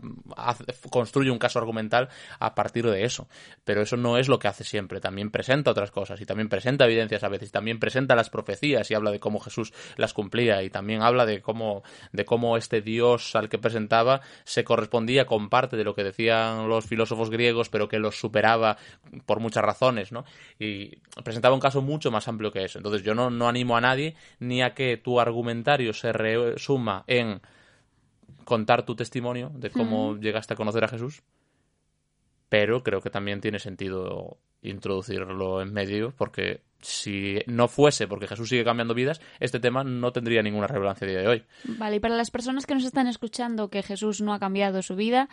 construye 0.89 1.31
un 1.31 1.39
caso 1.39 1.59
argumental 1.59 2.09
a 2.39 2.55
partir 2.55 2.89
de 2.89 3.05
eso. 3.05 3.29
Pero 3.65 3.83
eso 3.83 3.99
no 3.99 4.17
es 4.17 4.29
lo 4.29 4.39
que 4.39 4.49
hace 4.49 4.65
siempre. 4.65 5.01
También 5.01 5.31
presenta 5.31 5.71
otras 5.71 5.91
cosas 5.91 6.19
y 6.23 6.25
también 6.25 6.49
presenta 6.49 6.87
evidencias 6.87 7.25
a 7.25 7.29
veces. 7.29 7.51
Y 7.51 7.53
también 7.53 7.79
presenta 7.79 8.17
las 8.17 8.31
profecías 8.31 8.91
y 8.91 8.95
habla 8.95 9.11
de 9.11 9.21
cómo 9.21 9.39
Jesús 9.39 9.75
las 9.97 10.15
cumplía 10.15 10.63
y 10.63 10.71
también 10.71 11.03
habla 11.03 11.27
de 11.27 11.43
cómo, 11.43 11.83
de 12.13 12.25
cómo 12.25 12.57
este 12.57 12.81
Dios 12.81 13.37
al 13.37 13.51
que 13.51 13.59
presentaba 13.59 14.23
se 14.45 14.65
correspondía 14.65 15.27
con 15.27 15.51
parte 15.51 15.77
de 15.77 15.85
lo 15.85 15.95
que 15.95 16.05
decían 16.05 16.69
los 16.71 16.87
filósofos 16.87 17.29
griegos, 17.29 17.69
pero 17.69 17.89
que 17.89 17.99
los 17.99 18.19
superaba 18.19 18.46
por 19.25 19.41
muchas 19.41 19.65
razones, 19.65 20.13
¿no? 20.13 20.25
Y 20.59 20.97
presentaba 21.25 21.55
un 21.55 21.61
caso 21.61 21.83
mucho 21.83 22.11
más 22.11 22.29
amplio 22.29 22.53
que 22.53 22.65
eso. 22.65 22.79
Entonces 22.79 23.03
yo 23.03 23.15
no, 23.15 23.31
no 23.31 23.49
animo 23.49 23.77
a 23.77 23.81
nadie 23.81 24.15
ni 24.39 24.63
a 24.63 24.75
que 24.75 24.97
tu 24.97 25.21
argumentario 25.21 25.93
se 25.93 26.13
resuma 26.13 27.05
en 27.07 27.41
contar 28.45 28.85
tu 28.85 28.95
testimonio 28.95 29.51
de 29.55 29.71
cómo 29.71 30.17
llegaste 30.17 30.55
a 30.55 30.57
conocer 30.57 30.85
a 30.85 30.89
Jesús, 30.89 31.23
pero 32.49 32.83
creo 32.83 33.01
que 33.01 33.11
también 33.11 33.41
tiene 33.41 33.59
sentido 33.59 34.39
introducirlo 34.63 35.61
en 35.61 35.73
medio 35.73 36.13
porque 36.17 36.63
si 36.81 37.41
no 37.47 37.69
fuese 37.69 38.07
porque 38.07 38.29
Jesús 38.29 38.49
sigue 38.49 38.65
cambiando 38.65 38.95
vidas, 38.95 39.21
este 39.41 39.59
tema 39.59 39.83
no 39.83 40.13
tendría 40.13 40.43
ninguna 40.43 40.69
relevancia 40.69 41.07
a 41.07 41.11
día 41.11 41.21
de 41.21 41.29
hoy. 41.29 41.45
Vale, 41.65 41.97
y 41.97 42.01
para 42.01 42.17
las 42.17 42.31
personas 42.31 42.67
que 42.67 42.75
nos 42.75 42.85
están 42.85 43.09
escuchando 43.09 43.69
que 43.69 43.83
Jesús 43.83 44.21
no 44.21 44.33
ha 44.33 44.39
cambiado 44.39 44.81
su 44.83 44.95
vida, 44.95 45.29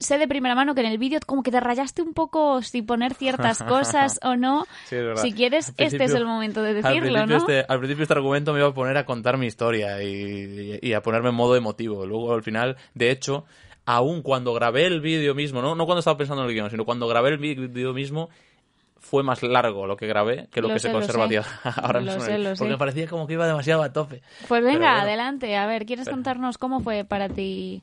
sé 0.00 0.16
de 0.18 0.26
primera 0.26 0.54
mano 0.54 0.74
que 0.74 0.80
en 0.80 0.86
el 0.86 0.98
vídeo 0.98 1.20
como 1.24 1.42
que 1.42 1.50
te 1.50 1.60
rayaste 1.60 2.02
un 2.02 2.14
poco 2.14 2.62
si 2.62 2.82
poner 2.82 3.14
ciertas 3.14 3.62
cosas 3.68 4.18
o 4.22 4.34
no. 4.34 4.66
si 4.88 5.32
quieres, 5.32 5.72
este 5.76 6.04
es 6.04 6.14
el 6.14 6.24
momento 6.24 6.62
de 6.62 6.74
decirlo, 6.74 7.20
al 7.20 7.28
¿no? 7.28 7.36
Este, 7.36 7.64
al 7.68 7.78
principio 7.78 8.02
este 8.02 8.14
argumento 8.14 8.52
me 8.52 8.60
iba 8.60 8.68
a 8.68 8.74
poner 8.74 8.96
a 8.96 9.04
contar 9.04 9.36
mi 9.36 9.46
historia 9.46 10.02
y, 10.02 10.92
a 10.92 11.02
ponerme 11.02 11.28
en 11.28 11.34
modo 11.34 11.54
emotivo. 11.54 12.06
Luego, 12.06 12.32
al 12.32 12.42
final, 12.42 12.76
de 12.94 13.10
hecho, 13.10 13.44
aún 13.84 14.22
cuando 14.22 14.54
grabé 14.54 14.86
el 14.86 15.00
vídeo 15.00 15.34
mismo, 15.34 15.60
¿no? 15.60 15.74
no 15.74 15.84
cuando 15.84 16.00
estaba 16.00 16.16
pensando 16.16 16.42
en 16.42 16.48
el 16.48 16.54
guion, 16.54 16.70
sino 16.70 16.84
cuando 16.84 17.06
grabé 17.06 17.30
el 17.30 17.38
vídeo 17.38 17.92
mismo, 17.92 18.30
fue 18.98 19.22
más 19.22 19.42
largo 19.42 19.86
lo 19.86 19.96
que 19.96 20.06
grabé 20.06 20.48
que 20.50 20.60
lo, 20.60 20.68
que 20.68 20.78
se 20.78 20.92
conserva 20.92 21.24
ahora 21.82 22.00
mismo. 22.00 22.24
porque 22.58 22.70
me 22.70 22.78
parecía 22.78 23.06
como 23.06 23.26
que 23.26 23.34
iba 23.34 23.46
demasiado 23.46 23.82
a 23.82 23.92
tope. 23.92 24.22
Pues 24.48 24.62
venga, 24.64 25.00
adelante. 25.00 25.56
A 25.56 25.66
ver, 25.66 25.84
¿quieres 25.84 26.08
contarnos 26.08 26.58
cómo 26.58 26.80
fue 26.80 27.04
para 27.04 27.28
ti 27.28 27.82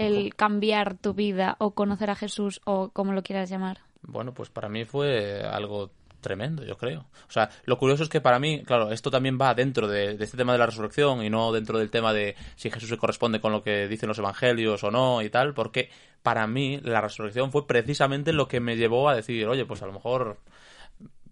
el 0.00 0.34
cambiar 0.34 0.96
tu 0.96 1.14
vida 1.14 1.56
o 1.58 1.72
conocer 1.72 2.10
a 2.10 2.16
Jesús 2.16 2.60
o 2.64 2.90
como 2.90 3.12
lo 3.12 3.22
quieras 3.22 3.50
llamar? 3.50 3.78
Bueno, 4.02 4.32
pues 4.32 4.48
para 4.48 4.68
mí 4.68 4.84
fue 4.84 5.42
algo 5.42 5.90
tremendo, 6.20 6.64
yo 6.64 6.76
creo. 6.76 7.06
O 7.28 7.32
sea, 7.32 7.50
lo 7.64 7.78
curioso 7.78 8.02
es 8.02 8.08
que 8.08 8.20
para 8.20 8.38
mí, 8.38 8.62
claro, 8.64 8.92
esto 8.92 9.10
también 9.10 9.38
va 9.40 9.54
dentro 9.54 9.88
de, 9.88 10.16
este 10.20 10.36
tema 10.36 10.52
de 10.52 10.58
la 10.58 10.66
resurrección 10.66 11.24
y 11.24 11.30
no 11.30 11.52
dentro 11.52 11.78
del 11.78 11.90
tema 11.90 12.12
de 12.12 12.36
si 12.56 12.70
Jesús 12.70 12.88
se 12.88 12.98
corresponde 12.98 13.40
con 13.40 13.52
lo 13.52 13.62
que 13.62 13.88
dicen 13.88 14.08
los 14.08 14.18
evangelios 14.18 14.84
o 14.84 14.90
no 14.90 15.22
y 15.22 15.30
tal, 15.30 15.54
porque 15.54 15.90
para 16.22 16.46
mí 16.46 16.78
la 16.82 17.00
resurrección 17.00 17.50
fue 17.50 17.66
precisamente 17.66 18.32
lo 18.32 18.48
que 18.48 18.60
me 18.60 18.76
llevó 18.76 19.08
a 19.08 19.16
decir, 19.16 19.46
oye, 19.48 19.64
pues 19.64 19.82
a 19.82 19.86
lo 19.86 19.92
mejor, 19.92 20.38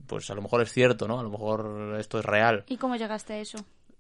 pues 0.07 0.31
a 0.31 0.35
lo 0.35 0.43
mejor 0.43 0.63
es 0.63 0.73
cierto, 0.73 1.07
¿no? 1.07 1.21
A 1.21 1.23
lo 1.23 1.31
mejor 1.31 1.97
esto 1.99 2.19
es 2.19 2.25
real. 2.25 2.65
¿Y 2.67 2.79
cómo 2.79 2.97
llegaste 2.97 3.35
a 3.35 3.39
eso? 3.39 3.59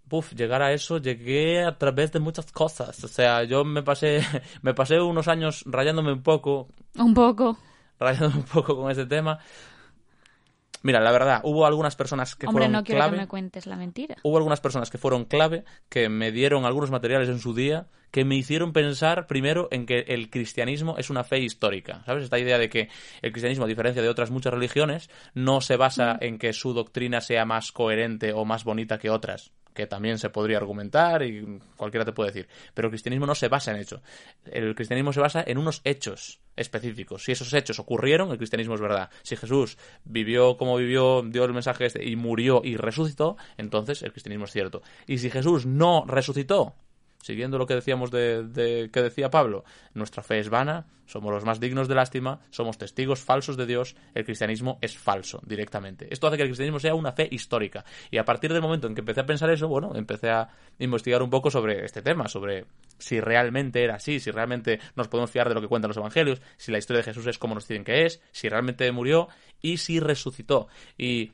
Puf, 0.09 0.33
llegar 0.33 0.63
a 0.63 0.73
eso 0.73 0.99
llegué 0.99 1.65
a 1.65 1.77
través 1.77 2.13
de 2.13 2.21
muchas 2.21 2.51
cosas. 2.51 3.03
O 3.05 3.09
sea, 3.09 3.45
yo 3.45 3.65
me 3.65 3.83
pasé, 3.83 4.21
me 4.63 4.75
pasé 4.75 5.01
unos 5.01 5.29
años 5.29 5.63
rayándome 5.67 6.13
un 6.13 6.23
poco. 6.23 6.69
Un 6.97 7.15
poco. 7.15 7.59
Rayándome 7.99 8.37
un 8.37 8.45
poco 8.45 8.77
con 8.77 8.91
ese 8.91 9.07
tema. 9.07 9.39
Mira, 10.83 11.01
la 11.01 11.11
verdad, 11.11 11.41
hubo 11.43 11.67
algunas 11.67 11.97
personas 11.97 12.37
que 12.37 12.47
Hombre, 12.47 12.65
fueron 12.65 12.73
no 12.73 12.85
quiero 12.85 13.01
clave. 13.01 13.17
que 13.17 13.23
me 13.23 13.29
cuentes 13.29 13.67
la 13.67 13.77
mentira. 13.77 14.17
Hubo 14.23 14.37
algunas 14.37 14.61
personas 14.61 14.91
que 14.91 14.99
fueron 14.99 15.25
clave, 15.25 15.65
que 15.89 16.09
me 16.09 16.31
dieron 16.31 16.65
algunos 16.65 16.91
materiales 16.91 17.29
en 17.29 17.41
su 17.41 17.53
día, 17.53 17.89
que 18.13 18.25
me 18.25 18.37
hicieron 18.37 18.73
pensar 18.73 19.27
primero 19.27 19.69
en 19.73 19.87
que 19.87 20.05
el 20.09 20.31
cristianismo 20.31 20.97
es 20.97 21.11
una 21.11 21.25
fe 21.25 21.41
histórica. 21.41 22.03
¿Sabes? 22.07 22.25
Esta 22.25 22.39
idea 22.39 22.59
de 22.59 22.69
que 22.69 22.89
el 23.23 23.33
cristianismo, 23.33 23.65
a 23.65 23.69
diferencia 23.69 24.03
de 24.03 24.09
otras 24.09 24.31
muchas 24.31 24.55
religiones, 24.55 25.11
no 25.35 25.61
se 25.61 25.77
basa 25.77 26.17
en 26.21 26.39
que 26.39 26.53
su 26.53 26.73
doctrina 26.73 27.21
sea 27.21 27.45
más 27.45 27.73
coherente 27.73 28.33
o 28.33 28.45
más 28.45 28.63
bonita 28.65 28.99
que 28.99 29.11
otras 29.11 29.53
que 29.79 29.87
también 29.87 30.19
se 30.19 30.29
podría 30.29 30.57
argumentar 30.57 31.23
y 31.23 31.61
cualquiera 31.77 32.05
te 32.05 32.11
puede 32.11 32.33
decir. 32.33 32.49
Pero 32.75 32.89
el 32.89 32.91
cristianismo 32.91 33.27
no 33.27 33.37
se 33.37 33.47
basa 33.47 33.71
en 33.71 33.77
eso. 33.77 34.03
El 34.51 34.75
cristianismo 34.75 35.13
se 35.13 35.21
basa 35.21 35.45
en 35.47 35.57
unos 35.57 35.83
hechos 35.85 36.41
específicos. 36.57 37.23
Si 37.23 37.31
esos 37.31 37.53
hechos 37.53 37.79
ocurrieron, 37.79 38.33
el 38.33 38.39
cristianismo 38.39 38.75
es 38.75 38.81
verdad. 38.81 39.09
Si 39.23 39.37
Jesús 39.37 39.79
vivió 40.05 40.57
como 40.57 40.77
vivió, 40.77 41.23
dio 41.23 41.45
el 41.45 41.53
mensaje 41.53 41.87
este 41.87 42.05
y 42.05 42.17
murió 42.17 42.61
y 42.65 42.77
resucitó, 42.77 43.37
entonces 43.57 44.03
el 44.03 44.11
cristianismo 44.11 44.47
es 44.47 44.51
cierto. 44.51 44.83
Y 45.07 45.19
si 45.19 45.31
Jesús 45.31 45.65
no 45.65 46.05
resucitó, 46.09 46.75
siguiendo 47.23 47.59
lo 47.59 47.67
que 47.67 47.75
decíamos 47.75 48.11
de, 48.11 48.91
que 48.93 49.03
decía 49.03 49.31
Pablo, 49.31 49.65
nuestra 49.95 50.23
fe 50.23 50.39
es 50.39 50.49
vana, 50.49 50.87
somos 51.07 51.33
los 51.33 51.45
más 51.45 51.59
dignos 51.59 51.89
de 51.89 51.95
lástima, 51.95 52.41
somos 52.51 52.77
testigos 52.79 53.21
falsos 53.21 53.57
de 53.57 53.67
Dios, 53.67 53.97
el 54.15 54.25
cristianismo 54.25 54.79
es 54.81 54.97
falso 54.97 55.41
directamente. 55.45 56.07
Esto 56.11 56.27
hace 56.27 56.37
que 56.37 56.43
el 56.43 56.49
cristianismo 56.51 56.79
sea 56.79 56.95
una 56.95 57.13
fe 57.13 57.29
histórica. 57.31 57.85
Y 58.11 58.19
a 58.19 58.25
partir 58.25 58.53
del 58.53 58.63
momento 58.63 58.87
en 58.87 58.95
que 58.95 59.01
empecé 59.01 59.21
a 59.21 59.27
pensar 59.27 59.51
eso, 59.51 59.69
bueno, 59.69 59.93
empecé 59.95 60.31
a 60.31 60.49
investigar 60.79 61.23
un 61.23 61.31
poco 61.31 61.51
sobre 61.51 61.85
este 61.85 62.03
tema, 62.03 62.29
sobre 62.29 62.67
si 62.99 63.21
realmente 63.21 63.83
era 63.83 63.97
así, 63.97 64.21
si 64.21 64.31
realmente 64.31 64.81
nos 64.97 65.09
podemos 65.09 65.31
fiar 65.31 65.49
de 65.49 65.55
lo 65.55 65.61
que 65.61 65.69
cuentan 65.69 65.89
los 65.89 65.97
evangelios, 65.97 66.43
si 66.57 66.73
la 66.73 66.79
historia 66.79 66.99
de 66.99 67.05
Jesús 67.05 67.27
es 67.27 67.39
como 67.39 67.55
nos 67.55 67.67
dicen 67.67 67.85
que 67.85 68.05
es, 68.05 68.21
si 68.31 68.49
realmente 68.49 68.91
murió 68.93 69.29
y 69.63 69.79
si 69.79 70.01
resucitó. 70.01 70.69
Y 70.97 71.33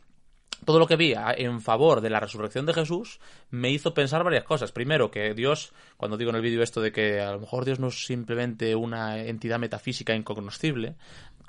todo 0.65 0.79
lo 0.79 0.87
que 0.87 0.97
vi 0.97 1.15
en 1.17 1.61
favor 1.61 2.01
de 2.01 2.11
la 2.11 2.21
resurrección 2.21 2.67
de 2.67 2.75
Jesús 2.75 3.21
me 3.51 3.71
hizo 3.71 3.95
pensar 3.95 4.25
varias 4.25 4.45
cosas. 4.45 4.73
Primero, 4.73 5.11
que 5.11 5.35
Dios, 5.35 5.73
cuando 5.97 6.17
digo 6.17 6.31
en 6.31 6.37
el 6.37 6.43
vídeo 6.43 6.63
esto 6.63 6.81
de 6.81 6.93
que 6.93 7.21
a 7.21 7.33
lo 7.33 7.41
mejor 7.41 7.65
Dios 7.65 7.79
no 7.79 7.89
es 7.89 8.07
simplemente 8.07 8.75
una 8.75 9.19
entidad 9.21 9.59
metafísica 9.59 10.15
incognoscible, 10.15 10.97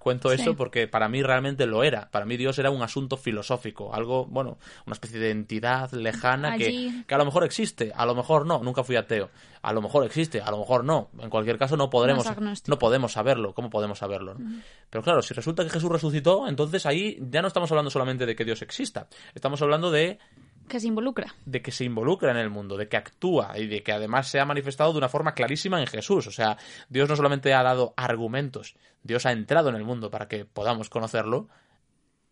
Cuento 0.06 0.32
eso 0.32 0.56
porque 0.56 0.88
para 0.88 1.10
mí 1.10 1.24
realmente 1.24 1.66
lo 1.66 1.84
era. 1.84 2.12
Para 2.12 2.28
mí 2.28 2.38
Dios 2.38 2.60
era 2.60 2.70
un 2.70 2.84
asunto 2.84 3.18
filosófico, 3.18 3.92
algo, 3.92 4.28
bueno, 4.28 4.60
una 4.86 4.94
especie 4.94 5.20
de 5.20 5.32
entidad 5.32 5.92
lejana 5.94 6.60
que, 6.60 7.04
a 7.10 7.18
lo 7.18 7.26
mejor 7.26 7.44
existe, 7.44 7.92
a 7.96 8.06
lo 8.06 8.14
mejor 8.14 8.46
no. 8.46 8.62
Nunca 8.62 8.84
fui 8.84 8.98
ateo. 8.98 9.32
A 9.64 9.74
lo 9.74 9.82
mejor 9.82 10.06
existe, 10.06 10.42
a 10.42 10.52
lo 10.52 10.60
mejor 10.60 10.84
no. 10.84 11.10
En 11.18 11.32
cualquier 11.32 11.58
caso 11.58 11.76
no 11.76 11.90
podremos, 11.90 12.24
no 12.68 12.78
podemos 12.78 13.14
saberlo. 13.14 13.56
¿Cómo 13.56 13.72
podemos 13.72 13.98
saberlo? 13.98 14.38
Pero 14.92 15.04
claro, 15.04 15.24
si 15.24 15.34
resulta 15.34 15.64
que 15.64 15.72
Jesús 15.72 15.90
resucitó, 15.90 16.48
entonces 16.48 16.86
ahí 16.86 17.18
ya 17.32 17.42
no 17.42 17.48
estamos 17.48 17.72
hablando 17.72 17.90
solamente 17.90 18.28
de 18.28 18.36
que 18.36 18.46
Dios 18.46 18.62
exista. 18.62 19.08
Estamos 19.34 19.60
hablando 19.64 19.90
de 19.90 20.20
que 20.68 20.80
se 20.80 20.88
involucra. 20.88 21.36
De 21.46 21.62
que 21.62 21.72
se 21.72 21.86
involucra 21.86 22.32
en 22.32 22.38
el 22.38 22.50
mundo, 22.50 22.78
de 22.78 22.88
que 22.88 22.98
actúa 22.98 23.58
y 23.58 23.68
de 23.68 23.84
que 23.84 23.92
además 23.92 24.28
se 24.28 24.40
ha 24.40 24.46
manifestado 24.46 24.92
de 24.92 24.98
una 24.98 25.10
forma 25.10 25.34
clarísima 25.34 25.80
en 25.80 25.88
Jesús. 25.88 26.28
O 26.28 26.32
sea, 26.32 26.58
Dios 26.90 27.10
no 27.10 27.16
solamente 27.16 27.54
ha 27.54 27.64
dado 27.64 27.94
argumentos, 27.98 28.76
Dios 29.04 29.26
ha 29.26 29.32
entrado 29.32 29.70
en 29.70 29.76
el 29.76 29.84
mundo 29.84 30.10
para 30.10 30.28
que 30.28 30.46
podamos 30.46 30.90
conocerlo 30.90 31.48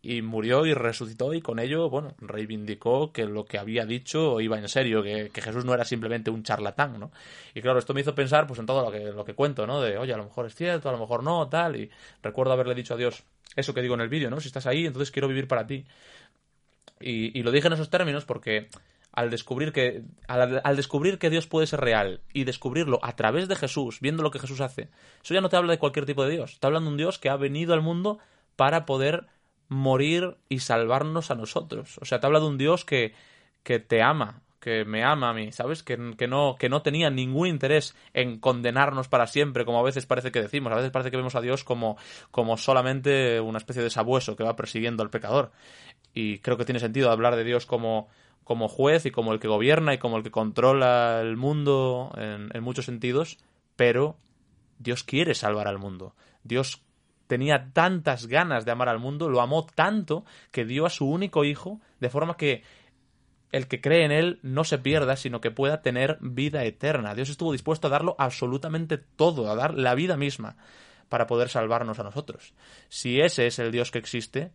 y 0.05 0.21
murió 0.21 0.65
y 0.65 0.73
resucitó 0.73 1.33
y 1.33 1.41
con 1.41 1.59
ello, 1.59 1.89
bueno, 1.89 2.13
reivindicó 2.19 3.13
que 3.13 3.25
lo 3.25 3.45
que 3.45 3.57
había 3.57 3.85
dicho 3.85 4.41
iba 4.41 4.59
en 4.59 4.67
serio, 4.67 5.01
que, 5.01 5.31
Jesús 5.33 5.63
no 5.63 5.73
era 5.73 5.85
simplemente 5.85 6.29
un 6.29 6.43
charlatán, 6.43 6.99
¿no? 6.99 7.11
Y 7.53 7.61
claro, 7.61 7.79
esto 7.79 7.93
me 7.93 8.01
hizo 8.01 8.13
pensar 8.13 8.45
pues 8.45 8.59
en 8.59 8.65
todo 8.65 8.83
lo 8.83 8.91
que, 8.91 8.99
lo 9.13 9.23
que 9.23 9.33
cuento, 9.33 9.65
¿no? 9.65 9.79
De, 9.79 9.97
oye, 9.97 10.13
a 10.13 10.17
lo 10.17 10.25
mejor 10.25 10.45
es 10.45 10.55
cierto, 10.55 10.89
a 10.89 10.91
lo 10.91 10.97
mejor 10.97 11.23
no, 11.23 11.47
tal, 11.47 11.77
y 11.77 11.89
recuerdo 12.21 12.51
haberle 12.51 12.75
dicho 12.75 12.95
a 12.95 12.97
Dios 12.97 13.23
eso 13.55 13.73
que 13.73 13.81
digo 13.81 13.93
en 13.93 14.01
el 14.01 14.09
vídeo, 14.09 14.29
¿no? 14.29 14.41
Si 14.41 14.47
estás 14.47 14.65
ahí, 14.65 14.85
entonces 14.85 15.09
quiero 15.09 15.29
vivir 15.29 15.47
para 15.47 15.65
ti 15.65 15.85
Y, 17.03 17.37
y 17.37 17.43
lo 17.43 17.51
dije 17.51 17.67
en 17.67 17.73
esos 17.73 17.89
términos 17.89 18.25
porque 18.25 18.69
al 19.13 19.29
descubrir 19.29 19.71
que 19.71 20.03
al, 20.27 20.75
descubrir 20.75 21.19
que 21.19 21.29
Dios 21.29 21.45
puede 21.45 21.67
ser 21.67 21.81
real 21.81 22.21
y 22.33 22.43
descubrirlo 22.45 22.99
a 23.03 23.15
través 23.15 23.47
de 23.47 23.55
Jesús, 23.55 23.99
viendo 24.01 24.23
lo 24.23 24.31
que 24.31 24.39
Jesús 24.39 24.59
hace, 24.59 24.89
eso 25.23 25.33
ya 25.33 25.41
no 25.41 25.49
te 25.49 25.55
habla 25.55 25.71
de 25.71 25.79
cualquier 25.79 26.05
tipo 26.05 26.25
de 26.25 26.31
Dios, 26.31 26.59
te 26.59 26.67
habla 26.67 26.79
de 26.79 26.87
un 26.87 26.97
Dios 26.97 27.19
que 27.19 27.29
ha 27.29 27.37
venido 27.37 27.73
al 27.73 27.81
mundo 27.81 28.17
para 28.55 28.85
poder 28.85 29.27
morir 29.69 30.37
y 30.49 30.59
salvarnos 30.59 31.29
a 31.29 31.35
nosotros. 31.35 31.99
O 32.01 32.05
sea, 32.05 32.19
te 32.19 32.25
habla 32.25 32.39
de 32.39 32.47
un 32.47 32.57
Dios 32.57 32.85
que, 32.85 33.13
que 33.61 33.79
te 33.79 34.01
ama, 34.01 34.41
que 34.59 34.85
me 34.85 35.03
ama 35.03 35.29
a 35.29 35.33
mí, 35.33 35.51
¿sabes? 35.51 35.83
Que, 35.83 36.15
que, 36.17 36.27
no, 36.27 36.55
que 36.57 36.69
no 36.69 36.81
tenía 36.81 37.09
ningún 37.09 37.47
interés 37.47 37.95
en 38.13 38.39
condenarnos 38.39 39.09
para 39.09 39.27
siempre, 39.27 39.65
como 39.65 39.79
a 39.79 39.83
veces 39.83 40.05
parece 40.05 40.31
que 40.31 40.41
decimos. 40.41 40.71
A 40.71 40.77
veces 40.77 40.89
parece 40.89 41.11
que 41.11 41.17
vemos 41.17 41.35
a 41.35 41.41
Dios 41.41 41.63
como, 41.63 41.97
como 42.31 42.57
solamente 42.57 43.41
una 43.41 43.57
especie 43.57 43.83
de 43.83 43.89
sabueso 43.89 44.35
que 44.35 44.43
va 44.43 44.55
persiguiendo 44.55 45.03
al 45.03 45.09
pecador. 45.09 45.51
Y 46.13 46.39
creo 46.39 46.57
que 46.57 46.65
tiene 46.65 46.79
sentido 46.79 47.11
hablar 47.11 47.35
de 47.35 47.43
Dios 47.43 47.65
como, 47.65 48.07
como 48.43 48.67
juez 48.67 49.05
y 49.05 49.11
como 49.11 49.33
el 49.33 49.39
que 49.39 49.47
gobierna 49.47 49.93
y 49.93 49.97
como 49.97 50.17
el 50.17 50.23
que 50.23 50.31
controla 50.31 51.19
el 51.21 51.37
mundo 51.37 52.13
en, 52.17 52.49
en 52.53 52.63
muchos 52.63 52.85
sentidos, 52.85 53.39
pero 53.75 54.17
Dios 54.79 55.03
quiere 55.03 55.33
salvar 55.33 55.67
al 55.67 55.79
mundo. 55.79 56.15
Dios 56.43 56.83
tenía 57.27 57.71
tantas 57.73 58.27
ganas 58.27 58.65
de 58.65 58.71
amar 58.71 58.89
al 58.89 58.99
mundo, 58.99 59.29
lo 59.29 59.41
amó 59.41 59.65
tanto 59.65 60.25
que 60.51 60.65
dio 60.65 60.85
a 60.85 60.89
su 60.89 61.09
único 61.09 61.45
hijo, 61.45 61.81
de 61.99 62.09
forma 62.09 62.37
que 62.37 62.63
el 63.53 63.67
que 63.67 63.81
cree 63.81 64.03
en 64.03 64.11
él 64.11 64.39
no 64.41 64.63
se 64.63 64.79
pierda, 64.79 65.15
sino 65.15 65.39
que 65.39 65.51
pueda 65.51 65.81
tener 65.81 66.17
vida 66.21 66.63
eterna. 66.65 67.13
Dios 67.13 67.29
estuvo 67.29 67.51
dispuesto 67.51 67.87
a 67.87 67.91
darlo 67.91 68.15
absolutamente 68.17 68.97
todo, 68.97 69.49
a 69.49 69.55
dar 69.55 69.75
la 69.75 69.93
vida 69.93 70.17
misma, 70.17 70.57
para 71.07 71.27
poder 71.27 71.49
salvarnos 71.49 71.99
a 71.99 72.03
nosotros. 72.03 72.55
Si 72.89 73.21
ese 73.21 73.45
es 73.45 73.59
el 73.59 73.71
Dios 73.71 73.91
que 73.91 73.99
existe, 73.99 74.51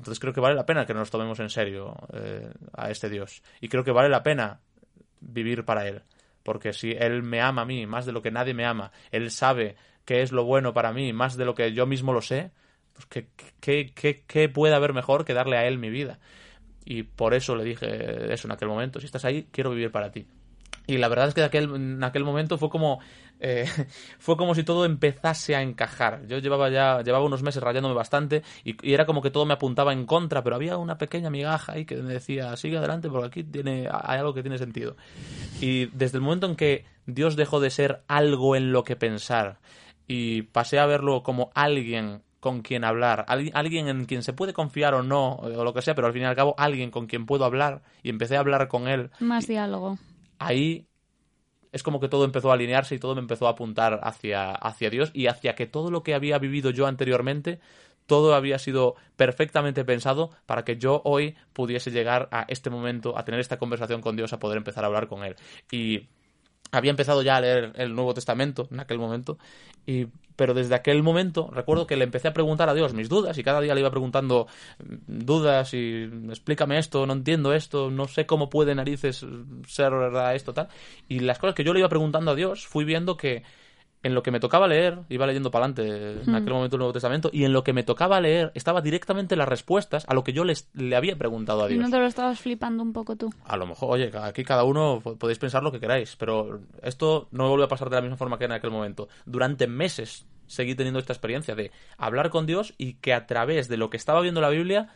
entonces 0.00 0.18
creo 0.18 0.32
que 0.32 0.40
vale 0.40 0.54
la 0.54 0.64
pena 0.64 0.86
que 0.86 0.94
nos 0.94 1.10
tomemos 1.10 1.38
en 1.40 1.50
serio 1.50 1.94
eh, 2.14 2.50
a 2.72 2.90
este 2.90 3.10
Dios. 3.10 3.42
Y 3.60 3.68
creo 3.68 3.84
que 3.84 3.92
vale 3.92 4.08
la 4.08 4.22
pena 4.22 4.60
vivir 5.20 5.66
para 5.66 5.86
Él. 5.86 6.00
Porque 6.42 6.72
si 6.72 6.92
Él 6.92 7.22
me 7.22 7.42
ama 7.42 7.62
a 7.62 7.64
mí 7.66 7.86
más 7.86 8.06
de 8.06 8.12
lo 8.12 8.22
que 8.22 8.30
nadie 8.30 8.54
me 8.54 8.64
ama, 8.64 8.92
Él 9.10 9.30
sabe 9.30 9.76
qué 10.06 10.22
es 10.22 10.32
lo 10.32 10.44
bueno 10.44 10.72
para 10.72 10.94
mí 10.94 11.12
más 11.12 11.36
de 11.36 11.44
lo 11.44 11.54
que 11.54 11.74
yo 11.74 11.84
mismo 11.84 12.14
lo 12.14 12.22
sé, 12.22 12.50
pues 12.94 13.04
¿qué, 13.08 13.28
qué, 13.60 13.92
qué, 13.94 14.24
qué 14.26 14.48
puede 14.48 14.74
haber 14.74 14.94
mejor 14.94 15.26
que 15.26 15.34
darle 15.34 15.58
a 15.58 15.66
Él 15.66 15.76
mi 15.76 15.90
vida? 15.90 16.18
Y 16.86 17.02
por 17.02 17.34
eso 17.34 17.54
le 17.54 17.64
dije 17.64 18.32
eso 18.32 18.48
en 18.48 18.52
aquel 18.52 18.68
momento. 18.68 19.00
Si 19.00 19.04
estás 19.04 19.26
ahí, 19.26 19.48
quiero 19.52 19.68
vivir 19.68 19.92
para 19.92 20.10
ti. 20.10 20.26
Y 20.90 20.98
la 20.98 21.06
verdad 21.06 21.28
es 21.28 21.34
que 21.34 21.42
aquel, 21.44 21.72
en 21.72 22.02
aquel 22.02 22.24
momento 22.24 22.58
fue 22.58 22.68
como 22.68 22.98
eh, 23.38 23.64
fue 24.18 24.36
como 24.36 24.56
si 24.56 24.64
todo 24.64 24.84
empezase 24.84 25.54
a 25.54 25.62
encajar. 25.62 26.26
Yo 26.26 26.38
llevaba 26.38 26.68
ya 26.68 27.02
llevaba 27.02 27.24
unos 27.24 27.44
meses 27.44 27.62
rayándome 27.62 27.94
bastante 27.94 28.42
y, 28.64 28.74
y, 28.84 28.92
era 28.92 29.06
como 29.06 29.22
que 29.22 29.30
todo 29.30 29.46
me 29.46 29.54
apuntaba 29.54 29.92
en 29.92 30.04
contra, 30.04 30.42
pero 30.42 30.56
había 30.56 30.76
una 30.78 30.98
pequeña 30.98 31.30
migaja 31.30 31.72
ahí 31.72 31.84
que 31.84 31.96
me 31.96 32.14
decía 32.14 32.56
sigue 32.56 32.78
adelante 32.78 33.08
porque 33.08 33.26
aquí 33.28 33.44
tiene 33.44 33.88
hay 33.90 34.18
algo 34.18 34.34
que 34.34 34.42
tiene 34.42 34.58
sentido. 34.58 34.96
Y 35.60 35.86
desde 35.86 36.18
el 36.18 36.24
momento 36.24 36.46
en 36.46 36.56
que 36.56 36.84
Dios 37.06 37.36
dejó 37.36 37.60
de 37.60 37.70
ser 37.70 38.02
algo 38.08 38.56
en 38.56 38.72
lo 38.72 38.82
que 38.82 38.96
pensar 38.96 39.58
y 40.08 40.42
pasé 40.42 40.80
a 40.80 40.86
verlo 40.86 41.22
como 41.22 41.52
alguien 41.54 42.22
con 42.40 42.62
quien 42.62 42.84
hablar, 42.84 43.26
alguien 43.28 43.88
en 43.88 44.06
quien 44.06 44.22
se 44.22 44.32
puede 44.32 44.54
confiar 44.54 44.94
o 44.94 45.02
no, 45.02 45.34
o 45.34 45.62
lo 45.62 45.74
que 45.74 45.82
sea, 45.82 45.94
pero 45.94 46.06
al 46.06 46.14
fin 46.14 46.22
y 46.22 46.24
al 46.24 46.34
cabo 46.34 46.54
alguien 46.58 46.90
con 46.90 47.06
quien 47.06 47.26
puedo 47.26 47.44
hablar 47.44 47.82
y 48.02 48.08
empecé 48.08 48.36
a 48.36 48.40
hablar 48.40 48.66
con 48.66 48.88
él. 48.88 49.10
Más 49.20 49.46
diálogo. 49.46 49.98
Ahí 50.40 50.88
es 51.70 51.82
como 51.82 52.00
que 52.00 52.08
todo 52.08 52.24
empezó 52.24 52.50
a 52.50 52.54
alinearse 52.54 52.94
y 52.94 52.98
todo 52.98 53.14
me 53.14 53.20
empezó 53.20 53.46
a 53.46 53.50
apuntar 53.50 54.00
hacia, 54.02 54.52
hacia 54.52 54.90
Dios 54.90 55.10
y 55.14 55.28
hacia 55.28 55.54
que 55.54 55.66
todo 55.66 55.90
lo 55.90 56.02
que 56.02 56.14
había 56.14 56.38
vivido 56.38 56.70
yo 56.70 56.86
anteriormente, 56.86 57.60
todo 58.06 58.34
había 58.34 58.58
sido 58.58 58.96
perfectamente 59.16 59.84
pensado 59.84 60.30
para 60.46 60.64
que 60.64 60.78
yo 60.78 61.02
hoy 61.04 61.36
pudiese 61.52 61.90
llegar 61.92 62.28
a 62.32 62.44
este 62.48 62.70
momento, 62.70 63.16
a 63.16 63.24
tener 63.24 63.38
esta 63.38 63.58
conversación 63.58 64.00
con 64.00 64.16
Dios, 64.16 64.32
a 64.32 64.40
poder 64.40 64.56
empezar 64.58 64.82
a 64.82 64.88
hablar 64.88 65.06
con 65.06 65.22
Él. 65.22 65.36
Y 65.70 66.08
había 66.72 66.90
empezado 66.90 67.22
ya 67.22 67.36
a 67.36 67.40
leer 67.40 67.72
el 67.76 67.94
Nuevo 67.94 68.14
Testamento 68.14 68.68
en 68.70 68.80
aquel 68.80 68.98
momento, 68.98 69.38
y, 69.86 70.06
pero 70.36 70.54
desde 70.54 70.74
aquel 70.74 71.02
momento 71.02 71.50
recuerdo 71.52 71.86
que 71.86 71.96
le 71.96 72.04
empecé 72.04 72.28
a 72.28 72.32
preguntar 72.32 72.68
a 72.68 72.74
Dios 72.74 72.94
mis 72.94 73.08
dudas 73.08 73.36
y 73.38 73.44
cada 73.44 73.60
día 73.60 73.74
le 73.74 73.80
iba 73.80 73.90
preguntando 73.90 74.46
dudas 74.78 75.74
y 75.74 76.04
explícame 76.28 76.78
esto, 76.78 77.06
no 77.06 77.12
entiendo 77.12 77.52
esto, 77.52 77.90
no 77.90 78.06
sé 78.08 78.26
cómo 78.26 78.48
puede 78.48 78.74
narices 78.74 79.26
ser 79.66 79.90
verdad 79.90 80.34
esto, 80.34 80.54
tal. 80.54 80.68
Y 81.08 81.20
las 81.20 81.38
cosas 81.38 81.54
que 81.54 81.64
yo 81.64 81.72
le 81.72 81.80
iba 81.80 81.88
preguntando 81.88 82.30
a 82.30 82.34
Dios, 82.34 82.66
fui 82.66 82.84
viendo 82.84 83.16
que 83.16 83.42
en 84.02 84.14
lo 84.14 84.22
que 84.22 84.30
me 84.30 84.40
tocaba 84.40 84.66
leer, 84.66 85.00
iba 85.08 85.26
leyendo 85.26 85.50
para 85.50 85.66
adelante 85.66 86.22
en 86.22 86.34
aquel 86.34 86.52
momento 86.52 86.76
el 86.76 86.78
Nuevo 86.78 86.92
Testamento, 86.92 87.30
y 87.32 87.44
en 87.44 87.52
lo 87.52 87.64
que 87.64 87.72
me 87.72 87.82
tocaba 87.82 88.20
leer 88.20 88.50
estaba 88.54 88.80
directamente 88.80 89.36
las 89.36 89.48
respuestas 89.48 90.04
a 90.08 90.14
lo 90.14 90.24
que 90.24 90.32
yo 90.32 90.44
les, 90.44 90.68
le 90.74 90.96
había 90.96 91.16
preguntado 91.16 91.62
a 91.62 91.68
Dios. 91.68 91.78
¿Y 91.78 91.82
no 91.82 91.90
te 91.90 91.98
lo 91.98 92.06
estabas 92.06 92.40
flipando 92.40 92.82
un 92.82 92.92
poco 92.92 93.16
tú? 93.16 93.30
A 93.44 93.56
lo 93.56 93.66
mejor, 93.66 93.90
oye, 93.92 94.10
aquí 94.22 94.44
cada 94.44 94.64
uno 94.64 95.00
podéis 95.00 95.38
pensar 95.38 95.62
lo 95.62 95.72
que 95.72 95.80
queráis, 95.80 96.16
pero 96.16 96.60
esto 96.82 97.28
no 97.30 97.44
me 97.44 97.50
vuelve 97.50 97.64
a 97.64 97.68
pasar 97.68 97.90
de 97.90 97.96
la 97.96 98.02
misma 98.02 98.16
forma 98.16 98.38
que 98.38 98.44
en 98.44 98.52
aquel 98.52 98.70
momento. 98.70 99.08
Durante 99.26 99.66
meses 99.66 100.26
seguí 100.46 100.74
teniendo 100.74 100.98
esta 100.98 101.12
experiencia 101.12 101.54
de 101.54 101.70
hablar 101.96 102.30
con 102.30 102.44
Dios 102.44 102.74
y 102.76 102.94
que 102.94 103.14
a 103.14 103.26
través 103.26 103.68
de 103.68 103.76
lo 103.76 103.88
que 103.88 103.96
estaba 103.96 104.20
viendo 104.20 104.40
la 104.40 104.48
Biblia 104.48 104.88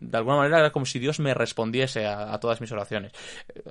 de 0.00 0.16
alguna 0.16 0.36
manera 0.36 0.58
era 0.58 0.72
como 0.72 0.86
si 0.86 0.98
Dios 0.98 1.20
me 1.20 1.34
respondiese 1.34 2.06
a, 2.06 2.38
todas 2.40 2.60
mis 2.60 2.72
oraciones, 2.72 3.12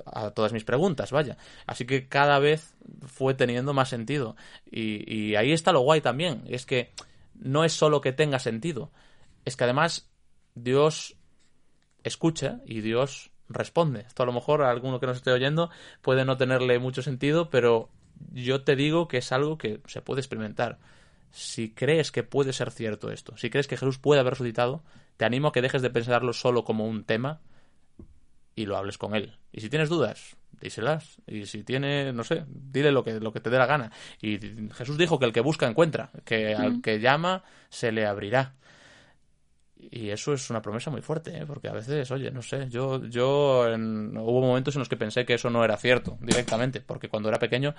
a 0.06 0.30
todas 0.30 0.52
mis 0.52 0.64
preguntas, 0.64 1.10
vaya. 1.10 1.36
Así 1.66 1.86
que 1.86 2.08
cada 2.08 2.38
vez 2.38 2.74
fue 3.06 3.34
teniendo 3.34 3.72
más 3.74 3.88
sentido. 3.88 4.36
Y, 4.70 5.12
y 5.12 5.36
ahí 5.36 5.52
está 5.52 5.72
lo 5.72 5.80
guay 5.80 6.00
también, 6.00 6.44
es 6.48 6.66
que 6.66 6.92
no 7.34 7.64
es 7.64 7.72
solo 7.72 8.00
que 8.00 8.12
tenga 8.12 8.38
sentido, 8.38 8.90
es 9.44 9.56
que 9.56 9.64
además 9.64 10.10
Dios 10.54 11.16
escucha 12.02 12.60
y 12.66 12.80
Dios 12.80 13.30
responde. 13.48 14.00
Esto 14.00 14.22
a 14.22 14.26
lo 14.26 14.32
mejor 14.32 14.62
a 14.62 14.70
alguno 14.70 15.00
que 15.00 15.06
nos 15.06 15.16
esté 15.16 15.30
oyendo 15.30 15.70
puede 16.02 16.24
no 16.24 16.36
tenerle 16.36 16.78
mucho 16.78 17.02
sentido, 17.02 17.50
pero 17.50 17.90
yo 18.32 18.62
te 18.62 18.76
digo 18.76 19.08
que 19.08 19.18
es 19.18 19.32
algo 19.32 19.58
que 19.58 19.80
se 19.86 20.02
puede 20.02 20.20
experimentar. 20.20 20.78
Si 21.30 21.72
crees 21.72 22.10
que 22.10 22.22
puede 22.22 22.52
ser 22.52 22.70
cierto 22.70 23.10
esto, 23.10 23.36
si 23.36 23.50
crees 23.50 23.68
que 23.68 23.76
Jesús 23.76 23.98
puede 23.98 24.20
haber 24.20 24.32
resucitado, 24.34 24.82
te 25.18 25.26
animo 25.26 25.48
a 25.48 25.52
que 25.52 25.60
dejes 25.60 25.82
de 25.82 25.90
pensarlo 25.90 26.32
solo 26.32 26.64
como 26.64 26.86
un 26.86 27.04
tema 27.04 27.40
y 28.54 28.64
lo 28.66 28.76
hables 28.76 28.96
con 28.96 29.14
él. 29.14 29.36
Y 29.52 29.60
si 29.60 29.68
tienes 29.68 29.88
dudas, 29.88 30.36
díselas. 30.60 31.20
Y 31.26 31.46
si 31.46 31.64
tiene, 31.64 32.12
no 32.12 32.24
sé, 32.24 32.44
dile 32.48 32.92
lo 32.92 33.04
que, 33.04 33.20
lo 33.20 33.32
que 33.32 33.40
te 33.40 33.50
dé 33.50 33.58
la 33.58 33.66
gana. 33.66 33.90
Y 34.22 34.38
Jesús 34.72 34.96
dijo 34.96 35.18
que 35.18 35.26
el 35.26 35.32
que 35.32 35.40
busca 35.40 35.66
encuentra, 35.66 36.10
que 36.24 36.54
al 36.54 36.80
que 36.80 37.00
llama 37.00 37.44
se 37.68 37.92
le 37.92 38.06
abrirá. 38.06 38.54
Y 39.76 40.10
eso 40.10 40.32
es 40.32 40.50
una 40.50 40.62
promesa 40.62 40.90
muy 40.90 41.02
fuerte, 41.02 41.36
¿eh? 41.36 41.46
porque 41.46 41.68
a 41.68 41.72
veces, 41.72 42.10
oye, 42.10 42.30
no 42.30 42.42
sé, 42.42 42.68
yo, 42.68 43.04
yo 43.06 43.68
en, 43.72 44.16
hubo 44.16 44.40
momentos 44.40 44.74
en 44.74 44.80
los 44.80 44.88
que 44.88 44.96
pensé 44.96 45.24
que 45.24 45.34
eso 45.34 45.50
no 45.50 45.64
era 45.64 45.76
cierto 45.76 46.18
directamente, 46.20 46.80
porque 46.80 47.08
cuando 47.08 47.28
era 47.28 47.38
pequeño 47.38 47.74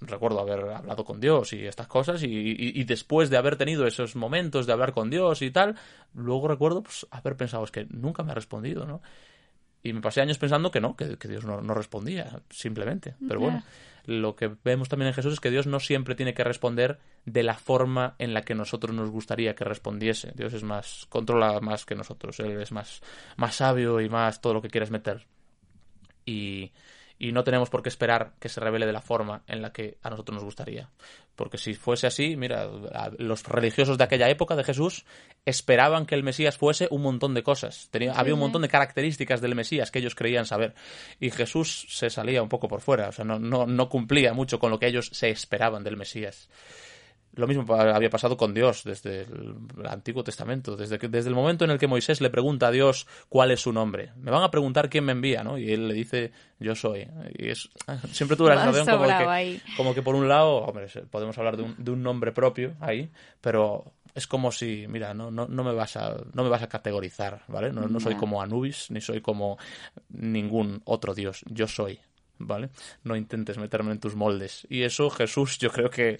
recuerdo 0.00 0.40
haber 0.40 0.60
hablado 0.70 1.04
con 1.04 1.20
Dios 1.20 1.52
y 1.52 1.66
estas 1.66 1.86
cosas 1.86 2.22
y, 2.22 2.26
y, 2.26 2.80
y, 2.80 2.84
después 2.84 3.30
de 3.30 3.36
haber 3.36 3.56
tenido 3.56 3.86
esos 3.86 4.16
momentos 4.16 4.66
de 4.66 4.72
hablar 4.72 4.92
con 4.92 5.10
Dios 5.10 5.42
y 5.42 5.50
tal, 5.50 5.76
luego 6.14 6.48
recuerdo 6.48 6.82
pues 6.82 7.06
haber 7.10 7.36
pensado 7.36 7.64
es 7.64 7.70
que 7.70 7.86
nunca 7.90 8.22
me 8.22 8.32
ha 8.32 8.34
respondido, 8.34 8.86
¿no? 8.86 9.02
Y 9.82 9.92
me 9.92 10.00
pasé 10.00 10.20
años 10.20 10.38
pensando 10.38 10.70
que 10.70 10.80
no, 10.80 10.94
que, 10.94 11.16
que 11.16 11.28
Dios 11.28 11.44
no, 11.44 11.62
no, 11.62 11.72
respondía, 11.72 12.42
simplemente. 12.50 13.14
Pero 13.26 13.40
bueno, 13.40 13.62
lo 14.04 14.36
que 14.36 14.54
vemos 14.62 14.90
también 14.90 15.08
en 15.08 15.14
Jesús 15.14 15.34
es 15.34 15.40
que 15.40 15.50
Dios 15.50 15.66
no 15.66 15.80
siempre 15.80 16.14
tiene 16.14 16.34
que 16.34 16.44
responder 16.44 16.98
de 17.24 17.42
la 17.42 17.54
forma 17.54 18.14
en 18.18 18.34
la 18.34 18.42
que 18.42 18.54
nosotros 18.54 18.94
nos 18.94 19.10
gustaría 19.10 19.54
que 19.54 19.64
respondiese. 19.64 20.32
Dios 20.34 20.52
es 20.52 20.64
más, 20.64 21.06
controla 21.08 21.60
más 21.60 21.86
que 21.86 21.94
nosotros, 21.94 22.40
Él 22.40 22.60
es 22.60 22.72
más, 22.72 23.00
más 23.36 23.54
sabio 23.56 24.02
y 24.02 24.10
más 24.10 24.42
todo 24.42 24.52
lo 24.52 24.60
que 24.60 24.68
quieras 24.68 24.90
meter. 24.90 25.26
Y, 26.26 26.72
y 27.20 27.32
no 27.32 27.44
tenemos 27.44 27.68
por 27.68 27.82
qué 27.82 27.90
esperar 27.90 28.32
que 28.40 28.48
se 28.48 28.60
revele 28.60 28.86
de 28.86 28.94
la 28.94 29.02
forma 29.02 29.42
en 29.46 29.60
la 29.60 29.74
que 29.74 29.98
a 30.02 30.08
nosotros 30.08 30.36
nos 30.36 30.42
gustaría. 30.42 30.88
Porque 31.36 31.58
si 31.58 31.74
fuese 31.74 32.06
así, 32.06 32.34
mira, 32.34 32.66
los 33.18 33.44
religiosos 33.44 33.98
de 33.98 34.04
aquella 34.04 34.30
época 34.30 34.56
de 34.56 34.64
Jesús 34.64 35.04
esperaban 35.44 36.06
que 36.06 36.14
el 36.14 36.22
Mesías 36.22 36.56
fuese 36.56 36.88
un 36.90 37.02
montón 37.02 37.34
de 37.34 37.42
cosas. 37.42 37.88
Tenía, 37.90 38.14
sí, 38.14 38.18
había 38.18 38.32
un 38.32 38.40
montón 38.40 38.62
de 38.62 38.68
características 38.68 39.42
del 39.42 39.54
Mesías 39.54 39.90
que 39.90 39.98
ellos 39.98 40.14
creían 40.14 40.46
saber. 40.46 40.74
Y 41.20 41.30
Jesús 41.30 41.86
se 41.90 42.08
salía 42.08 42.42
un 42.42 42.48
poco 42.48 42.68
por 42.68 42.80
fuera, 42.80 43.10
o 43.10 43.12
sea, 43.12 43.26
no, 43.26 43.38
no, 43.38 43.66
no 43.66 43.88
cumplía 43.90 44.32
mucho 44.32 44.58
con 44.58 44.70
lo 44.70 44.78
que 44.78 44.86
ellos 44.86 45.10
se 45.12 45.28
esperaban 45.28 45.84
del 45.84 45.98
Mesías. 45.98 46.48
Lo 47.34 47.46
mismo 47.46 47.64
había 47.74 48.10
pasado 48.10 48.36
con 48.36 48.52
Dios 48.54 48.82
desde 48.84 49.22
el 49.22 49.54
Antiguo 49.86 50.24
Testamento, 50.24 50.76
desde, 50.76 50.98
que, 50.98 51.08
desde 51.08 51.28
el 51.28 51.34
momento 51.34 51.64
en 51.64 51.70
el 51.70 51.78
que 51.78 51.86
Moisés 51.86 52.20
le 52.20 52.28
pregunta 52.28 52.68
a 52.68 52.70
Dios 52.70 53.06
cuál 53.28 53.50
es 53.52 53.60
su 53.60 53.72
nombre. 53.72 54.12
Me 54.16 54.30
van 54.30 54.42
a 54.42 54.50
preguntar 54.50 54.90
quién 54.90 55.04
me 55.04 55.12
envía, 55.12 55.44
¿no? 55.44 55.56
Y 55.56 55.72
él 55.72 55.88
le 55.88 55.94
dice, 55.94 56.32
yo 56.58 56.74
soy. 56.74 57.06
Y 57.38 57.50
es, 57.50 57.68
siempre 58.12 58.36
tuve 58.36 58.54
la 58.54 58.64
sensación 58.64 58.98
como 58.98 59.08
que, 59.08 59.60
como 59.76 59.94
que, 59.94 60.02
por 60.02 60.14
un 60.14 60.28
lado, 60.28 60.56
hombre, 60.56 60.88
podemos 61.10 61.38
hablar 61.38 61.56
de 61.56 61.62
un, 61.62 61.74
de 61.78 61.90
un 61.92 62.02
nombre 62.02 62.32
propio 62.32 62.74
ahí, 62.80 63.10
pero 63.40 63.92
es 64.14 64.26
como 64.26 64.50
si, 64.52 64.86
mira, 64.88 65.14
no, 65.14 65.30
no, 65.30 65.46
no, 65.46 65.64
me 65.64 65.72
vas 65.72 65.96
a, 65.96 66.16
no 66.32 66.42
me 66.42 66.48
vas 66.48 66.62
a 66.62 66.68
categorizar, 66.68 67.42
¿vale? 67.48 67.72
No, 67.72 67.86
no 67.86 68.00
soy 68.00 68.16
como 68.16 68.42
Anubis, 68.42 68.90
ni 68.90 69.00
soy 69.00 69.20
como 69.20 69.58
ningún 70.08 70.82
otro 70.84 71.14
dios. 71.14 71.42
Yo 71.46 71.68
soy, 71.68 72.00
¿vale? 72.38 72.70
No 73.04 73.16
intentes 73.16 73.58
meterme 73.58 73.92
en 73.92 74.00
tus 74.00 74.16
moldes. 74.16 74.66
Y 74.68 74.82
eso 74.82 75.10
Jesús 75.10 75.58
yo 75.58 75.70
creo 75.70 75.90
que 75.90 76.18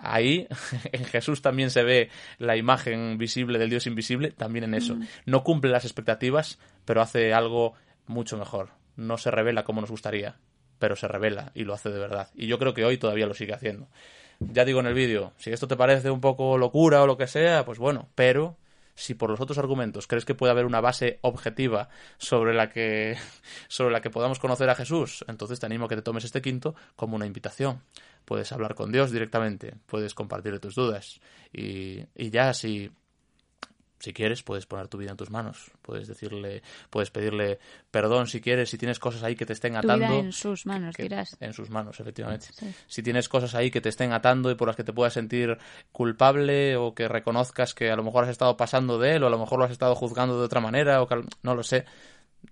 ahí 0.00 0.46
en 0.92 1.04
Jesús 1.04 1.42
también 1.42 1.70
se 1.70 1.82
ve 1.82 2.10
la 2.38 2.56
imagen 2.56 3.18
visible 3.18 3.58
del 3.58 3.70
Dios 3.70 3.86
invisible, 3.86 4.30
también 4.30 4.64
en 4.64 4.74
eso. 4.74 4.96
No 5.24 5.44
cumple 5.44 5.70
las 5.70 5.84
expectativas, 5.84 6.58
pero 6.84 7.02
hace 7.02 7.32
algo 7.32 7.74
mucho 8.06 8.36
mejor. 8.36 8.70
No 8.96 9.18
se 9.18 9.30
revela 9.30 9.64
como 9.64 9.80
nos 9.80 9.90
gustaría, 9.90 10.36
pero 10.78 10.96
se 10.96 11.08
revela 11.08 11.52
y 11.54 11.64
lo 11.64 11.74
hace 11.74 11.90
de 11.90 11.98
verdad. 11.98 12.30
Y 12.34 12.46
yo 12.46 12.58
creo 12.58 12.74
que 12.74 12.84
hoy 12.84 12.98
todavía 12.98 13.26
lo 13.26 13.34
sigue 13.34 13.54
haciendo. 13.54 13.88
Ya 14.40 14.64
digo 14.64 14.80
en 14.80 14.86
el 14.86 14.94
vídeo, 14.94 15.32
si 15.38 15.50
esto 15.50 15.66
te 15.66 15.76
parece 15.76 16.10
un 16.10 16.20
poco 16.20 16.58
locura 16.58 17.02
o 17.02 17.06
lo 17.06 17.16
que 17.16 17.26
sea, 17.26 17.64
pues 17.64 17.78
bueno, 17.78 18.08
pero 18.14 18.56
si 18.96 19.14
por 19.14 19.30
los 19.30 19.40
otros 19.40 19.58
argumentos 19.58 20.06
crees 20.06 20.24
que 20.24 20.34
puede 20.34 20.50
haber 20.50 20.64
una 20.64 20.80
base 20.80 21.18
objetiva 21.20 21.88
sobre 22.18 22.54
la 22.54 22.70
que 22.70 23.16
sobre 23.68 23.92
la 23.92 24.00
que 24.00 24.10
podamos 24.10 24.38
conocer 24.38 24.68
a 24.68 24.74
Jesús, 24.74 25.24
entonces 25.28 25.60
te 25.60 25.66
animo 25.66 25.84
a 25.84 25.88
que 25.88 25.96
te 25.96 26.02
tomes 26.02 26.24
este 26.24 26.42
quinto 26.42 26.74
como 26.96 27.16
una 27.16 27.26
invitación. 27.26 27.82
Puedes 28.26 28.52
hablar 28.52 28.74
con 28.74 28.92
Dios 28.92 29.10
directamente, 29.12 29.72
puedes 29.86 30.12
compartirle 30.12 30.58
tus 30.60 30.74
dudas 30.74 31.20
y, 31.54 32.00
y 32.14 32.28
ya 32.30 32.52
si 32.52 32.90
si 33.98 34.12
quieres, 34.12 34.42
puedes 34.42 34.66
poner 34.66 34.88
tu 34.88 34.98
vida 34.98 35.12
en 35.12 35.16
tus 35.16 35.30
manos. 35.30 35.70
Puedes 35.80 36.06
decirle, 36.06 36.62
puedes 36.90 37.10
pedirle 37.10 37.58
perdón 37.90 38.26
si 38.26 38.42
quieres, 38.42 38.68
si 38.68 38.76
tienes 38.76 38.98
cosas 38.98 39.22
ahí 39.22 39.34
que 39.34 39.46
te 39.46 39.54
estén 39.54 39.72
Tu 39.72 39.78
atando. 39.78 40.06
vida 40.06 40.18
en 40.18 40.32
sus 40.32 40.66
manos, 40.66 40.94
que- 40.94 41.04
dirás. 41.04 41.34
En 41.40 41.54
sus 41.54 41.70
manos, 41.70 41.98
efectivamente. 41.98 42.48
Sí. 42.52 42.74
Si 42.86 43.02
tienes 43.02 43.26
cosas 43.28 43.54
ahí 43.54 43.70
que 43.70 43.80
te 43.80 43.88
estén 43.88 44.12
atando 44.12 44.50
y 44.50 44.54
por 44.54 44.68
las 44.68 44.76
que 44.76 44.84
te 44.84 44.92
puedas 44.92 45.14
sentir 45.14 45.56
culpable 45.92 46.76
o 46.76 46.94
que 46.94 47.08
reconozcas 47.08 47.74
que 47.74 47.90
a 47.90 47.96
lo 47.96 48.04
mejor 48.04 48.24
has 48.24 48.30
estado 48.30 48.54
pasando 48.56 48.98
de 48.98 49.16
él 49.16 49.24
o 49.24 49.28
a 49.28 49.30
lo 49.30 49.38
mejor 49.38 49.58
lo 49.58 49.64
has 49.64 49.70
estado 49.72 49.94
juzgando 49.94 50.38
de 50.38 50.44
otra 50.44 50.60
manera 50.60 51.00
o 51.00 51.08
que 51.08 51.16
no 51.42 51.54
lo 51.54 51.62
sé. 51.62 51.86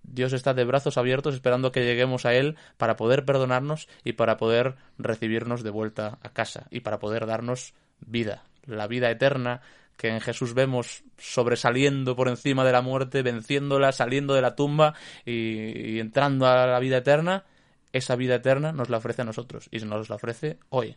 Dios 0.02 0.32
está 0.32 0.54
de 0.54 0.64
brazos 0.64 0.96
abiertos 0.98 1.34
esperando 1.34 1.72
que 1.72 1.84
lleguemos 1.84 2.24
a 2.24 2.34
Él 2.34 2.56
para 2.76 2.96
poder 2.96 3.24
perdonarnos 3.24 3.88
y 4.04 4.12
para 4.12 4.36
poder 4.36 4.76
recibirnos 4.98 5.62
de 5.62 5.70
vuelta 5.70 6.18
a 6.22 6.30
casa 6.30 6.66
y 6.70 6.80
para 6.80 6.98
poder 6.98 7.26
darnos 7.26 7.74
vida, 8.00 8.44
la 8.66 8.86
vida 8.86 9.10
eterna 9.10 9.60
que 9.96 10.08
en 10.08 10.20
Jesús 10.20 10.54
vemos 10.54 11.04
sobresaliendo 11.18 12.16
por 12.16 12.28
encima 12.28 12.64
de 12.64 12.72
la 12.72 12.82
muerte, 12.82 13.22
venciéndola, 13.22 13.92
saliendo 13.92 14.34
de 14.34 14.42
la 14.42 14.56
tumba 14.56 14.94
y, 15.24 16.00
entrando 16.00 16.46
a 16.46 16.66
la 16.66 16.80
vida 16.80 16.98
eterna, 16.98 17.44
esa 17.92 18.16
vida 18.16 18.36
eterna 18.36 18.72
nos 18.72 18.90
la 18.90 18.98
ofrece 18.98 19.22
a 19.22 19.24
nosotros 19.24 19.68
y 19.70 19.78
nos 19.78 20.08
la 20.08 20.16
ofrece 20.16 20.58
hoy. 20.70 20.96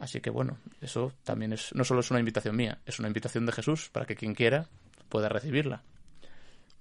Así 0.00 0.20
que 0.20 0.30
bueno, 0.30 0.58
eso 0.80 1.12
también 1.22 1.52
es, 1.52 1.72
no 1.74 1.84
solo 1.84 2.00
es 2.00 2.10
una 2.10 2.18
invitación 2.18 2.56
mía, 2.56 2.78
es 2.84 2.98
una 2.98 3.08
invitación 3.08 3.46
de 3.46 3.52
Jesús 3.52 3.90
para 3.90 4.06
que 4.06 4.16
quien 4.16 4.34
quiera 4.34 4.66
pueda 5.08 5.28
recibirla. 5.28 5.82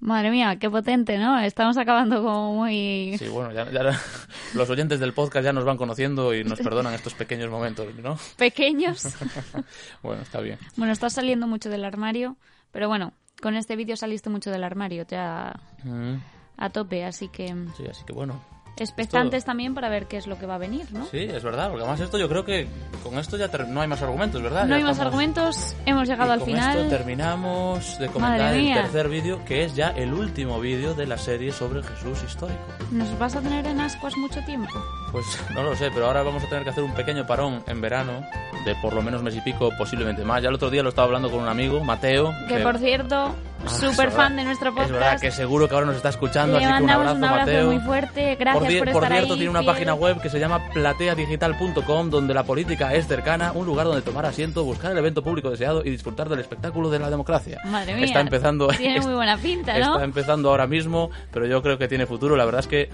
Madre 0.04 0.32
mía, 0.32 0.58
qué 0.60 0.70
potente, 0.70 1.18
¿no? 1.18 1.40
Estamos 1.40 1.78
acabando 1.78 2.22
como 2.22 2.56
muy... 2.56 3.16
Sí, 3.18 3.30
bueno, 3.30 3.54
ya, 3.54 3.72
ya 3.72 3.98
los 4.54 4.70
oyentes 4.70 5.00
del 5.00 5.14
podcast 5.14 5.46
ya 5.46 5.54
nos 5.54 5.64
van 5.64 5.78
conociendo 5.78 6.34
y 6.36 6.44
nos 6.44 6.60
perdonan 6.60 6.94
estos 6.94 7.14
pequeños 7.14 7.50
momentos, 7.50 7.88
¿no? 7.96 8.18
pequeños. 8.38 9.08
Bueno, 10.04 10.22
está 10.22 10.42
bien. 10.42 10.60
bueno, 10.76 10.92
estás 10.92 11.14
saliendo 11.14 11.48
mucho 11.48 11.70
del 11.70 11.86
armario, 11.86 12.36
pero 12.72 12.90
bueno, 12.90 13.14
con 13.42 13.56
este 13.56 13.78
vídeo 13.78 13.96
saliste 13.96 14.30
mucho 14.30 14.52
del 14.52 14.66
armario, 14.66 15.06
ya 15.08 15.54
Mm, 15.86 16.16
a 16.58 16.70
tope, 16.70 17.06
así 17.06 17.30
que 17.30 17.48
Sí, 17.78 17.86
así 17.90 18.04
que 18.06 18.12
bueno. 18.14 18.42
Expectantes 18.78 19.46
también 19.46 19.74
para 19.76 19.90
ver 19.90 20.08
qué 20.08 20.18
es 20.18 20.28
lo 20.28 20.38
que 20.40 20.46
va 20.46 20.56
a 20.56 20.58
venir, 20.58 20.88
¿no? 20.92 21.06
Sí, 21.06 21.20
es 21.20 21.44
verdad, 21.44 21.68
porque 21.70 21.84
además 21.84 22.00
esto 22.00 22.18
yo 22.18 22.28
creo 22.28 22.44
que 22.44 22.68
con 23.04 23.18
esto 23.20 23.38
ya 23.38 23.48
ter- 23.50 23.68
no 23.68 23.82
hay 23.82 23.88
más 23.88 24.02
argumentos, 24.02 24.42
¿verdad? 24.42 24.64
No 24.64 24.70
Ya 24.70 24.76
hay 24.78 24.84
más 24.84 24.94
estamos- 24.94 25.14
argumentos, 25.14 25.76
hemos 25.86 26.08
llegado 26.08 26.30
Y 26.30 26.34
al 26.34 26.40
con 26.40 26.48
final. 26.48 26.78
esto 26.78 26.90
terminamos 26.90 28.00
de 28.00 28.08
comentar 28.08 28.54
el 28.56 28.74
tercer 28.74 29.10
vídeo, 29.10 29.44
que 29.46 29.64
es 29.64 29.76
ya 29.76 29.90
el 29.90 30.14
último 30.14 30.60
vídeo 30.60 30.94
de 30.94 31.06
la 31.08 31.18
serie 31.18 31.52
sobre 31.52 31.84
Jesús 31.84 32.24
histórico. 32.24 32.60
¿Nos 32.92 33.18
vas 33.20 33.36
a 33.36 33.42
tener 33.42 33.66
en 33.68 33.80
ascuas 33.80 34.16
mucho 34.18 34.40
tiempo? 34.46 34.72
Pues 35.12 35.26
no 35.54 35.62
lo 35.64 35.76
sé, 35.76 35.90
pero 35.94 36.08
ahora 36.08 36.24
vamos 36.24 36.44
a 36.44 36.50
tener 36.50 36.64
que 36.64 36.72
hacer 36.72 36.84
un 36.84 36.94
pequeño 36.94 37.26
parón 37.28 37.64
en 37.68 37.80
verano, 37.82 38.24
de 38.66 38.76
por 38.82 38.94
lo 38.94 39.02
menos 39.02 39.22
mes 39.22 39.36
y 39.36 39.42
pico, 39.42 39.70
posiblemente 39.78 40.24
más. 40.24 40.42
Ya 40.42 40.50
el 40.50 40.56
otro 40.56 40.70
día 40.70 40.82
lo 40.82 40.90
estaba 40.90 41.06
hablando 41.06 41.30
con 41.30 41.42
un 41.42 41.48
amigo, 41.48 41.84
Mateo. 41.84 42.34
Que 42.48 42.60
por 42.60 42.80
cierto, 42.80 43.36
súper 43.70 43.90
es 43.92 43.98
verdad. 43.98 44.16
fan 44.16 44.36
de 44.36 44.44
nuestro 44.44 44.70
Es 44.70 44.76
verdad 44.76 44.92
podcast. 45.00 45.22
que 45.24 45.32
seguro 45.32 45.68
que 45.68 45.74
ahora 45.76 45.88
nos 45.88 45.96
está 45.98 46.10
escuchando, 46.10 46.58
Le 46.60 46.66
así 46.66 46.74
que 46.78 46.84
un 46.84 46.90
abrazo, 46.90 47.16
un 47.16 47.24
abrazo 47.24 47.46
Mateo. 47.48 47.66
muy 47.68 47.80
fuerte. 47.80 48.36
Gracias 48.36 48.64
por, 48.64 48.78
por, 48.80 48.88
estar 48.88 48.94
por 48.94 49.08
cierto, 49.08 49.34
ahí, 49.34 49.40
tiene 49.40 49.50
una 49.50 49.60
fiel. 49.62 49.72
página 49.74 49.94
web 49.94 50.22
que 50.22 50.30
se 50.30 50.40
llama 50.40 50.60
plateadigital.com, 50.74 52.10
donde 52.10 52.34
la 52.34 52.44
política 52.44 52.94
es 52.94 53.08
cercana, 53.08 53.52
un 53.54 53.66
lugar 53.66 53.86
donde 53.88 54.02
tomar 54.02 54.26
asiento, 54.26 54.64
buscar 54.64 54.92
el 54.92 54.98
evento 54.98 55.24
público 55.24 55.50
deseado 55.50 55.84
y 55.84 55.90
disfrutar 55.90 56.30
del 56.30 56.40
espectáculo 56.40 56.90
de 56.90 57.00
la 57.00 57.10
democracia. 57.10 57.60
Madre 57.66 57.96
mía. 57.96 58.06
Está 58.06 58.22
empezando. 58.22 58.68
Tiene 58.70 59.00
muy 59.02 59.14
buena 59.14 59.38
pinta, 59.38 59.78
¿no? 59.78 59.94
Está 59.94 60.04
empezando 60.04 60.50
ahora 60.50 60.68
mismo, 60.68 61.10
pero 61.32 61.46
yo 61.46 61.62
creo 61.62 61.78
que 61.78 61.88
tiene 61.88 62.06
futuro. 62.06 62.36
La 62.36 62.46
verdad 62.46 62.60
es 62.60 62.68
que 62.68 62.90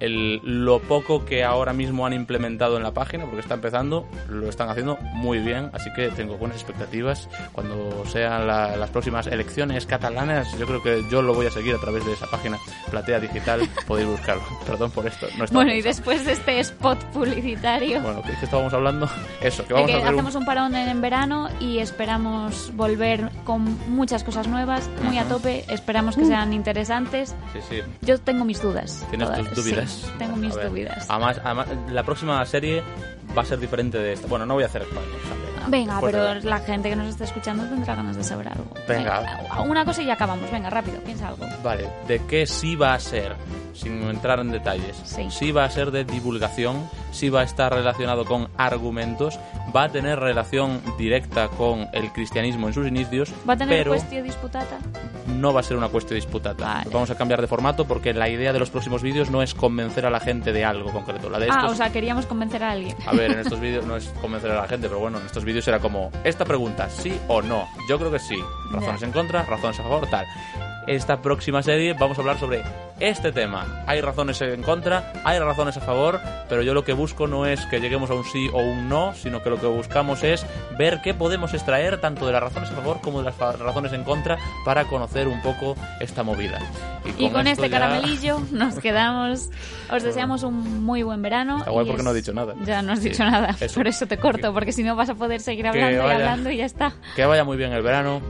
el, 0.00 0.40
lo 0.44 0.80
poco 0.80 1.24
que 1.24 1.44
ahora 1.44 1.72
mismo 1.72 2.06
han 2.06 2.12
implementado 2.12 2.76
en 2.76 2.82
la 2.82 2.92
página, 2.92 3.24
porque 3.24 3.40
está 3.40 3.54
empezando, 3.54 4.06
lo 4.28 4.48
están 4.48 4.68
haciendo 4.68 4.96
muy 5.14 5.38
bien, 5.38 5.70
así 5.72 5.90
que 5.94 6.08
tengo 6.08 6.36
buenas 6.36 6.56
expectativas. 6.58 7.28
Cuando 7.52 8.04
sean 8.06 8.46
la- 8.46 8.76
las 8.76 8.90
próximas 8.90 9.26
elecciones 9.26 9.86
catalanas, 9.86 10.56
yo 10.58 10.66
creo 10.66 10.82
que 10.82 11.04
yo 11.10 11.22
lo 11.22 11.34
voy 11.34 11.46
a 11.46 11.50
seguir 11.50 11.74
a 11.74 11.78
través 11.78 12.04
de 12.04 12.12
esa 12.12 12.26
página 12.30 12.58
Platea 12.90 13.20
Digital, 13.20 13.60
podéis 13.86 14.08
buscarlo. 14.08 14.42
Perdón 14.66 14.90
por 14.90 15.06
esto. 15.06 15.26
No 15.38 15.44
Bueno, 15.52 15.72
y 15.72 15.82
pensando. 15.82 15.88
después 16.12 16.24
de 16.26 16.32
este 16.32 16.60
spot 16.60 16.98
publicitario, 17.12 18.00
Bueno, 18.00 18.22
¿qué, 18.22 18.32
qué 18.38 18.44
estábamos 18.44 18.72
hablando? 18.74 19.08
Eso, 19.40 19.64
que 19.66 19.74
vamos 19.74 19.88
que 19.88 19.94
a 19.94 19.98
hacer 19.98 20.08
un- 20.12 20.18
hacemos 20.20 20.34
un 20.34 20.44
parón 20.44 20.74
en, 20.74 21.00
verano 21.00 21.48
y 21.60 21.78
esperamos 21.78 22.72
volver 22.74 23.30
con 23.44 23.64
muchas 23.90 24.24
cosas 24.24 24.46
nuevas, 24.48 24.88
muy 25.02 25.18
a 25.18 25.22
Ajá. 25.22 25.30
tope. 25.30 25.64
Esperamos 25.68 26.16
que 26.16 26.24
sean 26.24 26.52
interesantes. 26.52 27.34
Sí, 27.52 27.58
sí. 27.68 27.76
Yo 28.02 28.18
tengo 28.18 28.44
mis 28.44 28.60
dudas. 28.62 29.04
¿Tienes 29.10 29.28
todas, 29.28 29.48
tus 29.54 29.64
dudas? 29.64 29.83
sí, 29.83 29.83
tengo 30.18 30.36
mis 30.36 30.56
a 30.56 30.68
dudas. 30.68 31.06
Además, 31.08 31.40
además, 31.44 31.68
la 31.90 32.02
próxima 32.02 32.44
serie 32.46 32.82
va 33.36 33.42
a 33.42 33.44
ser 33.44 33.58
diferente 33.58 33.98
de 33.98 34.12
esta. 34.14 34.26
Bueno, 34.26 34.46
no 34.46 34.54
voy 34.54 34.62
a 34.62 34.66
hacer 34.66 34.82
spoilers. 34.82 35.53
Venga, 35.68 35.96
de 35.96 36.00
pero 36.06 36.18
ver. 36.22 36.44
la 36.44 36.58
gente 36.60 36.88
que 36.90 36.96
nos 36.96 37.08
está 37.08 37.24
escuchando 37.24 37.64
tendrá 37.64 37.94
ganas 37.94 38.16
de 38.16 38.24
saber 38.24 38.48
algo. 38.48 38.66
Venga. 38.88 39.40
Una 39.66 39.84
cosa 39.84 40.02
y 40.02 40.06
ya 40.06 40.14
acabamos. 40.14 40.50
Venga, 40.50 40.70
rápido, 40.70 40.98
piensa 41.00 41.28
algo. 41.28 41.46
Vale, 41.62 41.88
¿de 42.08 42.20
qué 42.26 42.46
sí 42.46 42.76
va 42.76 42.94
a 42.94 43.00
ser? 43.00 43.34
Sin 43.72 44.02
entrar 44.04 44.38
en 44.38 44.52
detalles. 44.52 44.96
Sí. 45.04 45.50
va 45.50 45.64
a 45.64 45.70
ser 45.70 45.90
de 45.90 46.04
divulgación, 46.04 46.88
sí 47.10 47.28
va 47.28 47.40
a 47.40 47.44
estar 47.44 47.72
relacionado 47.74 48.24
con 48.24 48.48
argumentos, 48.56 49.38
va 49.74 49.84
a 49.84 49.88
tener 49.88 50.20
relación 50.20 50.80
directa 50.96 51.48
con 51.48 51.88
el 51.92 52.12
cristianismo 52.12 52.68
en 52.68 52.74
sus 52.74 52.86
inicios, 52.86 53.32
¿Va 53.48 53.54
a 53.54 53.56
tener 53.56 53.78
pero 53.78 53.90
cuestión 53.92 54.22
disputata? 54.24 54.78
no 55.26 55.52
va 55.52 55.60
a 55.60 55.62
ser 55.64 55.76
una 55.76 55.88
cuestión 55.88 56.16
disputada. 56.16 56.54
Vale. 56.58 56.90
Vamos 56.92 57.10
a 57.10 57.16
cambiar 57.16 57.40
de 57.40 57.46
formato 57.48 57.84
porque 57.86 58.12
la 58.12 58.28
idea 58.28 58.52
de 58.52 58.58
los 58.60 58.70
próximos 58.70 59.02
vídeos 59.02 59.30
no 59.30 59.42
es 59.42 59.54
convencer 59.54 60.06
a 60.06 60.10
la 60.10 60.20
gente 60.20 60.52
de 60.52 60.64
algo 60.64 60.92
concreto. 60.92 61.28
La 61.30 61.38
de 61.40 61.46
Ah, 61.50 61.56
estos 61.56 61.72
o 61.72 61.74
sea, 61.74 61.90
queríamos 61.90 62.26
convencer 62.26 62.62
a 62.62 62.70
alguien. 62.72 62.94
A 63.06 63.12
ver, 63.12 63.32
en 63.32 63.38
estos 63.40 63.58
vídeos 63.58 63.84
no 63.86 63.96
es 63.96 64.06
convencer 64.20 64.50
a 64.52 64.56
la 64.62 64.68
gente, 64.68 64.86
pero 64.88 65.00
bueno, 65.00 65.18
en 65.18 65.26
estos 65.26 65.44
vídeos 65.44 65.53
era 65.66 65.78
como 65.80 66.10
esta 66.24 66.44
pregunta, 66.44 66.88
sí 66.90 67.18
o 67.28 67.42
no. 67.42 67.68
Yo 67.88 67.98
creo 67.98 68.10
que 68.10 68.18
sí. 68.18 68.36
Razones 68.70 69.00
Ya. 69.00 69.06
en 69.06 69.12
contra, 69.12 69.42
razones 69.44 69.78
a 69.78 69.82
favor, 69.82 70.06
tal. 70.08 70.26
Esta 70.86 71.22
próxima 71.22 71.62
serie 71.62 71.94
vamos 71.94 72.18
a 72.18 72.20
hablar 72.20 72.38
sobre 72.38 72.62
este 73.00 73.32
tema. 73.32 73.82
Hay 73.86 74.02
razones 74.02 74.40
en 74.42 74.62
contra, 74.62 75.12
hay 75.24 75.38
razones 75.38 75.76
a 75.78 75.80
favor, 75.80 76.20
pero 76.48 76.60
yo 76.62 76.74
lo 76.74 76.84
que 76.84 76.92
busco 76.92 77.26
no 77.26 77.46
es 77.46 77.64
que 77.66 77.80
lleguemos 77.80 78.10
a 78.10 78.14
un 78.14 78.24
sí 78.24 78.48
o 78.52 78.58
un 78.60 78.88
no, 78.90 79.14
sino 79.14 79.42
que 79.42 79.48
lo 79.48 79.58
que 79.58 79.66
buscamos 79.66 80.22
es 80.22 80.44
ver 80.78 81.00
qué 81.02 81.14
podemos 81.14 81.54
extraer 81.54 82.00
tanto 82.02 82.26
de 82.26 82.32
las 82.32 82.42
razones 82.42 82.70
a 82.70 82.74
favor 82.74 83.00
como 83.00 83.20
de 83.22 83.24
las 83.24 83.38
razones 83.58 83.94
en 83.94 84.04
contra 84.04 84.36
para 84.66 84.84
conocer 84.84 85.26
un 85.26 85.40
poco 85.40 85.74
esta 86.00 86.22
movida. 86.22 86.58
Y 87.16 87.30
con 87.30 87.46
esto 87.46 87.64
este 87.64 87.70
ya- 87.74 87.80
caramelillo 87.80 88.40
nos 88.52 88.74
quedamos. 88.78 89.48
Os 89.90 90.02
deseamos 90.02 90.42
un 90.42 90.84
muy 90.84 91.02
buen 91.02 91.22
verano. 91.22 91.58
Está 91.60 91.70
guay 91.70 91.86
y 91.86 91.88
porque 91.88 92.00
es- 92.00 92.04
no 92.04 92.10
he 92.10 92.14
dicho 92.14 92.32
nada. 92.34 92.54
Ya 92.66 92.82
no 92.82 92.92
has 92.92 93.00
Sí, 93.00 93.08
dicho 93.08 93.24
nada. 93.24 93.56
eso. 93.58 93.74
Por 93.74 93.88
eso 93.88 94.06
te 94.06 94.18
corto, 94.18 94.52
porque 94.52 94.72
si 94.72 94.82
no 94.82 94.96
vas 94.96 95.08
a 95.08 95.14
poder 95.14 95.40
seguir 95.40 95.66
hablando 95.66 95.94
y 95.96 95.98
vaya. 95.98 96.14
hablando 96.14 96.50
y 96.50 96.58
ya 96.58 96.66
está. 96.66 96.92
Que 97.16 97.24
vaya 97.24 97.42
muy 97.44 97.56
bien 97.56 97.72
el 97.72 97.82
verano. 97.82 98.20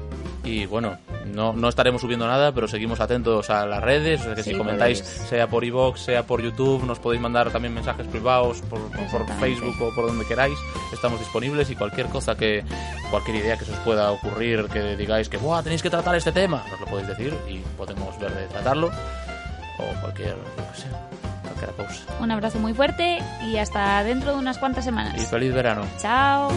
Y 0.44 0.66
bueno, 0.66 0.98
no, 1.24 1.54
no 1.54 1.68
estaremos 1.70 2.02
subiendo 2.02 2.26
nada, 2.26 2.52
pero 2.52 2.68
seguimos 2.68 3.00
atentos 3.00 3.48
a 3.48 3.64
las 3.64 3.82
redes. 3.82 4.20
O 4.20 4.24
sea 4.24 4.34
que 4.34 4.42
Sí, 4.42 4.50
si 4.50 4.56
comentáis, 4.58 5.00
podéis. 5.00 5.28
sea 5.30 5.46
por 5.48 5.64
iVoox, 5.64 5.98
sea 6.00 6.22
por 6.24 6.42
YouTube, 6.42 6.84
nos 6.84 6.98
podéis 6.98 7.22
mandar 7.22 7.50
también 7.50 7.72
mensajes 7.72 8.06
privados 8.06 8.60
por, 8.68 8.78
por. 8.90 9.26
Facebook 9.40 9.74
o 9.80 9.94
por 9.94 10.06
donde 10.06 10.26
queráis. 10.26 10.58
Estamos 10.92 11.18
disponibles 11.18 11.70
y 11.70 11.76
cualquier 11.76 12.08
cosa 12.08 12.36
que, 12.36 12.62
cualquier 13.10 13.36
idea 13.38 13.56
que 13.56 13.64
se 13.64 13.72
os 13.72 13.78
pueda 13.78 14.10
ocurrir, 14.12 14.66
que 14.66 14.96
digáis 14.96 15.28
que 15.30 15.38
"Buah, 15.38 15.62
tenéis 15.62 15.82
que 15.82 15.88
tratar 15.90 16.14
este 16.14 16.30
tema, 16.32 16.62
nos 16.70 16.78
lo 16.80 16.86
podéis 16.86 17.08
decir 17.08 17.34
y 17.48 17.58
podemos 17.78 18.18
ver 18.18 18.32
de 18.34 18.46
tratarlo. 18.48 18.88
O 19.78 20.00
cualquier, 20.02 20.36
sé, 20.74 20.86
cualquier 21.42 21.70
cosa. 21.88 22.04
Un 22.20 22.30
abrazo 22.30 22.58
muy 22.58 22.74
fuerte 22.74 23.18
y 23.46 23.56
hasta 23.56 24.04
dentro 24.04 24.32
de 24.32 24.38
unas 24.38 24.58
cuantas 24.58 24.84
Y 24.84 24.88
semanas. 24.88 25.26
feliz 25.30 25.54
verano. 25.54 25.86
Chao. 25.98 26.50